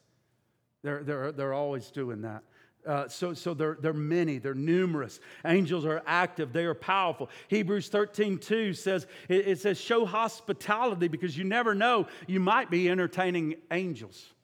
They're, 0.82 1.02
they're, 1.02 1.32
they're 1.32 1.54
always 1.54 1.90
doing 1.90 2.22
that. 2.22 2.42
Uh, 2.84 3.06
so 3.06 3.32
so 3.32 3.54
they're, 3.54 3.76
they're 3.80 3.92
many, 3.92 4.38
they're 4.38 4.54
numerous. 4.54 5.20
Angels 5.44 5.86
are 5.86 6.02
active, 6.04 6.52
they 6.52 6.64
are 6.64 6.74
powerful. 6.74 7.30
Hebrews 7.48 7.88
13 7.88 8.38
2 8.38 8.74
says, 8.74 9.06
it, 9.28 9.46
it 9.46 9.60
says, 9.60 9.80
show 9.80 10.04
hospitality 10.04 11.06
because 11.06 11.38
you 11.38 11.44
never 11.44 11.74
know, 11.74 12.08
you 12.26 12.40
might 12.40 12.70
be 12.70 12.90
entertaining 12.90 13.54
angels. 13.70 14.34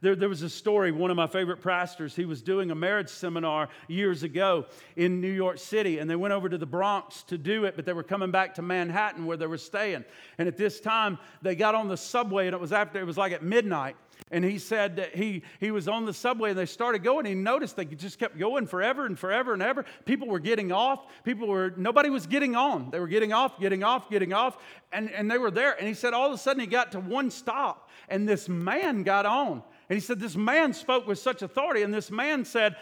There, 0.00 0.16
there, 0.16 0.28
was 0.28 0.42
a 0.42 0.48
story, 0.48 0.90
one 0.92 1.10
of 1.10 1.16
my 1.16 1.26
favorite 1.26 1.62
pastors, 1.62 2.16
he 2.16 2.24
was 2.24 2.42
doing 2.42 2.70
a 2.70 2.74
marriage 2.74 3.08
seminar 3.08 3.68
years 3.88 4.22
ago 4.22 4.66
in 4.96 5.20
New 5.20 5.30
York 5.30 5.58
City, 5.58 5.98
and 5.98 6.08
they 6.08 6.16
went 6.16 6.32
over 6.32 6.48
to 6.48 6.58
the 6.58 6.66
Bronx 6.66 7.22
to 7.24 7.38
do 7.38 7.64
it, 7.64 7.76
but 7.76 7.84
they 7.84 7.92
were 7.92 8.02
coming 8.02 8.30
back 8.30 8.54
to 8.54 8.62
Manhattan 8.62 9.26
where 9.26 9.36
they 9.36 9.46
were 9.46 9.58
staying. 9.58 10.04
And 10.38 10.48
at 10.48 10.56
this 10.56 10.80
time, 10.80 11.18
they 11.42 11.54
got 11.54 11.74
on 11.74 11.88
the 11.88 11.96
subway, 11.96 12.46
and 12.46 12.54
it 12.54 12.60
was 12.60 12.72
after, 12.72 13.00
it 13.00 13.06
was 13.06 13.18
like 13.18 13.32
at 13.32 13.42
midnight. 13.42 13.96
And 14.30 14.44
he 14.44 14.58
said 14.58 14.96
that 14.96 15.14
he, 15.14 15.42
he 15.60 15.70
was 15.70 15.88
on 15.88 16.06
the 16.06 16.14
subway 16.14 16.50
and 16.50 16.58
they 16.58 16.66
started 16.66 17.02
going. 17.02 17.26
He 17.26 17.34
noticed 17.34 17.76
they 17.76 17.84
just 17.84 18.18
kept 18.18 18.38
going 18.38 18.66
forever 18.66 19.04
and 19.04 19.18
forever 19.18 19.52
and 19.52 19.62
ever. 19.62 19.84
People 20.04 20.28
were 20.28 20.38
getting 20.38 20.72
off. 20.72 21.06
People 21.24 21.48
were, 21.48 21.74
nobody 21.76 22.08
was 22.08 22.26
getting 22.26 22.56
on. 22.56 22.90
They 22.90 23.00
were 23.00 23.08
getting 23.08 23.32
off, 23.32 23.58
getting 23.60 23.82
off, 23.82 24.08
getting 24.08 24.32
off. 24.32 24.56
And, 24.92 25.10
and 25.10 25.30
they 25.30 25.38
were 25.38 25.50
there. 25.50 25.72
And 25.78 25.86
he 25.86 25.94
said 25.94 26.14
all 26.14 26.28
of 26.28 26.32
a 26.32 26.38
sudden 26.38 26.60
he 26.60 26.66
got 26.66 26.92
to 26.92 27.00
one 27.00 27.30
stop 27.30 27.90
and 28.08 28.28
this 28.28 28.48
man 28.48 29.02
got 29.02 29.26
on. 29.26 29.62
And 29.92 30.00
he 30.00 30.06
said, 30.06 30.20
This 30.20 30.36
man 30.36 30.72
spoke 30.72 31.06
with 31.06 31.18
such 31.18 31.42
authority. 31.42 31.82
And 31.82 31.92
this 31.92 32.10
man 32.10 32.46
said, 32.46 32.76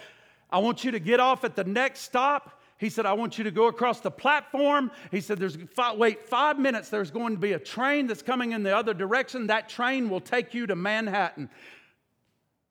I 0.49 0.61
want 0.61 0.85
you 0.85 0.93
to 0.93 1.01
get 1.01 1.19
off 1.19 1.43
at 1.43 1.57
the 1.57 1.65
next 1.65 2.03
stop 2.03 2.61
he 2.81 2.89
said, 2.89 3.05
I 3.05 3.13
want 3.13 3.37
you 3.37 3.45
to 3.45 3.51
go 3.51 3.67
across 3.67 4.01
the 4.01 4.11
platform. 4.11 4.91
He 5.11 5.21
said, 5.21 5.39
There's 5.39 5.59
five, 5.75 5.99
wait 5.99 6.27
five 6.27 6.59
minutes. 6.59 6.89
There's 6.89 7.11
going 7.11 7.35
to 7.35 7.39
be 7.39 7.53
a 7.53 7.59
train 7.59 8.07
that's 8.07 8.23
coming 8.23 8.53
in 8.53 8.63
the 8.63 8.75
other 8.75 8.95
direction. 8.95 9.49
That 9.49 9.69
train 9.69 10.09
will 10.09 10.23
take 10.23 10.55
you 10.55 10.67
to 10.67 10.75
Manhattan. 10.75 11.51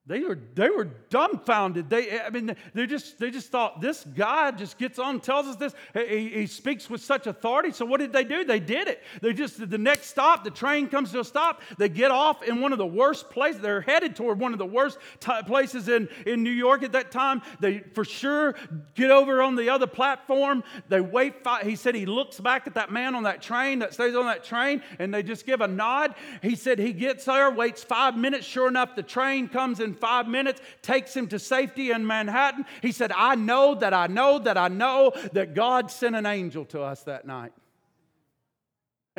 They 0.10 0.22
were, 0.22 0.40
they 0.56 0.72
were 0.72 0.86
dumbfounded. 1.12 1.88
They, 1.88 2.20
I 2.20 2.32
mean, 2.32 2.56
they 2.74 2.88
just, 2.88 3.20
they 3.20 3.30
just 3.30 3.52
thought, 3.52 3.80
this 3.80 4.04
guy 4.04 4.50
just 4.50 4.80
gets 4.80 4.98
on, 4.98 5.20
tells 5.20 5.46
us 5.46 5.56
this. 5.58 5.76
He, 5.94 6.30
he 6.30 6.48
speaks 6.48 6.90
with 6.90 7.02
such 7.02 7.28
authority. 7.28 7.70
So 7.70 7.86
what 7.86 8.00
did 8.00 8.12
they 8.12 8.24
do? 8.24 8.44
They 8.44 8.60
did 8.60 8.88
it. 8.88 9.04
They 9.22 9.34
just, 9.34 9.70
the 9.70 9.78
next 9.78 10.08
stop, 10.08 10.44
the 10.44 10.50
train 10.50 10.88
comes 10.88 11.12
to 11.12 11.20
a 11.20 11.24
stop. 11.24 11.62
They 11.78 11.90
get 11.90 12.10
off 12.10 12.42
in 12.42 12.60
one 12.60 12.72
of 12.72 12.80
the 12.80 12.88
worst 12.88 13.30
places. 13.30 13.62
They're 13.62 13.82
headed 13.82 14.16
toward 14.16 14.40
one 14.40 14.52
of 14.52 14.58
the 14.58 14.66
worst 14.66 14.98
t- 15.20 15.32
places 15.46 15.88
in, 15.88 16.10
in 16.26 16.42
New 16.42 16.50
York 16.50 16.82
at 16.82 16.94
that 16.94 17.12
time. 17.12 17.44
They 17.60 17.82
for 17.94 18.04
sure 18.04 18.56
get 18.96 19.12
over 19.12 19.44
on 19.44 19.56
the 19.56 19.70
other 19.70 19.86
platform. 19.86 20.64
They 20.88 21.02
wait. 21.02 21.44
Five, 21.44 21.68
he 21.68 21.76
said 21.76 21.94
he 21.94 22.08
looks 22.08 22.40
back 22.40 22.66
at 22.66 22.74
that 22.74 22.92
man 22.92 23.14
on 23.14 23.22
that 23.24 23.44
train 23.44 23.78
that 23.80 23.94
stays 23.94 24.16
on 24.16 24.26
that 24.26 24.44
train 24.44 24.82
and 24.98 25.14
they 25.14 25.22
just 25.22 25.46
give 25.46 25.62
a 25.62 25.68
nod. 25.68 26.16
He 26.42 26.56
said 26.56 26.80
he 26.80 26.94
gets 26.94 27.26
there, 27.26 27.52
waits 27.52 27.84
five 27.84 28.18
minutes. 28.18 28.48
Sure 28.48 28.68
enough, 28.68 28.96
the 28.96 29.04
train 29.04 29.48
comes 29.48 29.80
in 29.80 29.99
five 30.00 30.28
minutes, 30.28 30.62
takes 30.82 31.16
him 31.16 31.28
to 31.28 31.40
safety 31.40 31.92
in 31.92 32.06
Manhattan. 32.06 32.66
He 32.82 32.92
said, 32.92 33.12
I 33.16 33.36
know 33.36 33.76
that 33.76 33.94
I 33.94 34.08
know 34.08 34.40
that 34.40 34.58
I 34.58 34.68
know 34.68 35.12
that 35.34 35.54
God 35.54 35.92
sent 35.92 36.16
an 36.16 36.26
angel 36.26 36.66
to 36.66 36.82
us 36.82 37.04
that 37.04 37.26
night. 37.26 37.54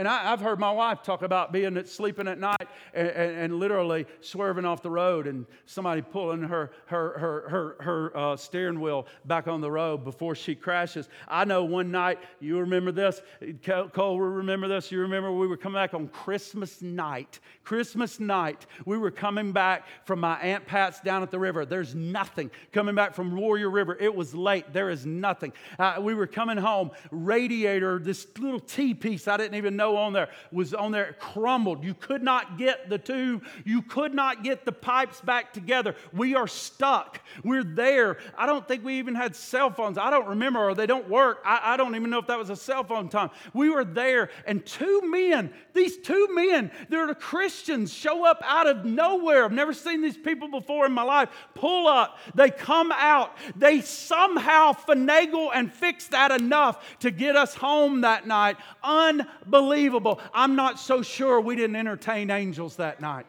And 0.00 0.08
I, 0.08 0.30
have 0.30 0.40
heard 0.40 0.58
my 0.58 0.72
wife 0.72 1.02
talk 1.02 1.20
about 1.20 1.52
being 1.52 1.76
at, 1.76 1.86
sleeping 1.86 2.26
at 2.26 2.38
night 2.38 2.66
and, 2.94 3.08
and, 3.08 3.36
and, 3.36 3.54
literally 3.56 4.06
swerving 4.22 4.64
off 4.64 4.80
the 4.80 4.90
road 4.90 5.26
and 5.26 5.44
somebody 5.66 6.00
pulling 6.00 6.40
her, 6.40 6.70
her, 6.86 7.18
her, 7.18 7.48
her, 7.50 7.84
her 7.84 8.16
uh, 8.16 8.34
steering 8.34 8.80
wheel 8.80 9.06
back 9.26 9.46
on 9.46 9.60
the 9.60 9.70
road 9.70 10.02
before 10.02 10.34
she 10.34 10.54
crashes. 10.54 11.10
I 11.28 11.44
know 11.44 11.64
one 11.64 11.90
night, 11.90 12.18
you 12.40 12.58
remember 12.60 12.92
this, 12.92 13.20
Cole 13.62 14.18
will 14.18 14.20
remember 14.20 14.68
this. 14.68 14.90
You 14.90 15.00
remember 15.00 15.30
we 15.32 15.46
were 15.46 15.58
coming 15.58 15.78
back 15.78 15.92
on 15.92 16.08
Christmas 16.08 16.80
night. 16.80 17.38
Christmas 17.62 18.18
night, 18.18 18.64
we 18.86 18.96
were 18.96 19.10
coming 19.10 19.52
back 19.52 19.84
from 20.06 20.20
my 20.20 20.40
Aunt 20.40 20.64
Pat's 20.64 21.00
down 21.00 21.22
at 21.22 21.30
the 21.30 21.38
river. 21.38 21.66
There's 21.66 21.94
nothing. 21.94 22.50
Coming 22.72 22.94
back 22.94 23.14
from 23.14 23.36
Warrior 23.36 23.68
River, 23.68 23.98
it 24.00 24.14
was 24.14 24.34
late. 24.34 24.72
There 24.72 24.88
is 24.88 25.04
nothing. 25.04 25.52
Uh, 25.78 25.98
we 26.00 26.14
were 26.14 26.26
coming 26.26 26.56
home, 26.56 26.90
radiator, 27.10 27.98
this 27.98 28.26
little 28.38 28.60
T 28.60 28.94
piece 28.94 29.28
I 29.28 29.36
didn't 29.36 29.56
even 29.56 29.76
know 29.76 29.89
on 29.96 30.12
there 30.12 30.28
was 30.52 30.74
on 30.74 30.92
there, 30.92 31.16
crumbled. 31.18 31.84
You 31.84 31.94
could 31.94 32.22
not 32.22 32.58
get 32.58 32.88
the 32.88 32.98
two, 32.98 33.40
you 33.64 33.82
could 33.82 34.14
not 34.14 34.42
get 34.42 34.64
the 34.64 34.72
pipes 34.72 35.20
back 35.20 35.52
together. 35.52 35.94
We 36.12 36.34
are 36.34 36.46
stuck. 36.46 37.20
We're 37.44 37.64
there. 37.64 38.18
I 38.36 38.46
don't 38.46 38.66
think 38.66 38.84
we 38.84 38.98
even 38.98 39.14
had 39.14 39.34
cell 39.36 39.70
phones. 39.70 39.98
I 39.98 40.10
don't 40.10 40.28
remember, 40.28 40.60
or 40.60 40.74
they 40.74 40.86
don't 40.86 41.08
work. 41.08 41.42
I, 41.44 41.60
I 41.74 41.76
don't 41.76 41.94
even 41.94 42.10
know 42.10 42.18
if 42.18 42.26
that 42.26 42.38
was 42.38 42.50
a 42.50 42.56
cell 42.56 42.84
phone 42.84 43.08
time. 43.08 43.30
We 43.54 43.70
were 43.70 43.84
there, 43.84 44.30
and 44.46 44.64
two 44.64 45.02
men, 45.04 45.52
these 45.72 45.98
two 45.98 46.28
men, 46.32 46.70
they're 46.88 47.06
the 47.06 47.14
Christians, 47.14 47.92
show 47.92 48.24
up 48.24 48.42
out 48.44 48.66
of 48.66 48.84
nowhere. 48.84 49.44
I've 49.44 49.52
never 49.52 49.72
seen 49.72 50.02
these 50.02 50.18
people 50.18 50.48
before 50.48 50.86
in 50.86 50.92
my 50.92 51.02
life. 51.02 51.28
Pull 51.54 51.86
up. 51.86 52.18
They 52.34 52.50
come 52.50 52.92
out. 52.92 53.36
They 53.56 53.80
somehow 53.80 54.72
finagle 54.72 55.50
and 55.54 55.72
fix 55.72 56.08
that 56.08 56.30
enough 56.30 56.98
to 57.00 57.10
get 57.10 57.36
us 57.36 57.54
home 57.54 58.02
that 58.02 58.26
night. 58.26 58.56
Unbelievable 58.82 59.69
unbelievable. 59.70 60.20
I'm 60.34 60.56
not 60.56 60.78
so 60.78 61.02
sure 61.02 61.40
we 61.40 61.56
didn't 61.56 61.76
entertain 61.76 62.30
angels 62.30 62.76
that 62.76 63.00
night. 63.00 63.26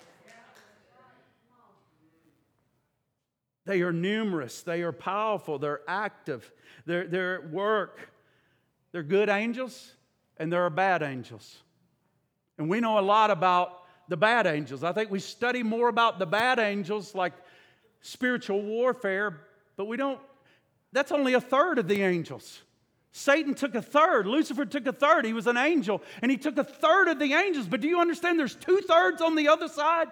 They 3.66 3.82
are 3.82 3.94
numerous, 3.94 4.64
they 4.64 4.82
are 4.82 4.92
powerful, 4.92 5.60
they're 5.60 5.82
active, 5.88 6.52
they're, 6.88 7.08
they're 7.08 7.36
at 7.36 7.50
work. 7.52 8.10
They're 8.92 9.04
good 9.04 9.30
angels 9.30 9.94
and 10.38 10.52
there 10.52 10.64
are 10.64 10.70
bad 10.70 11.04
angels. 11.04 11.58
And 12.58 12.68
we 12.70 12.80
know 12.80 13.00
a 13.00 13.02
lot 13.02 13.30
about 13.30 13.84
the 14.10 14.18
bad 14.18 14.48
angels. 14.48 14.84
I 14.84 14.92
think 14.92 15.12
we 15.12 15.20
study 15.20 15.64
more 15.64 15.88
about 15.88 16.20
the 16.20 16.26
bad 16.26 16.60
angels, 16.60 17.16
like 17.16 17.34
spiritual 18.02 18.62
warfare, 18.64 19.42
but 19.78 19.86
we 19.86 19.96
don't, 19.96 20.20
that's 20.92 21.12
only 21.12 21.36
a 21.36 21.42
third 21.42 21.78
of 21.78 21.88
the 21.88 22.02
angels. 22.02 22.62
Satan 23.14 23.54
took 23.54 23.76
a 23.76 23.82
third. 23.82 24.26
Lucifer 24.26 24.66
took 24.66 24.88
a 24.88 24.94
third. 24.94 25.26
He 25.26 25.34
was 25.34 25.48
an 25.48 25.58
angel, 25.58 26.02
and 26.22 26.32
he 26.32 26.38
took 26.38 26.58
a 26.58 26.64
third 26.64 27.10
of 27.10 27.20
the 27.20 27.34
angels. 27.34 27.68
But 27.68 27.82
do 27.82 27.88
you 27.88 28.00
understand 28.00 28.40
there's 28.40 28.56
two 28.56 28.80
thirds 28.88 29.22
on 29.22 29.36
the 29.36 29.50
other 29.50 29.68
side? 29.68 30.08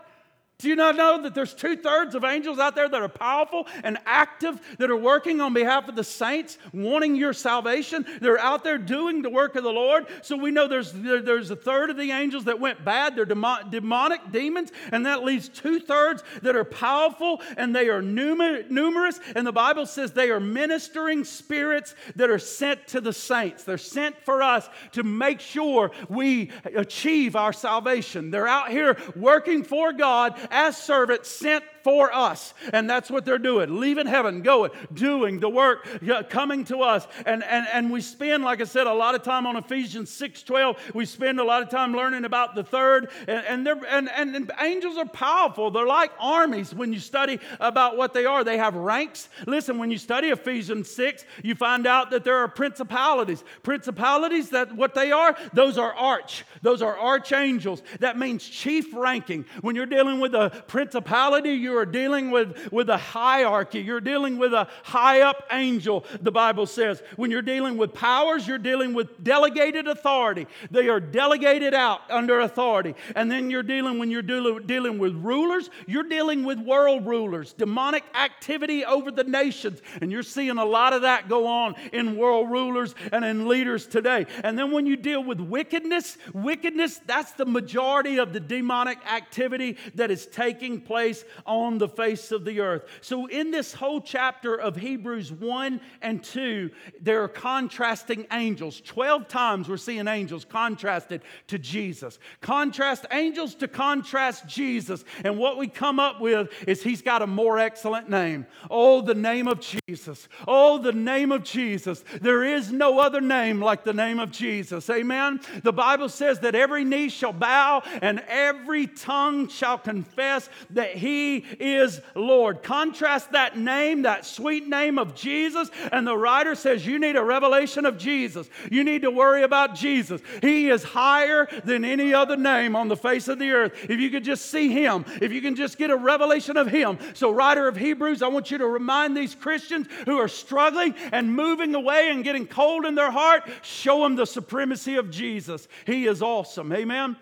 Do 0.59 0.67
you 0.67 0.75
not 0.75 0.97
know 0.97 1.21
that 1.21 1.33
there's 1.33 1.53
two 1.53 1.77
thirds 1.77 2.15
of 2.15 2.25
angels 2.25 2.59
out 2.59 2.75
there 2.75 2.89
that 2.89 3.01
are 3.01 3.07
powerful 3.07 3.65
and 3.81 3.97
active, 4.05 4.59
that 4.77 4.91
are 4.91 4.97
working 4.97 5.39
on 5.39 5.53
behalf 5.53 5.87
of 5.87 5.95
the 5.95 6.03
saints, 6.03 6.57
wanting 6.73 7.15
your 7.15 7.31
salvation? 7.31 8.05
They're 8.19 8.37
out 8.37 8.65
there 8.65 8.77
doing 8.77 9.21
the 9.21 9.29
work 9.29 9.55
of 9.55 9.63
the 9.63 9.71
Lord. 9.71 10.07
So 10.21 10.35
we 10.35 10.51
know 10.51 10.67
there's, 10.67 10.91
there, 10.91 11.21
there's 11.21 11.49
a 11.49 11.55
third 11.55 11.91
of 11.91 11.95
the 11.95 12.11
angels 12.11 12.43
that 12.43 12.59
went 12.59 12.83
bad. 12.83 13.15
They're 13.15 13.23
demonic 13.23 14.33
demons, 14.33 14.73
and 14.91 15.05
that 15.05 15.23
leaves 15.23 15.47
two 15.47 15.79
thirds 15.79 16.23
that 16.41 16.57
are 16.57 16.65
powerful 16.65 17.41
and 17.55 17.73
they 17.73 17.87
are 17.87 18.01
numer- 18.01 18.69
numerous. 18.69 19.17
And 19.37 19.47
the 19.47 19.53
Bible 19.53 19.85
says 19.85 20.11
they 20.11 20.29
are 20.29 20.41
ministering 20.41 21.23
spirits 21.23 21.95
that 22.17 22.29
are 22.29 22.37
sent 22.37 22.85
to 22.87 22.99
the 22.99 23.13
saints. 23.13 23.63
They're 23.63 23.77
sent 23.77 24.17
for 24.25 24.43
us 24.43 24.67
to 24.91 25.03
make 25.03 25.39
sure 25.39 25.91
we 26.09 26.51
achieve 26.75 27.37
our 27.37 27.53
salvation. 27.53 28.29
They're 28.29 28.45
out 28.45 28.71
here 28.71 28.97
working 29.15 29.63
for 29.63 29.93
God 29.93 30.37
as 30.51 30.77
servants 30.77 31.29
sent 31.29 31.63
for 31.83 32.13
us. 32.13 32.53
And 32.73 32.89
that's 32.89 33.09
what 33.09 33.25
they're 33.25 33.37
doing 33.37 33.79
leaving 33.79 34.07
heaven, 34.07 34.41
going, 34.41 34.71
doing 34.93 35.39
the 35.39 35.49
work, 35.49 35.87
coming 36.29 36.63
to 36.65 36.81
us. 36.81 37.07
And, 37.25 37.43
and, 37.43 37.67
and 37.71 37.91
we 37.91 38.01
spend, 38.01 38.43
like 38.43 38.61
I 38.61 38.65
said, 38.65 38.87
a 38.87 38.93
lot 38.93 39.15
of 39.15 39.23
time 39.23 39.45
on 39.45 39.55
Ephesians 39.55 40.09
6 40.11 40.43
12. 40.43 40.91
We 40.93 41.05
spend 41.05 41.39
a 41.39 41.43
lot 41.43 41.61
of 41.61 41.69
time 41.69 41.93
learning 41.93 42.25
about 42.25 42.55
the 42.55 42.63
third. 42.63 43.09
And, 43.27 43.67
and, 43.67 43.83
and, 43.89 44.09
and, 44.09 44.35
and 44.35 44.51
angels 44.59 44.97
are 44.97 45.07
powerful. 45.07 45.71
They're 45.71 45.85
like 45.85 46.11
armies 46.19 46.73
when 46.73 46.93
you 46.93 46.99
study 46.99 47.39
about 47.59 47.97
what 47.97 48.13
they 48.13 48.25
are. 48.25 48.43
They 48.43 48.57
have 48.57 48.75
ranks. 48.75 49.29
Listen, 49.47 49.77
when 49.77 49.91
you 49.91 49.97
study 49.97 50.29
Ephesians 50.29 50.89
6, 50.91 51.25
you 51.43 51.55
find 51.55 51.87
out 51.87 52.11
that 52.11 52.23
there 52.23 52.37
are 52.37 52.47
principalities. 52.47 53.43
Principalities, 53.63 54.49
that 54.49 54.75
what 54.75 54.93
they 54.93 55.11
are, 55.11 55.35
those 55.53 55.77
are 55.77 55.93
arch. 55.93 56.45
Those 56.61 56.81
are 56.81 56.97
archangels. 56.97 57.81
That 57.99 58.17
means 58.17 58.47
chief 58.47 58.93
ranking. 58.93 59.45
When 59.61 59.75
you're 59.75 59.85
dealing 59.85 60.19
with 60.19 60.33
a 60.33 60.63
principality, 60.67 61.51
you 61.51 61.68
are 61.77 61.85
dealing 61.85 62.31
with, 62.31 62.71
with 62.71 62.89
a 62.89 62.97
hierarchy. 62.97 63.81
You're 63.81 64.01
dealing 64.01 64.37
with 64.37 64.53
a 64.53 64.67
high 64.83 65.21
up 65.21 65.45
angel, 65.51 66.05
the 66.21 66.31
Bible 66.31 66.65
says. 66.65 67.01
When 67.15 67.31
you're 67.31 67.41
dealing 67.41 67.77
with 67.77 67.93
powers, 67.93 68.47
you're 68.47 68.57
dealing 68.57 68.93
with 68.93 69.23
delegated 69.23 69.87
authority. 69.87 70.47
They 70.71 70.89
are 70.89 70.99
delegated 70.99 71.73
out 71.73 72.01
under 72.09 72.39
authority. 72.39 72.95
And 73.15 73.31
then 73.31 73.49
you're 73.49 73.63
dealing, 73.63 73.99
when 73.99 74.09
you're 74.11 74.21
dealing, 74.21 74.65
dealing 74.65 74.99
with 74.99 75.13
rulers, 75.15 75.69
you're 75.87 76.03
dealing 76.03 76.43
with 76.43 76.59
world 76.59 77.05
rulers, 77.05 77.53
demonic 77.53 78.03
activity 78.13 78.85
over 78.85 79.11
the 79.11 79.23
nations. 79.23 79.81
And 80.01 80.11
you're 80.11 80.23
seeing 80.23 80.57
a 80.57 80.65
lot 80.65 80.93
of 80.93 81.03
that 81.03 81.29
go 81.29 81.47
on 81.47 81.75
in 81.93 82.17
world 82.17 82.49
rulers 82.49 82.95
and 83.11 83.25
in 83.25 83.47
leaders 83.47 83.87
today. 83.87 84.25
And 84.43 84.57
then 84.57 84.71
when 84.71 84.85
you 84.85 84.95
deal 84.95 85.23
with 85.23 85.39
wickedness, 85.39 86.17
wickedness, 86.33 86.99
that's 87.05 87.31
the 87.33 87.45
majority 87.45 88.17
of 88.17 88.33
the 88.33 88.39
demonic 88.39 88.99
activity 89.11 89.77
that 89.95 90.11
is 90.11 90.25
taking 90.25 90.81
place 90.81 91.23
on 91.45 91.58
the 91.77 91.87
face 91.87 92.31
of 92.31 92.45
the 92.45 92.59
earth. 92.59 92.83
So, 93.01 93.27
in 93.27 93.51
this 93.51 93.73
whole 93.73 94.01
chapter 94.01 94.55
of 94.55 94.75
Hebrews 94.75 95.31
1 95.31 95.81
and 96.01 96.23
2, 96.23 96.69
there 97.01 97.23
are 97.23 97.27
contrasting 97.27 98.25
angels. 98.31 98.81
12 98.81 99.27
times 99.27 99.67
we're 99.67 99.77
seeing 99.77 100.07
angels 100.07 100.45
contrasted 100.45 101.21
to 101.47 101.59
Jesus. 101.59 102.19
Contrast 102.41 103.05
angels 103.11 103.55
to 103.55 103.67
contrast 103.67 104.47
Jesus. 104.47 105.03
And 105.23 105.37
what 105.37 105.57
we 105.57 105.67
come 105.67 105.99
up 105.99 106.21
with 106.21 106.49
is 106.67 106.81
he's 106.81 107.01
got 107.01 107.21
a 107.21 107.27
more 107.27 107.59
excellent 107.59 108.09
name. 108.09 108.45
Oh, 108.69 109.01
the 109.01 109.15
name 109.15 109.47
of 109.47 109.59
Jesus. 109.59 110.27
Oh, 110.47 110.77
the 110.77 110.93
name 110.93 111.31
of 111.31 111.43
Jesus. 111.43 112.03
There 112.21 112.43
is 112.43 112.71
no 112.71 112.99
other 112.99 113.21
name 113.21 113.61
like 113.61 113.83
the 113.83 113.93
name 113.93 114.19
of 114.19 114.31
Jesus. 114.31 114.89
Amen. 114.89 115.39
The 115.63 115.73
Bible 115.73 116.09
says 116.09 116.39
that 116.39 116.55
every 116.55 116.85
knee 116.85 117.09
shall 117.09 117.33
bow 117.33 117.83
and 118.01 118.23
every 118.27 118.87
tongue 118.87 119.47
shall 119.47 119.77
confess 119.77 120.49
that 120.71 120.95
he 120.95 121.45
is 121.59 122.01
Lord. 122.15 122.63
Contrast 122.63 123.31
that 123.31 123.57
name, 123.57 124.03
that 124.03 124.25
sweet 124.25 124.67
name 124.67 124.99
of 124.99 125.15
Jesus, 125.15 125.69
and 125.91 126.05
the 126.05 126.17
writer 126.17 126.55
says 126.55 126.85
you 126.85 126.99
need 126.99 127.15
a 127.15 127.23
revelation 127.23 127.85
of 127.85 127.97
Jesus. 127.97 128.49
You 128.71 128.83
need 128.83 129.03
to 129.03 129.11
worry 129.11 129.43
about 129.43 129.75
Jesus. 129.75 130.21
He 130.41 130.69
is 130.69 130.83
higher 130.83 131.47
than 131.63 131.85
any 131.85 132.13
other 132.13 132.37
name 132.37 132.75
on 132.75 132.87
the 132.87 132.97
face 132.97 133.27
of 133.27 133.39
the 133.39 133.51
earth. 133.51 133.73
If 133.89 133.99
you 133.99 134.09
could 134.09 134.23
just 134.23 134.47
see 134.51 134.69
him, 134.69 135.05
if 135.21 135.31
you 135.31 135.41
can 135.41 135.55
just 135.55 135.77
get 135.77 135.89
a 135.89 135.95
revelation 135.95 136.57
of 136.57 136.67
him. 136.67 136.97
So, 137.13 137.31
writer 137.31 137.67
of 137.67 137.77
Hebrews, 137.77 138.21
I 138.21 138.27
want 138.27 138.51
you 138.51 138.57
to 138.57 138.67
remind 138.67 139.15
these 139.15 139.35
Christians 139.35 139.87
who 140.05 140.17
are 140.17 140.27
struggling 140.27 140.95
and 141.11 141.33
moving 141.33 141.75
away 141.75 142.09
and 142.11 142.23
getting 142.23 142.47
cold 142.47 142.85
in 142.85 142.95
their 142.95 143.11
heart, 143.11 143.49
show 143.61 144.03
them 144.03 144.15
the 144.15 144.25
supremacy 144.25 144.95
of 144.95 145.09
Jesus. 145.09 145.67
He 145.85 146.05
is 146.07 146.21
awesome. 146.21 146.71
Amen. 146.73 147.15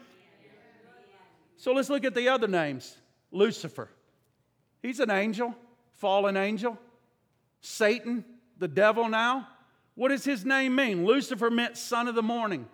So 1.58 1.74
let's 1.74 1.90
look 1.90 2.06
at 2.06 2.14
the 2.14 2.30
other 2.30 2.48
names. 2.48 2.96
Lucifer. 3.32 3.90
He's 4.82 5.00
an 5.00 5.10
angel, 5.10 5.56
fallen 5.94 6.38
angel. 6.38 6.78
Satan, 7.62 8.24
the 8.60 8.68
devil 8.68 9.10
now. 9.10 9.48
What 9.96 10.10
does 10.10 10.24
his 10.24 10.46
name 10.46 10.76
mean? 10.76 11.06
Lucifer 11.06 11.50
meant 11.50 11.78
son 11.78 12.08
of 12.08 12.16
the 12.16 12.24
morning. 12.24 12.68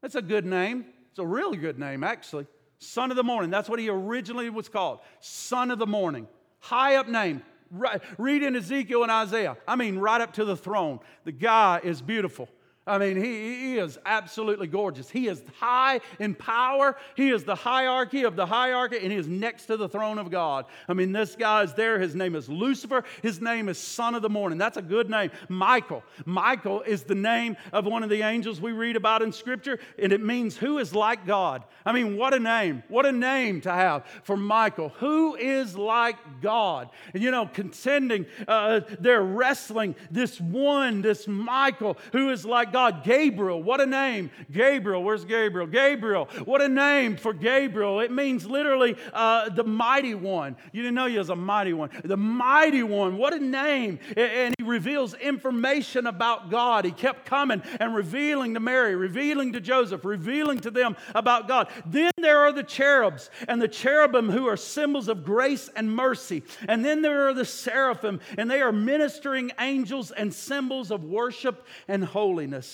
That's 0.00 0.14
a 0.14 0.22
good 0.22 0.46
name. 0.46 0.86
It's 1.10 1.18
a 1.18 1.26
really 1.26 1.56
good 1.56 1.78
name, 1.78 2.04
actually. 2.04 2.46
Son 2.78 3.10
of 3.10 3.16
the 3.16 3.24
morning. 3.24 3.50
That's 3.50 3.68
what 3.68 3.80
he 3.80 3.88
originally 3.88 4.50
was 4.50 4.68
called. 4.68 5.00
Son 5.20 5.70
of 5.70 5.78
the 5.78 5.86
morning. 5.86 6.28
High 6.60 6.96
up 6.96 7.08
name. 7.08 7.42
Right, 7.70 8.00
read 8.16 8.42
in 8.42 8.56
Ezekiel 8.56 9.02
and 9.02 9.12
Isaiah. 9.12 9.56
I 9.66 9.76
mean, 9.76 9.98
right 9.98 10.20
up 10.20 10.34
to 10.34 10.44
the 10.44 10.56
throne. 10.56 11.00
The 11.24 11.32
guy 11.32 11.80
is 11.82 12.00
beautiful. 12.00 12.48
I 12.88 12.98
mean, 12.98 13.16
he, 13.16 13.72
he 13.72 13.78
is 13.78 13.98
absolutely 14.06 14.66
gorgeous. 14.66 15.10
He 15.10 15.28
is 15.28 15.42
high 15.58 16.00
in 16.18 16.34
power. 16.34 16.96
He 17.14 17.30
is 17.30 17.44
the 17.44 17.54
hierarchy 17.54 18.24
of 18.24 18.34
the 18.34 18.46
hierarchy, 18.46 18.98
and 19.02 19.12
he 19.12 19.18
is 19.18 19.28
next 19.28 19.66
to 19.66 19.76
the 19.76 19.88
throne 19.88 20.18
of 20.18 20.30
God. 20.30 20.64
I 20.88 20.94
mean, 20.94 21.12
this 21.12 21.36
guy 21.36 21.62
is 21.62 21.74
there. 21.74 21.98
His 21.98 22.14
name 22.14 22.34
is 22.34 22.48
Lucifer. 22.48 23.04
His 23.22 23.40
name 23.40 23.68
is 23.68 23.76
Son 23.78 24.14
of 24.14 24.22
the 24.22 24.30
Morning. 24.30 24.58
That's 24.58 24.78
a 24.78 24.82
good 24.82 25.10
name. 25.10 25.30
Michael. 25.48 26.02
Michael 26.24 26.80
is 26.82 27.02
the 27.02 27.14
name 27.14 27.56
of 27.72 27.84
one 27.84 28.02
of 28.02 28.08
the 28.08 28.22
angels 28.22 28.60
we 28.60 28.72
read 28.72 28.96
about 28.96 29.20
in 29.20 29.32
Scripture, 29.32 29.78
and 29.98 30.12
it 30.12 30.22
means 30.22 30.56
who 30.56 30.78
is 30.78 30.94
like 30.94 31.26
God. 31.26 31.64
I 31.84 31.92
mean, 31.92 32.16
what 32.16 32.32
a 32.32 32.38
name. 32.38 32.82
What 32.88 33.04
a 33.04 33.12
name 33.12 33.60
to 33.62 33.70
have 33.70 34.06
for 34.22 34.36
Michael. 34.36 34.90
Who 35.00 35.36
is 35.36 35.76
like 35.76 36.16
God? 36.40 36.88
And 37.12 37.22
you 37.22 37.30
know, 37.30 37.46
contending, 37.46 38.26
uh, 38.46 38.80
they're 38.98 39.22
wrestling 39.22 39.94
this 40.10 40.40
one, 40.40 41.02
this 41.02 41.28
Michael, 41.28 41.98
who 42.12 42.30
is 42.30 42.44
like 42.44 42.72
God. 42.72 42.77
God. 42.78 43.02
Gabriel, 43.02 43.60
what 43.60 43.80
a 43.80 43.86
name. 43.86 44.30
Gabriel, 44.52 45.02
where's 45.02 45.24
Gabriel? 45.24 45.66
Gabriel, 45.66 46.26
what 46.44 46.62
a 46.62 46.68
name 46.68 47.16
for 47.16 47.32
Gabriel. 47.32 47.98
It 47.98 48.12
means 48.12 48.46
literally 48.46 48.96
uh, 49.12 49.48
the 49.48 49.64
mighty 49.64 50.14
one. 50.14 50.56
You 50.70 50.82
didn't 50.82 50.94
know 50.94 51.06
he 51.06 51.18
was 51.18 51.28
a 51.28 51.34
mighty 51.34 51.72
one. 51.72 51.90
The 52.04 52.16
mighty 52.16 52.84
one, 52.84 53.16
what 53.16 53.34
a 53.34 53.40
name. 53.40 53.98
And 54.16 54.54
he 54.56 54.64
reveals 54.64 55.14
information 55.14 56.06
about 56.06 56.50
God. 56.50 56.84
He 56.84 56.92
kept 56.92 57.26
coming 57.26 57.62
and 57.80 57.96
revealing 57.96 58.54
to 58.54 58.60
Mary, 58.60 58.94
revealing 58.94 59.54
to 59.54 59.60
Joseph, 59.60 60.04
revealing 60.04 60.60
to 60.60 60.70
them 60.70 60.96
about 61.16 61.48
God. 61.48 61.66
Then 61.84 62.12
there 62.16 62.38
are 62.42 62.52
the 62.52 62.62
cherubs 62.62 63.28
and 63.48 63.60
the 63.60 63.66
cherubim 63.66 64.30
who 64.30 64.46
are 64.46 64.56
symbols 64.56 65.08
of 65.08 65.24
grace 65.24 65.68
and 65.74 65.92
mercy. 65.92 66.44
And 66.68 66.84
then 66.84 67.02
there 67.02 67.26
are 67.26 67.34
the 67.34 67.44
seraphim, 67.44 68.20
and 68.36 68.48
they 68.48 68.60
are 68.60 68.70
ministering 68.70 69.50
angels 69.58 70.12
and 70.12 70.32
symbols 70.32 70.92
of 70.92 71.02
worship 71.02 71.66
and 71.88 72.04
holiness. 72.04 72.67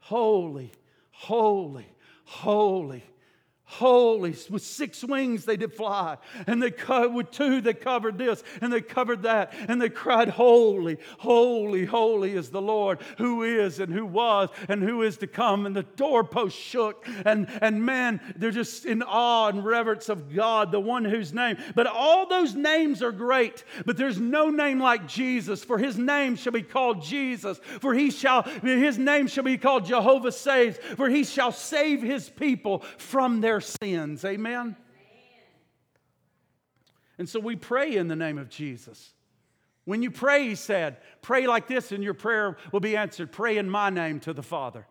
Holy, 0.00 0.70
holy, 1.10 1.86
holy 2.24 3.02
holy. 3.66 4.34
With 4.50 4.62
six 4.62 5.02
wings 5.02 5.44
they 5.44 5.56
did 5.56 5.72
fly. 5.72 6.18
And 6.46 6.62
they 6.62 6.70
co- 6.70 7.08
with 7.08 7.30
two 7.30 7.60
they 7.60 7.74
covered 7.74 8.18
this 8.18 8.42
and 8.60 8.72
they 8.72 8.80
covered 8.80 9.22
that. 9.22 9.54
And 9.68 9.80
they 9.80 9.88
cried, 9.88 10.28
Holy, 10.28 10.98
holy, 11.18 11.84
holy 11.84 12.34
is 12.34 12.50
the 12.50 12.62
Lord 12.62 13.00
who 13.18 13.42
is 13.42 13.80
and 13.80 13.92
who 13.92 14.06
was 14.06 14.50
and 14.68 14.82
who 14.82 15.02
is 15.02 15.16
to 15.18 15.26
come. 15.26 15.66
And 15.66 15.74
the 15.74 15.82
doorpost 15.82 16.56
shook. 16.56 17.06
And, 17.24 17.48
and 17.62 17.84
man, 17.84 18.20
they're 18.36 18.50
just 18.50 18.84
in 18.84 19.02
awe 19.02 19.48
and 19.48 19.64
reverence 19.64 20.08
of 20.08 20.34
God, 20.34 20.70
the 20.70 20.80
one 20.80 21.04
whose 21.04 21.32
name. 21.32 21.56
But 21.74 21.86
all 21.86 22.28
those 22.28 22.54
names 22.54 23.02
are 23.02 23.12
great. 23.12 23.64
But 23.86 23.96
there's 23.96 24.20
no 24.20 24.50
name 24.50 24.78
like 24.78 25.08
Jesus, 25.08 25.64
for 25.64 25.78
his 25.78 25.96
name 25.96 26.36
shall 26.36 26.52
be 26.52 26.62
called 26.62 27.02
Jesus. 27.02 27.58
For 27.80 27.94
he 27.94 28.10
shall 28.10 28.42
his 28.42 28.98
name 28.98 29.26
shall 29.26 29.44
be 29.44 29.58
called 29.58 29.86
Jehovah 29.86 30.32
saves. 30.32 30.78
For 30.96 31.08
he 31.08 31.24
shall 31.24 31.52
save 31.52 32.02
his 32.02 32.28
people 32.28 32.80
from 32.98 33.40
their 33.40 33.53
sins. 33.60 34.24
Amen? 34.24 34.76
And 37.18 37.28
so 37.28 37.38
we 37.38 37.56
pray 37.56 37.96
in 37.96 38.08
the 38.08 38.16
name 38.16 38.38
of 38.38 38.48
Jesus. 38.48 39.12
When 39.84 40.02
you 40.02 40.10
pray, 40.10 40.48
he 40.48 40.54
said, 40.54 40.96
pray 41.22 41.46
like 41.46 41.68
this 41.68 41.92
and 41.92 42.02
your 42.02 42.14
prayer 42.14 42.56
will 42.72 42.80
be 42.80 42.96
answered. 42.96 43.30
Pray 43.32 43.58
in 43.58 43.68
my 43.68 43.90
name 43.90 44.18
to 44.20 44.32
the 44.32 44.42
Father. 44.42 44.86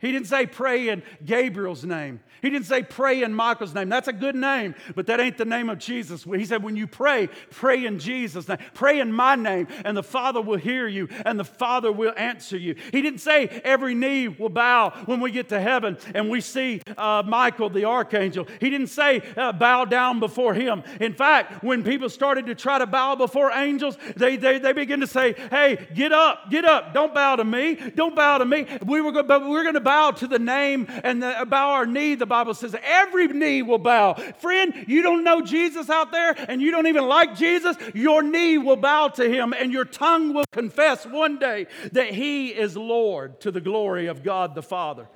He 0.00 0.12
didn't 0.12 0.28
say 0.28 0.46
pray 0.46 0.88
in 0.88 1.02
Gabriel's 1.24 1.84
name. 1.84 2.20
He 2.40 2.50
didn't 2.50 2.66
say 2.66 2.84
pray 2.84 3.24
in 3.24 3.34
Michael's 3.34 3.74
name. 3.74 3.88
That's 3.88 4.06
a 4.06 4.12
good 4.12 4.36
name, 4.36 4.76
but 4.94 5.06
that 5.08 5.18
ain't 5.18 5.38
the 5.38 5.44
name 5.44 5.68
of 5.68 5.78
Jesus. 5.78 6.22
He 6.22 6.44
said, 6.44 6.62
when 6.62 6.76
you 6.76 6.86
pray, 6.86 7.28
pray 7.50 7.84
in 7.84 7.98
Jesus' 7.98 8.46
name. 8.46 8.58
Pray 8.74 9.00
in 9.00 9.12
my 9.12 9.34
name, 9.34 9.66
and 9.84 9.96
the 9.96 10.04
Father 10.04 10.40
will 10.40 10.56
hear 10.56 10.86
you, 10.86 11.08
and 11.26 11.38
the 11.38 11.44
Father 11.44 11.90
will 11.90 12.12
answer 12.16 12.56
you. 12.56 12.76
He 12.92 13.02
didn't 13.02 13.18
say 13.18 13.48
every 13.64 13.94
knee 13.94 14.28
will 14.28 14.50
bow 14.50 14.90
when 15.06 15.20
we 15.20 15.32
get 15.32 15.48
to 15.48 15.60
heaven 15.60 15.98
and 16.14 16.30
we 16.30 16.40
see 16.40 16.80
uh, 16.96 17.24
Michael, 17.26 17.68
the 17.70 17.84
archangel. 17.84 18.46
He 18.60 18.70
didn't 18.70 18.88
say 18.88 19.22
uh, 19.36 19.52
bow 19.52 19.84
down 19.84 20.20
before 20.20 20.54
him. 20.54 20.84
In 21.00 21.14
fact, 21.14 21.64
when 21.64 21.82
people 21.82 22.08
started 22.08 22.46
to 22.46 22.54
try 22.54 22.78
to 22.78 22.86
bow 22.86 23.16
before 23.16 23.50
angels, 23.50 23.96
they, 24.16 24.36
they, 24.36 24.58
they 24.58 24.72
begin 24.72 25.00
to 25.00 25.06
say, 25.08 25.34
hey, 25.50 25.88
get 25.94 26.12
up, 26.12 26.50
get 26.50 26.64
up. 26.64 26.94
Don't 26.94 27.12
bow 27.12 27.36
to 27.36 27.44
me. 27.44 27.74
Don't 27.74 28.14
bow 28.14 28.38
to 28.38 28.44
me. 28.44 28.66
We 28.86 29.00
were, 29.00 29.22
but 29.24 29.48
we're 29.48 29.64
going 29.64 29.74
to 29.74 29.87
bow 29.88 30.10
to 30.10 30.26
the 30.26 30.38
name 30.38 30.86
and 31.02 31.22
the, 31.22 31.46
bow 31.48 31.70
our 31.70 31.86
knee, 31.86 32.14
the 32.14 32.26
Bible 32.26 32.52
says 32.52 32.76
every 32.84 33.26
knee 33.28 33.62
will 33.62 33.78
bow. 33.78 34.12
Friend, 34.12 34.84
you 34.86 35.00
don't 35.00 35.24
know 35.24 35.40
Jesus 35.40 35.88
out 35.88 36.12
there 36.12 36.34
and 36.46 36.60
you 36.60 36.70
don't 36.70 36.88
even 36.88 37.08
like 37.08 37.34
Jesus, 37.34 37.74
your 37.94 38.22
knee 38.22 38.58
will 38.58 38.76
bow 38.76 39.08
to 39.08 39.26
him 39.26 39.54
and 39.54 39.72
your 39.72 39.86
tongue 39.86 40.34
will 40.34 40.44
confess 40.52 41.06
one 41.06 41.38
day 41.38 41.68
that 41.92 42.10
he 42.12 42.48
is 42.48 42.76
Lord 42.76 43.40
to 43.40 43.50
the 43.50 43.62
glory 43.62 44.08
of 44.08 44.22
God 44.22 44.54
the 44.54 44.62
Father. 44.62 45.08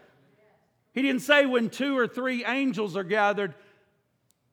He 0.94 1.02
didn't 1.02 1.20
say 1.20 1.44
when 1.44 1.68
two 1.68 1.98
or 1.98 2.08
three 2.08 2.42
angels 2.42 2.96
are 2.96 3.04
gathered, 3.04 3.52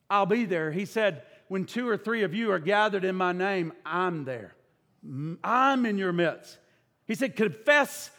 I'll 0.10 0.26
be 0.26 0.44
there. 0.44 0.70
He 0.70 0.84
said, 0.84 1.24
when 1.48 1.64
two 1.64 1.88
or 1.88 1.96
three 1.96 2.24
of 2.24 2.34
you 2.34 2.52
are 2.52 2.60
gathered 2.60 3.06
in 3.06 3.16
my 3.16 3.32
name, 3.32 3.72
I'm 3.86 4.26
there. 4.26 4.54
I'm 5.46 5.86
in 5.86 5.98
your 5.98 6.12
midst. 6.12 6.58
He 7.08 7.16
said, 7.16 7.38
Confess 7.38 8.12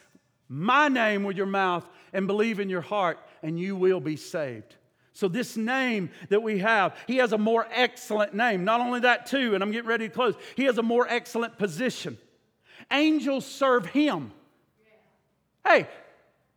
my 0.51 0.89
name 0.89 1.23
with 1.23 1.37
your 1.37 1.45
mouth 1.45 1.87
and 2.11 2.27
believe 2.27 2.59
in 2.59 2.69
your 2.69 2.81
heart, 2.81 3.17
and 3.41 3.57
you 3.57 3.73
will 3.73 4.01
be 4.01 4.17
saved. 4.17 4.75
So, 5.13 5.29
this 5.29 5.55
name 5.55 6.09
that 6.27 6.43
we 6.43 6.59
have, 6.59 6.97
he 7.07 7.17
has 7.17 7.31
a 7.31 7.37
more 7.37 7.65
excellent 7.71 8.33
name. 8.33 8.65
Not 8.65 8.81
only 8.81 8.99
that, 9.01 9.27
too, 9.27 9.55
and 9.55 9.63
I'm 9.63 9.71
getting 9.71 9.87
ready 9.87 10.09
to 10.09 10.13
close, 10.13 10.35
he 10.57 10.65
has 10.65 10.77
a 10.77 10.83
more 10.83 11.07
excellent 11.07 11.57
position. 11.57 12.17
Angels 12.91 13.45
serve 13.45 13.85
him. 13.85 14.33
Hey, 15.65 15.87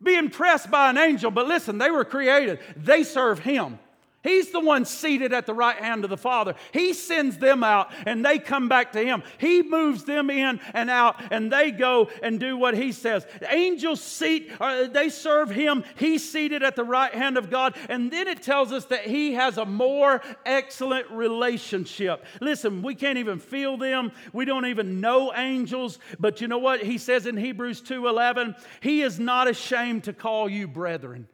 be 0.03 0.15
impressed 0.15 0.69
by 0.69 0.89
an 0.89 0.97
angel, 0.97 1.31
but 1.31 1.47
listen, 1.47 1.77
they 1.77 1.89
were 1.89 2.03
created, 2.03 2.59
they 2.75 3.03
serve 3.03 3.39
him. 3.39 3.79
He's 4.25 4.49
the 4.49 4.59
one 4.59 4.85
seated 4.85 5.33
at 5.33 5.45
the 5.45 5.53
right 5.53 5.77
hand 5.77 6.03
of 6.03 6.09
the 6.09 6.17
Father. 6.17 6.55
He 6.73 6.93
sends 6.93 7.37
them 7.37 7.63
out 7.63 7.91
and 8.07 8.25
they 8.25 8.39
come 8.39 8.67
back 8.67 8.91
to 8.93 8.99
Him. 8.99 9.21
He 9.37 9.61
moves 9.61 10.03
them 10.03 10.31
in 10.31 10.59
and 10.73 10.89
out 10.89 11.31
and 11.31 11.51
they 11.51 11.69
go 11.69 12.09
and 12.23 12.39
do 12.39 12.57
what 12.57 12.75
He 12.75 12.91
says. 12.91 13.25
angels 13.47 14.01
seat, 14.01 14.51
uh, 14.59 14.87
they 14.87 15.09
serve 15.09 15.51
Him. 15.51 15.83
He's 15.95 16.27
seated 16.27 16.63
at 16.63 16.75
the 16.75 16.83
right 16.83 17.13
hand 17.13 17.37
of 17.37 17.51
God. 17.51 17.75
And 17.87 18.09
then 18.09 18.27
it 18.27 18.41
tells 18.41 18.71
us 18.71 18.85
that 18.85 19.01
He 19.01 19.33
has 19.33 19.59
a 19.59 19.65
more 19.65 20.23
excellent 20.43 21.09
relationship. 21.11 22.25
Listen, 22.41 22.81
we 22.81 22.95
can't 22.95 23.19
even 23.19 23.37
feel 23.37 23.77
them. 23.77 24.11
We 24.33 24.45
don't 24.45 24.65
even 24.65 25.01
know 25.01 25.33
angels. 25.35 25.99
But 26.19 26.41
you 26.41 26.47
know 26.47 26.57
what? 26.57 26.81
He 26.81 26.97
says 26.97 27.27
in 27.27 27.37
Hebrews 27.37 27.81
2:11, 27.81 28.55
He 28.79 29.03
is 29.03 29.19
not 29.19 29.47
ashamed 29.47 30.05
to 30.05 30.13
call 30.13 30.49
you 30.49 30.67
brethren. 30.67 31.27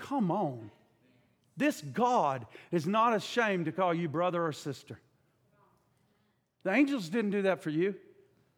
Come 0.00 0.30
on. 0.30 0.70
This 1.56 1.80
God 1.80 2.46
is 2.72 2.86
not 2.86 3.14
ashamed 3.14 3.66
to 3.66 3.72
call 3.72 3.94
you 3.94 4.08
brother 4.08 4.44
or 4.44 4.52
sister. 4.52 4.98
The 6.62 6.72
angels 6.72 7.08
didn't 7.08 7.30
do 7.30 7.42
that 7.42 7.62
for 7.62 7.70
you. 7.70 7.94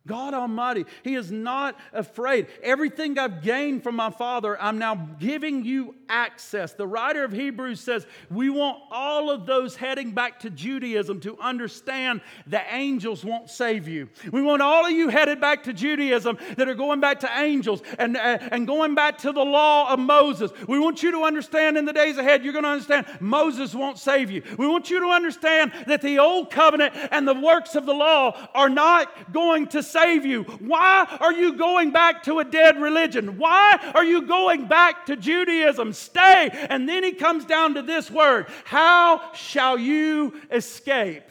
God 0.06 0.34
Almighty, 0.34 0.84
He 1.04 1.14
is 1.14 1.30
not 1.30 1.78
afraid. 1.92 2.48
Everything 2.62 3.18
I've 3.18 3.42
gained 3.42 3.84
from 3.84 3.94
my 3.94 4.10
Father, 4.10 4.60
I'm 4.60 4.78
now 4.78 4.94
giving 5.20 5.64
you 5.64 5.94
access. 6.08 6.72
The 6.72 6.86
writer 6.86 7.22
of 7.24 7.32
Hebrews 7.32 7.80
says 7.80 8.06
we 8.28 8.50
want 8.50 8.82
all 8.90 9.30
of 9.30 9.46
those 9.46 9.76
heading 9.76 10.10
back 10.10 10.40
to 10.40 10.50
Judaism 10.50 11.20
to 11.20 11.38
understand 11.38 12.20
the 12.46 12.62
angels 12.74 13.24
won't 13.24 13.48
save 13.48 13.86
you. 13.86 14.08
We 14.32 14.42
want 14.42 14.60
all 14.60 14.86
of 14.86 14.92
you 14.92 15.08
headed 15.08 15.40
back 15.40 15.62
to 15.64 15.72
Judaism 15.72 16.36
that 16.56 16.68
are 16.68 16.74
going 16.74 17.00
back 17.00 17.20
to 17.20 17.30
angels 17.38 17.82
and, 17.98 18.16
uh, 18.16 18.38
and 18.50 18.66
going 18.66 18.96
back 18.96 19.18
to 19.18 19.32
the 19.32 19.44
law 19.44 19.92
of 19.92 20.00
Moses. 20.00 20.50
We 20.66 20.80
want 20.80 21.02
you 21.02 21.12
to 21.12 21.22
understand 21.22 21.78
in 21.78 21.84
the 21.84 21.92
days 21.92 22.18
ahead, 22.18 22.42
you're 22.42 22.52
going 22.52 22.64
to 22.64 22.70
understand 22.70 23.06
Moses 23.20 23.74
won't 23.74 23.98
save 23.98 24.30
you. 24.30 24.42
We 24.58 24.66
want 24.66 24.90
you 24.90 25.00
to 25.00 25.08
understand 25.08 25.72
that 25.86 26.02
the 26.02 26.18
old 26.18 26.50
covenant 26.50 26.94
and 27.12 27.26
the 27.26 27.34
works 27.34 27.76
of 27.76 27.86
the 27.86 27.94
law 27.94 28.48
are 28.52 28.68
not 28.68 29.32
going 29.32 29.68
to 29.68 29.82
save 29.92 30.24
you. 30.24 30.42
Why 30.42 31.06
are 31.20 31.32
you 31.32 31.54
going 31.54 31.90
back 31.90 32.22
to 32.24 32.38
a 32.38 32.44
dead 32.44 32.80
religion? 32.80 33.38
Why 33.38 33.78
are 33.94 34.04
you 34.04 34.22
going 34.22 34.66
back 34.66 35.06
to 35.06 35.16
Judaism? 35.16 35.92
Stay. 35.92 36.50
And 36.70 36.88
then 36.88 37.04
he 37.04 37.12
comes 37.12 37.44
down 37.44 37.74
to 37.74 37.82
this 37.82 38.10
word 38.10 38.46
How 38.64 39.32
shall 39.34 39.78
you 39.78 40.34
escape 40.50 41.24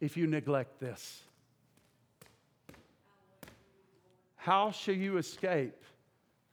if 0.00 0.16
you 0.16 0.26
neglect 0.26 0.80
this? 0.80 1.22
How 4.36 4.70
shall 4.70 4.94
you 4.94 5.18
escape? 5.18 5.74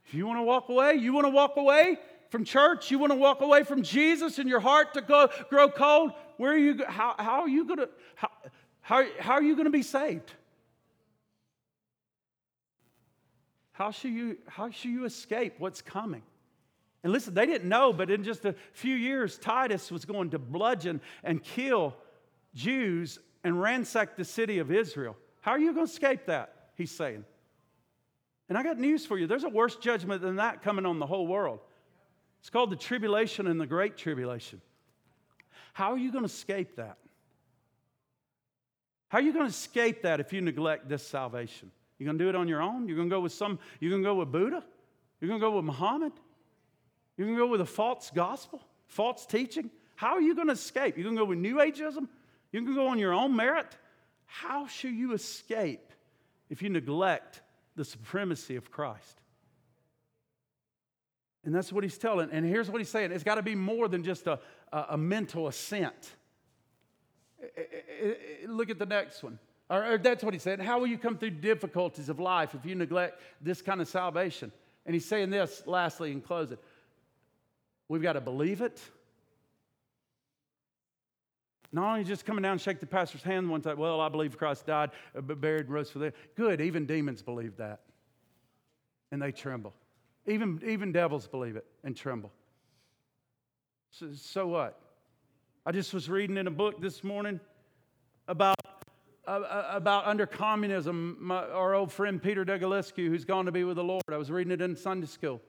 If 0.08 0.14
you 0.16 0.26
want 0.26 0.40
to 0.40 0.44
walk 0.44 0.70
away, 0.70 0.96
you 0.96 1.14
want 1.14 1.26
to 1.26 1.32
walk 1.32 1.58
away 1.58 1.98
from 2.30 2.44
church, 2.44 2.90
you 2.90 2.98
want 2.98 3.12
to 3.12 3.18
walk 3.18 3.42
away 3.42 3.64
from 3.64 3.84
Jesus 3.84 4.40
and 4.40 4.50
your 4.50 4.60
heart 4.60 4.96
to 4.96 5.02
go, 5.02 5.30
grow 5.50 5.70
cold, 5.70 6.14
where 6.38 6.54
are 6.54 6.58
you, 6.58 6.84
how, 6.86 7.14
how 7.20 7.42
are 7.42 7.48
you 7.48 7.66
going 7.66 7.78
to, 7.78 7.90
how, 8.16 8.30
how, 8.82 9.06
how 9.20 9.34
are 9.34 9.44
you 9.44 9.56
going 9.56 9.66
to 9.66 9.72
be 9.72 9.84
saved? 9.84 10.34
How 13.74 13.92
shall 13.92 14.12
you, 14.12 14.38
how 14.48 14.70
shall 14.70 14.92
you 14.92 15.06
escape 15.06 15.56
what's 15.58 15.82
coming? 15.82 16.22
And 17.04 17.12
listen, 17.12 17.34
they 17.34 17.46
didn't 17.46 17.68
know, 17.68 17.92
but 17.92 18.10
in 18.10 18.24
just 18.24 18.46
a 18.46 18.56
few 18.72 18.96
years, 18.96 19.38
Titus 19.38 19.92
was 19.92 20.06
going 20.06 20.30
to 20.30 20.40
bludgeon 20.40 21.02
and 21.24 21.44
kill 21.44 21.96
Jews 22.56 23.20
and 23.44 23.62
ransack 23.62 24.16
the 24.16 24.24
city 24.24 24.60
of 24.60 24.72
Israel. 24.72 25.18
How 25.42 25.52
are 25.52 25.60
you 25.60 25.74
going 25.74 25.86
to 25.86 25.92
escape 25.92 26.28
that? 26.28 26.70
He's 26.76 26.92
saying. 26.92 27.26
And 28.48 28.58
I 28.58 28.64
got 28.64 28.80
news 28.80 29.06
for 29.06 29.18
you 29.18 29.28
there's 29.28 29.44
a 29.44 29.50
worse 29.50 29.76
judgment 29.76 30.22
than 30.22 30.38
that 30.38 30.62
coming 30.62 30.86
on 30.86 31.00
the 31.00 31.06
whole 31.06 31.28
world. 31.28 31.60
It's 32.40 32.50
called 32.50 32.70
the 32.70 32.76
tribulation 32.76 33.48
and 33.48 33.60
the 33.60 33.66
great 33.66 33.98
tribulation. 33.98 34.62
How 35.74 35.92
are 35.92 35.98
you 35.98 36.12
going 36.12 36.24
to 36.24 36.32
escape 36.32 36.76
that? 36.76 36.98
How 39.08 39.18
are 39.20 39.22
you 39.22 39.34
going 39.34 39.46
to 39.46 39.50
escape 39.50 40.04
that 40.04 40.20
if 40.20 40.32
you 40.34 40.42
neglect 40.42 40.88
this 40.88 41.06
salvation? 41.06 41.72
You're 42.04 42.12
going 42.12 42.20
to 42.20 42.24
do 42.26 42.30
it 42.30 42.36
on 42.36 42.50
your 42.50 42.62
own? 42.62 42.90
You're 42.90 42.98
to 42.98 43.10
go 43.10 43.22
with 43.22 43.32
some, 43.32 43.58
you're 43.80 43.98
to 43.98 44.04
go 44.04 44.16
with 44.16 44.30
Buddha? 44.30 44.62
You're 45.22 45.32
to 45.32 45.40
go 45.40 45.56
with 45.56 45.64
Muhammad? 45.64 46.12
You're 47.16 47.30
to 47.30 47.38
go 47.38 47.48
with 47.48 47.62
a 47.62 47.66
false 47.66 48.12
gospel, 48.14 48.62
false 48.88 49.26
teaching? 49.26 49.72
How 49.96 50.16
are 50.16 50.22
you 50.22 50.36
to 50.36 50.52
escape? 50.52 50.98
You're 50.98 51.10
to 51.10 51.16
go 51.16 51.24
with 51.24 51.38
New 51.38 51.56
Ageism? 51.56 52.10
You're 52.52 52.66
to 52.66 52.76
go 52.76 52.90
on 52.90 53.00
your 53.00 53.14
own 53.14 53.34
merit? 53.34 53.78
How 54.26 54.68
shall 54.68 54.92
you 54.92 55.14
escape 55.14 55.94
if 56.50 56.62
you 56.62 56.68
neglect 56.68 57.42
the 57.78 57.86
supremacy 57.86 58.58
of 58.58 58.70
Christ? 58.70 59.22
And 61.46 61.56
that's 61.56 61.72
what 61.72 61.86
he's 61.86 61.98
telling. 61.98 62.32
And 62.32 62.46
here's 62.46 62.70
what 62.70 62.80
he's 62.82 62.90
saying 62.90 63.14
it's 63.14 63.24
got 63.24 63.36
to 63.36 63.44
be 63.44 63.56
more 63.56 63.88
than 63.88 64.04
just 64.04 64.28
a, 64.28 64.42
a, 64.74 64.86
a 64.90 64.98
mental 64.98 65.48
assent. 65.48 66.18
Look 68.46 68.70
at 68.70 68.78
the 68.78 68.86
next 68.86 69.24
one. 69.24 69.40
Or, 69.70 69.94
or 69.94 69.98
that's 69.98 70.24
what 70.24 70.34
he 70.34 70.40
said. 70.40 70.60
How 70.60 70.80
will 70.80 70.88
you 70.88 70.98
come 70.98 71.18
through 71.18 71.32
difficulties 71.32 72.10
of 72.10 72.20
life 72.20 72.54
if 72.54 72.66
you 72.66 72.76
neglect 72.76 73.22
this 73.42 73.62
kind 73.62 73.82
of 73.82 73.88
salvation? 73.88 74.52
And 74.86 74.94
he's 74.94 75.06
saying 75.06 75.30
this 75.30 75.64
lastly 75.66 76.12
in 76.12 76.22
closing. 76.22 76.58
We've 77.88 78.02
got 78.02 78.14
to 78.14 78.22
believe 78.22 78.62
it. 78.62 78.82
Not 81.72 81.90
only 81.90 82.04
just 82.04 82.26
coming 82.26 82.44
down 82.44 82.54
and 82.54 82.62
shake 82.62 82.80
the 82.80 82.86
pastor's 82.86 83.24
hand 83.24 83.50
one 83.50 83.62
time, 83.62 83.78
well, 83.78 84.00
I 84.00 84.10
believe 84.10 84.38
Christ 84.38 84.68
died, 84.68 84.92
uh, 85.18 85.22
buried, 85.22 85.70
rose 85.70 85.90
for 85.90 86.00
them. 86.00 86.14
Good, 86.36 86.62
even 86.62 86.86
demons 86.86 87.24
believe 87.24 87.58
that. 87.58 87.80
And 89.12 89.22
they 89.22 89.32
tremble. 89.32 89.74
Even, 90.28 90.62
even 90.66 90.92
devils 90.92 91.28
believe 91.28 91.56
it 91.56 91.66
and 91.84 91.96
tremble. 91.96 92.32
So, 93.92 94.10
so 94.14 94.48
what? 94.48 94.80
I 95.66 95.72
just 95.72 95.94
was 95.94 96.10
reading 96.10 96.38
in 96.38 96.46
a 96.46 96.52
book 96.52 96.80
this 96.80 97.04
morning 97.04 97.40
about 98.28 98.56
about 99.26 100.06
under 100.06 100.26
communism, 100.26 101.18
my, 101.20 101.48
our 101.48 101.74
old 101.74 101.92
friend 101.92 102.22
Peter 102.22 102.44
Dugulescu, 102.44 103.08
who's 103.08 103.26
gone 103.26 103.46
to 103.46 103.52
be 103.52 103.64
with 103.64 103.78
the 103.78 103.84
Lord. 103.84 104.04
I 104.12 104.18
was 104.18 104.30
reading 104.30 104.52
it 104.52 104.62
in 104.62 104.76
Sunday 104.76 105.08
school. 105.08 105.42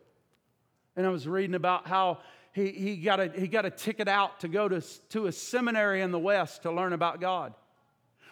And 0.96 1.06
I 1.06 1.10
was 1.10 1.26
reading 1.26 1.56
about 1.56 1.88
how 1.88 2.18
he, 2.52 2.70
he, 2.70 2.96
got 2.96 3.18
a, 3.18 3.28
he 3.28 3.48
got 3.48 3.66
a 3.66 3.70
ticket 3.70 4.06
out 4.06 4.40
to 4.40 4.48
go 4.48 4.68
to, 4.68 4.80
to 5.10 5.26
a 5.26 5.32
seminary 5.32 6.02
in 6.02 6.12
the 6.12 6.18
West 6.18 6.62
to 6.62 6.70
learn 6.70 6.92
about 6.92 7.20
God. 7.20 7.52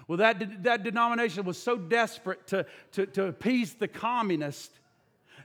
Well, 0.06 0.18
that, 0.18 0.62
that 0.62 0.84
denomination 0.84 1.44
was 1.44 1.60
so 1.60 1.76
desperate 1.76 2.46
to, 2.48 2.66
to, 2.92 3.06
to 3.06 3.26
appease 3.26 3.74
the 3.74 3.88
communists 3.88 4.78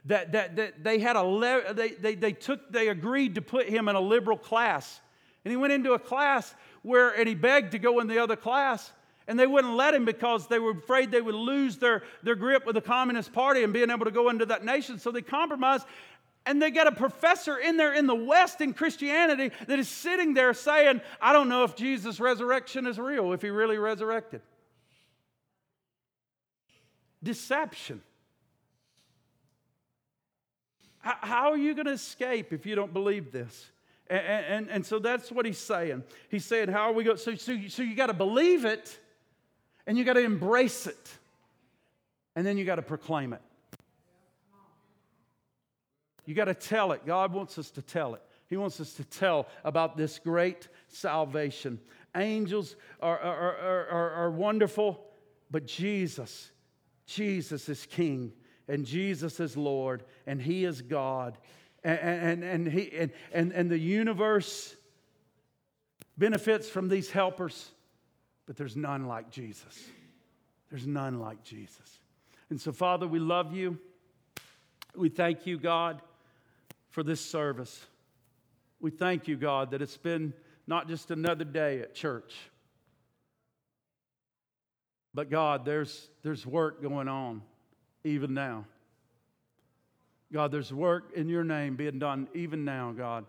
that, 0.06 0.32
that, 0.34 0.56
that 0.56 0.84
they 0.84 1.00
had 1.00 1.16
a 1.16 1.74
they, 1.74 1.90
they, 1.90 2.16
they 2.16 2.32
took 2.32 2.72
they 2.72 2.88
agreed 2.88 3.36
to 3.36 3.42
put 3.42 3.68
him 3.68 3.90
in 3.90 3.96
a 3.96 4.00
liberal 4.00 4.38
class 4.38 5.02
and 5.44 5.52
he 5.52 5.58
went 5.58 5.74
into 5.74 5.94
a 5.94 6.00
class 6.00 6.56
where 6.82 7.10
and 7.10 7.28
he 7.28 7.36
begged 7.36 7.72
to 7.72 7.80
go 7.80 8.00
in 8.00 8.08
the 8.08 8.20
other 8.20 8.36
class 8.36 8.92
and 9.28 9.38
they 9.38 9.48
wouldn't 9.48 9.74
let 9.74 9.94
him 9.94 10.06
because 10.06 10.48
they 10.48 10.60
were 10.60 10.72
afraid 10.72 11.12
they 11.12 11.22
would 11.22 11.36
lose 11.36 11.78
their, 11.78 12.04
their 12.24 12.36
grip 12.36 12.66
with 12.66 12.76
the 12.76 12.82
Communist 12.82 13.34
Party 13.34 13.64
and 13.64 13.74
being 13.74 13.92
able 13.92 14.06
to 14.06 14.12
go 14.12 14.30
into 14.30 14.46
that 14.46 14.64
nation. 14.64 15.00
So 15.00 15.12
they 15.12 15.22
compromised. 15.22 15.86
And 16.46 16.62
they 16.62 16.72
got 16.72 16.88
a 16.88 16.94
professor 16.94 17.58
in 17.58 17.76
there 17.76 17.94
in 17.94 18.08
the 18.08 18.16
West 18.16 18.62
in 18.62 18.74
Christianity 18.74 19.54
that 19.68 19.80
is 19.80 19.90
sitting 19.90 20.34
there 20.34 20.54
saying, 20.54 21.02
I 21.22 21.34
don't 21.34 21.50
know 21.50 21.66
if 21.66 21.76
Jesus' 21.76 22.22
resurrection 22.22 22.88
is 22.88 22.98
real, 22.98 23.34
if 23.34 23.42
he 23.42 23.50
really 23.50 23.78
resurrected. 23.78 24.42
Deception. 27.22 28.02
How 31.00 31.52
are 31.52 31.58
you 31.58 31.74
going 31.74 31.86
to 31.86 31.94
escape 31.94 32.54
if 32.54 32.66
you 32.66 32.76
don't 32.76 32.94
believe 32.94 33.32
this? 33.32 33.72
And, 34.10 34.22
and, 34.26 34.70
and, 34.70 34.86
so 34.86 35.00
that's 35.00 35.30
what 35.32 35.46
he's 35.46 35.58
saying. 35.58 36.04
He's 36.30 36.46
saying, 36.46 36.70
How 36.70 36.84
are 36.84 36.94
we 36.94 37.04
going? 37.04 37.18
So, 37.18 37.36
so, 37.36 37.58
so 37.68 37.84
you 37.84 37.94
got 37.94 38.08
to 38.08 38.14
believe 38.14 38.64
it 38.64 38.98
and 39.88 39.98
you 39.98 40.04
got 40.04 40.14
to 40.14 40.24
embrace 40.24 40.86
it. 40.86 41.10
And 42.36 42.46
then 42.46 42.58
you 42.58 42.66
got 42.66 42.76
to 42.76 42.84
proclaim 42.84 43.34
it. 43.34 43.42
You 46.26 46.36
got 46.36 46.46
to 46.46 46.54
tell 46.54 46.92
it. 46.92 47.06
God 47.06 47.34
wants 47.34 47.58
us 47.58 47.72
to 47.72 47.82
tell 47.82 48.14
it. 48.14 48.22
He 48.48 48.58
wants 48.58 48.80
us 48.80 48.94
to 48.94 49.04
tell 49.06 49.48
about 49.64 49.98
this 49.98 50.20
great 50.20 50.68
salvation. 50.90 51.80
Angels 52.16 52.76
are, 53.02 53.18
are, 53.18 53.58
are, 53.58 53.88
are, 53.88 54.12
are 54.12 54.32
wonderful, 54.32 55.04
but 55.50 55.66
Jesus, 55.66 56.52
Jesus 57.06 57.70
is 57.70 57.86
King, 57.86 58.34
and 58.68 58.86
Jesus 58.86 59.40
is 59.40 59.58
Lord, 59.58 60.04
and 60.26 60.42
He 60.42 60.66
is 60.66 60.82
God. 60.82 61.38
and, 61.84 62.00
and, 62.00 62.44
and, 62.44 62.68
he, 62.68 62.92
and, 62.98 63.12
and, 63.32 63.52
and 63.54 63.70
the 63.70 63.80
universe 63.80 64.76
benefits 66.18 66.68
from 66.68 66.90
these 66.90 67.10
helpers, 67.10 67.72
but 68.48 68.56
there's 68.56 68.76
none 68.76 69.06
like 69.06 69.30
Jesus. 69.30 69.88
There's 70.70 70.88
none 70.88 71.20
like 71.20 71.44
Jesus. 71.44 72.00
And 72.50 72.60
so, 72.60 72.72
Father, 72.72 73.08
we 73.08 73.20
love 73.20 73.54
you. 73.54 73.78
We 74.96 75.10
thank 75.10 75.46
you, 75.46 75.60
God, 75.60 76.02
for 76.90 77.04
this 77.04 77.22
service. 77.22 77.86
We 78.80 78.90
thank 78.90 79.28
you, 79.28 79.36
God, 79.36 79.72
that 79.72 79.82
it's 79.82 79.98
been 79.98 80.34
not 80.66 80.88
just 80.88 81.12
another 81.12 81.44
day 81.44 81.82
at 81.82 81.94
church, 81.94 82.36
but 85.14 85.30
God, 85.30 85.66
there's, 85.66 86.10
there's 86.24 86.46
work 86.46 86.82
going 86.82 87.08
on 87.08 87.42
even 88.04 88.34
now. 88.34 88.66
God, 90.32 90.52
there's 90.52 90.74
work 90.74 91.12
in 91.16 91.30
your 91.30 91.44
name 91.44 91.76
being 91.76 92.00
done 92.00 92.28
even 92.34 92.66
now, 92.66 92.92
God. 92.92 93.26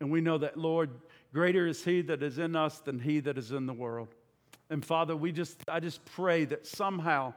And 0.00 0.10
we 0.10 0.20
know 0.20 0.38
that, 0.38 0.56
Lord, 0.56 0.90
greater 1.32 1.66
is 1.66 1.84
He 1.84 2.02
that 2.02 2.22
is 2.22 2.38
in 2.38 2.56
us 2.56 2.78
than 2.80 2.98
He 2.98 3.20
that 3.20 3.36
is 3.36 3.52
in 3.52 3.66
the 3.66 3.72
world. 3.72 4.08
And 4.70 4.84
Father, 4.84 5.16
we 5.16 5.32
just, 5.32 5.62
I 5.68 5.80
just 5.80 6.04
pray 6.04 6.44
that 6.46 6.66
somehow, 6.66 7.34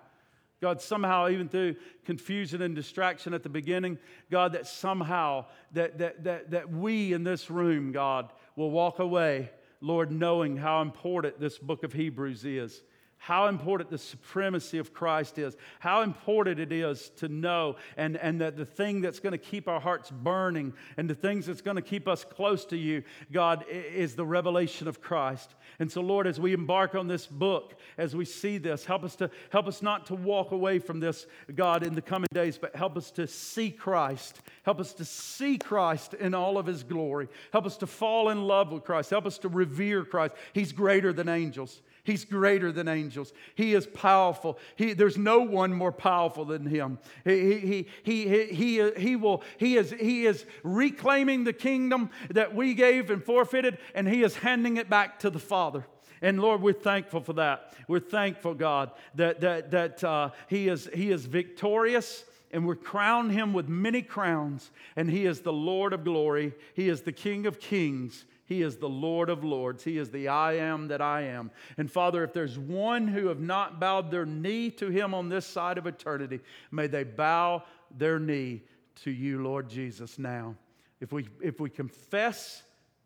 God, 0.62 0.82
somehow, 0.82 1.30
even 1.30 1.48
through 1.48 1.76
confusion 2.06 2.62
and 2.62 2.76
distraction 2.76 3.34
at 3.34 3.44
the 3.44 3.50
beginning, 3.50 3.98
God, 4.30 4.54
that 4.54 4.68
somehow 4.68 5.46
that, 5.74 5.98
that, 6.00 6.24
that, 6.24 6.52
that 6.52 6.70
we 6.70 7.14
in 7.14 7.24
this 7.24 7.50
room, 7.50 7.92
God, 7.92 8.32
will 8.56 8.72
walk 8.72 9.00
away, 9.00 9.50
Lord, 9.80 10.12
knowing 10.12 10.58
how 10.58 10.82
important 10.82 11.40
this 11.40 11.58
book 11.58 11.84
of 11.84 11.94
Hebrews 11.94 12.46
is 12.46 12.84
how 13.22 13.46
important 13.46 13.92
the 13.92 14.00
supremacy 14.00 14.80
of 14.80 14.96
Christ 14.96 15.38
is, 15.38 15.56
how 15.80 16.02
important 16.02 16.60
it 16.60 16.72
is 16.72 17.12
to 17.18 17.28
know, 17.28 17.76
and, 17.96 18.18
and 18.18 18.42
that 18.42 18.58
the 18.58 18.66
thing 18.66 19.00
that's 19.00 19.20
going 19.20 19.32
to 19.32 19.38
keep 19.38 19.68
our 19.68 19.80
hearts 19.80 20.10
burning 20.10 20.74
and 20.98 21.08
the 21.08 21.14
things 21.14 21.46
that's 21.46 21.62
going 21.62 21.76
to 21.76 21.84
keep 21.84 22.08
us 22.08 22.26
close 22.26 22.66
to 22.66 22.76
you, 22.76 23.04
God, 23.32 23.64
is 23.70 24.16
the 24.16 24.26
revelation 24.26 24.88
of 24.88 25.02
Christ. 25.02 25.54
And 25.78 25.92
so, 25.92 26.02
Lord, 26.02 26.26
as 26.26 26.40
we 26.40 26.54
embark 26.54 26.96
on 26.96 27.08
this 27.08 27.28
book, 27.28 27.76
as 27.96 28.16
we 28.16 28.26
see 28.26 28.58
this, 28.58 28.86
help 28.86 29.04
us 29.04 29.16
to 29.18 29.30
help 29.52 29.68
us 29.68 29.84
not 29.84 30.08
to 30.08 30.16
walk 30.16 30.52
away 30.52 30.80
from 30.80 31.00
this, 31.00 31.28
God, 31.54 31.84
in 31.84 31.94
the 31.94 32.02
coming 32.02 32.28
days, 32.34 32.58
but 32.58 32.76
help 32.76 32.98
us 32.98 33.12
to 33.12 33.28
see 33.28 33.70
Christ. 33.70 34.42
Help 34.64 34.80
us 34.80 34.94
to 34.94 35.06
see 35.06 35.60
Christ 35.60 36.16
in 36.16 36.34
all 36.34 36.58
of 36.58 36.66
his 36.66 36.82
glory. 36.82 37.28
Help 37.54 37.68
us 37.68 37.78
to 37.78 37.88
fall 37.88 38.30
in 38.30 38.48
love 38.48 38.72
with 38.72 38.84
Christ. 38.84 39.12
Help 39.12 39.28
us 39.28 39.38
to 39.40 39.48
revere 39.48 40.06
Christ. 40.06 40.34
He's 40.54 40.72
greater 40.72 41.14
than 41.14 41.30
angels. 41.30 41.84
He's 42.04 42.26
greater 42.26 42.72
than 42.72 42.88
angels. 42.88 43.32
He 43.54 43.74
is 43.74 43.86
powerful. 43.86 44.58
He, 44.76 44.94
there's 44.94 45.18
no 45.18 45.42
one 45.42 45.74
more 45.74 45.92
powerful 45.92 46.46
than 46.46 46.66
him. 46.66 46.98
He, 47.24 47.60
he, 47.60 47.88
he, 48.04 48.28
he, 48.28 48.46
he, 48.46 48.92
he, 48.98 49.16
will, 49.16 49.44
he, 49.58 49.78
is, 49.78 49.92
he 49.92 50.26
is 50.26 50.46
reclaiming 50.64 51.44
the 51.44 51.54
kingdom 51.54 52.10
that 52.32 52.56
we 52.56 52.74
gave 52.74 53.12
and 53.12 53.24
forfeited, 53.24 53.78
and 53.94 54.08
he 54.08 54.24
is 54.24 54.38
handing 54.38 54.78
it 54.78 54.90
back 54.90 55.20
to 55.20 55.30
the 55.30 55.40
Father. 55.40 55.86
And 56.24 56.40
Lord, 56.40 56.62
we're 56.62 56.74
thankful 56.74 57.22
for 57.22 57.34
that. 57.34 57.74
We're 57.88 58.00
thankful, 58.00 58.56
God, 58.56 58.92
that, 59.16 59.42
that, 59.42 59.72
that 59.72 60.04
uh, 60.04 60.32
he, 60.48 60.70
is, 60.70 60.90
he 60.94 61.12
is 61.12 61.26
victorious 61.26 62.26
and 62.52 62.68
we 62.68 62.76
crown 62.76 63.30
him 63.30 63.54
with 63.54 63.70
many 63.70 64.02
crowns. 64.02 64.72
And 64.96 65.10
he 65.10 65.26
is 65.26 65.42
the 65.42 65.54
Lord 65.54 65.94
of 65.94 66.04
glory. 66.04 66.54
He 66.74 66.90
is 66.90 67.02
the 67.02 67.12
King 67.12 67.46
of 67.46 67.60
kings. 67.60 68.26
He 68.52 68.64
is 68.64 68.76
the 68.76 68.90
Lord 68.90 69.30
of 69.30 69.46
lords. 69.46 69.82
He 69.82 69.98
is 69.98 70.10
the 70.10 70.28
I 70.28 70.58
am 70.58 70.90
that 70.90 71.02
I 71.02 71.22
am. 71.22 71.52
And 71.78 71.90
Father, 71.90 72.22
if 72.22 72.34
there's 72.34 72.60
one 72.60 73.08
who 73.08 73.28
have 73.28 73.40
not 73.40 73.80
bowed 73.80 74.12
their 74.12 74.26
knee 74.26 74.70
to 74.72 74.90
him 74.90 75.14
on 75.14 75.30
this 75.30 75.46
side 75.46 75.78
of 75.78 75.88
eternity, 75.88 76.42
may 76.70 76.88
they 76.88 77.06
bow 77.06 77.64
their 77.98 78.20
knee 78.20 78.64
to 79.04 79.12
you, 79.12 79.42
Lord 79.42 79.70
Jesus, 79.70 80.20
now. 80.20 80.58
If 81.00 81.14
we, 81.14 81.30
if 81.42 81.62
we 81.62 81.70
confess 81.70 82.64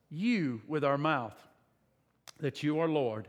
you 0.09 0.63
with 0.67 0.83
our 0.83 0.97
mouth 0.97 1.37
that 2.39 2.63
you 2.63 2.79
are 2.79 2.89
Lord, 2.89 3.27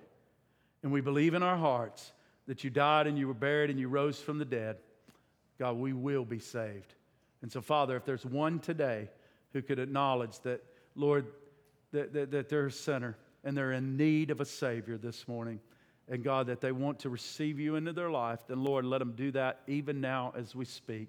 and 0.83 0.91
we 0.91 1.03
believe 1.03 1.35
in 1.35 1.43
our 1.43 1.59
hearts 1.59 2.13
that 2.47 2.65
you 2.65 2.71
died 2.71 3.07
and 3.07 3.19
you 3.19 3.29
were 3.29 3.35
buried 3.35 3.69
and 3.69 3.79
you 3.79 3.89
rose 3.89 4.19
from 4.19 4.39
the 4.39 4.47
dead, 4.47 4.79
God, 5.59 5.77
we 5.77 5.93
will 5.93 6.25
be 6.25 6.39
saved. 6.39 6.95
And 7.43 7.53
so, 7.53 7.61
Father, 7.61 7.95
if 7.95 8.07
there's 8.07 8.25
one 8.25 8.59
today 8.59 9.11
who 9.53 9.61
could 9.61 9.79
acknowledge 9.79 10.41
that, 10.45 10.65
Lord, 10.95 11.27
that, 11.97 12.13
that, 12.13 12.31
that 12.31 12.49
they're 12.49 12.67
a 12.67 12.73
sinner 12.73 13.17
and 13.45 13.57
they're 13.57 13.73
in 13.73 13.97
need 13.97 14.31
of 14.31 14.41
a 14.41 14.45
Savior 14.45 14.99
this 14.99 15.27
morning. 15.27 15.61
And 16.09 16.23
God, 16.23 16.47
that 16.47 16.61
they 16.61 16.73
want 16.73 17.01
to 17.01 17.11
receive 17.11 17.59
you 17.59 17.75
into 17.75 17.93
their 17.93 18.11
life, 18.11 18.41
then 18.47 18.63
Lord, 18.63 18.85
let 18.85 18.99
them 18.99 19.15
do 19.17 19.33
that 19.33 19.61
even 19.67 20.01
now 20.01 20.33
as 20.37 20.55
we 20.55 20.65
speak. 20.65 21.09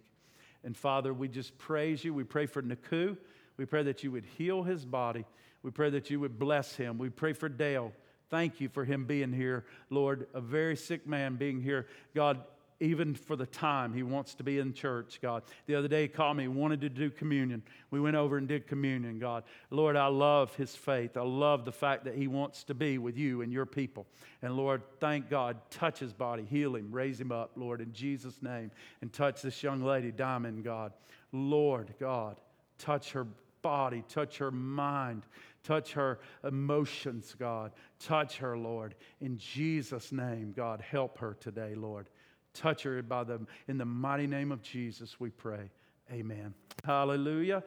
And 0.63 0.75
Father, 0.75 1.13
we 1.13 1.27
just 1.27 1.57
praise 1.57 2.03
you. 2.03 2.13
We 2.13 2.23
pray 2.23 2.47
for 2.47 2.61
Naku. 2.61 3.15
We 3.57 3.65
pray 3.65 3.83
that 3.83 4.03
you 4.03 4.11
would 4.11 4.25
heal 4.38 4.63
his 4.63 4.85
body. 4.85 5.25
We 5.61 5.71
pray 5.71 5.89
that 5.91 6.09
you 6.09 6.19
would 6.19 6.39
bless 6.39 6.75
him. 6.75 6.97
We 6.97 7.09
pray 7.09 7.33
for 7.33 7.49
Dale. 7.49 7.91
Thank 8.29 8.59
you 8.59 8.69
for 8.69 8.83
him 8.83 9.05
being 9.05 9.31
here, 9.31 9.65
Lord, 9.89 10.27
a 10.33 10.41
very 10.41 10.75
sick 10.75 11.07
man 11.07 11.35
being 11.35 11.61
here. 11.61 11.88
God, 12.13 12.41
even 12.80 13.15
for 13.15 13.36
the 13.36 13.45
time 13.45 13.93
he 13.93 14.03
wants 14.03 14.36
to 14.36 14.43
be 14.43 14.59
in 14.59 14.73
church, 14.73 15.19
God. 15.21 15.43
The 15.65 15.75
other 15.75 15.88
day 15.88 16.03
he 16.03 16.07
called 16.07 16.38
me, 16.38 16.43
he 16.43 16.47
wanted 16.47 16.82
to 16.82 16.89
do 16.89 17.09
communion. 17.09 17.63
We 17.89 17.99
went 17.99 18.15
over 18.15 18.38
and 18.38 18.47
did 18.47 18.67
communion, 18.67 19.17
God. 19.17 19.43
Lord, 19.71 19.95
I 19.95 20.07
love 20.07 20.55
his 20.55 20.75
faith. 20.75 21.17
I 21.17 21.23
love 21.23 21.65
the 21.65 21.71
fact 21.71 22.05
that 22.05 22.15
he 22.15 22.28
wants 22.28 22.63
to 22.65 22.75
be 22.75 22.97
with 22.97 23.17
you 23.17 23.41
and 23.41 23.51
your 23.51 23.65
people. 23.65 24.05
And 24.41 24.55
Lord, 24.55 24.84
thank 24.99 25.30
God, 25.30 25.57
touch 25.71 25.99
his 25.99 26.13
body, 26.13 26.45
heal 26.47 26.75
him, 26.75 26.91
raise 26.91 27.19
him 27.19 27.32
up, 27.32 27.51
Lord, 27.55 27.82
in 27.82 27.93
Jesus' 27.93 28.41
name. 28.43 28.69
And 29.01 29.11
touch 29.11 29.41
this 29.41 29.63
young 29.63 29.84
lady, 29.84 30.11
Diamond, 30.11 30.63
God. 30.63 30.93
Lord, 31.32 31.93
God, 31.99 32.39
touch 32.78 33.11
her 33.13 33.28
body, 33.63 34.03
touch 34.07 34.38
her 34.38 34.51
mind, 34.51 35.23
touch 35.63 35.93
her 35.93 36.19
emotions, 36.43 37.36
God. 37.38 37.71
Touch 37.99 38.38
her, 38.38 38.57
Lord. 38.57 38.95
In 39.19 39.38
Jesus' 39.38 40.11
name, 40.11 40.53
God, 40.55 40.82
help 40.82 41.17
her 41.17 41.36
today, 41.39 41.73
Lord. 41.75 42.09
Touch 42.58 42.84
her 42.84 43.01
by 43.03 43.24
the, 43.24 43.39
in 43.68 43.78
the 43.78 43.86
mighty 43.86 44.26
name 44.26 44.51
of 44.51 44.62
Jesus, 44.64 45.20
we 45.20 45.30
pray. 45.30 45.70
Amen. 46.12 46.53
Hallelujah. 46.84 47.64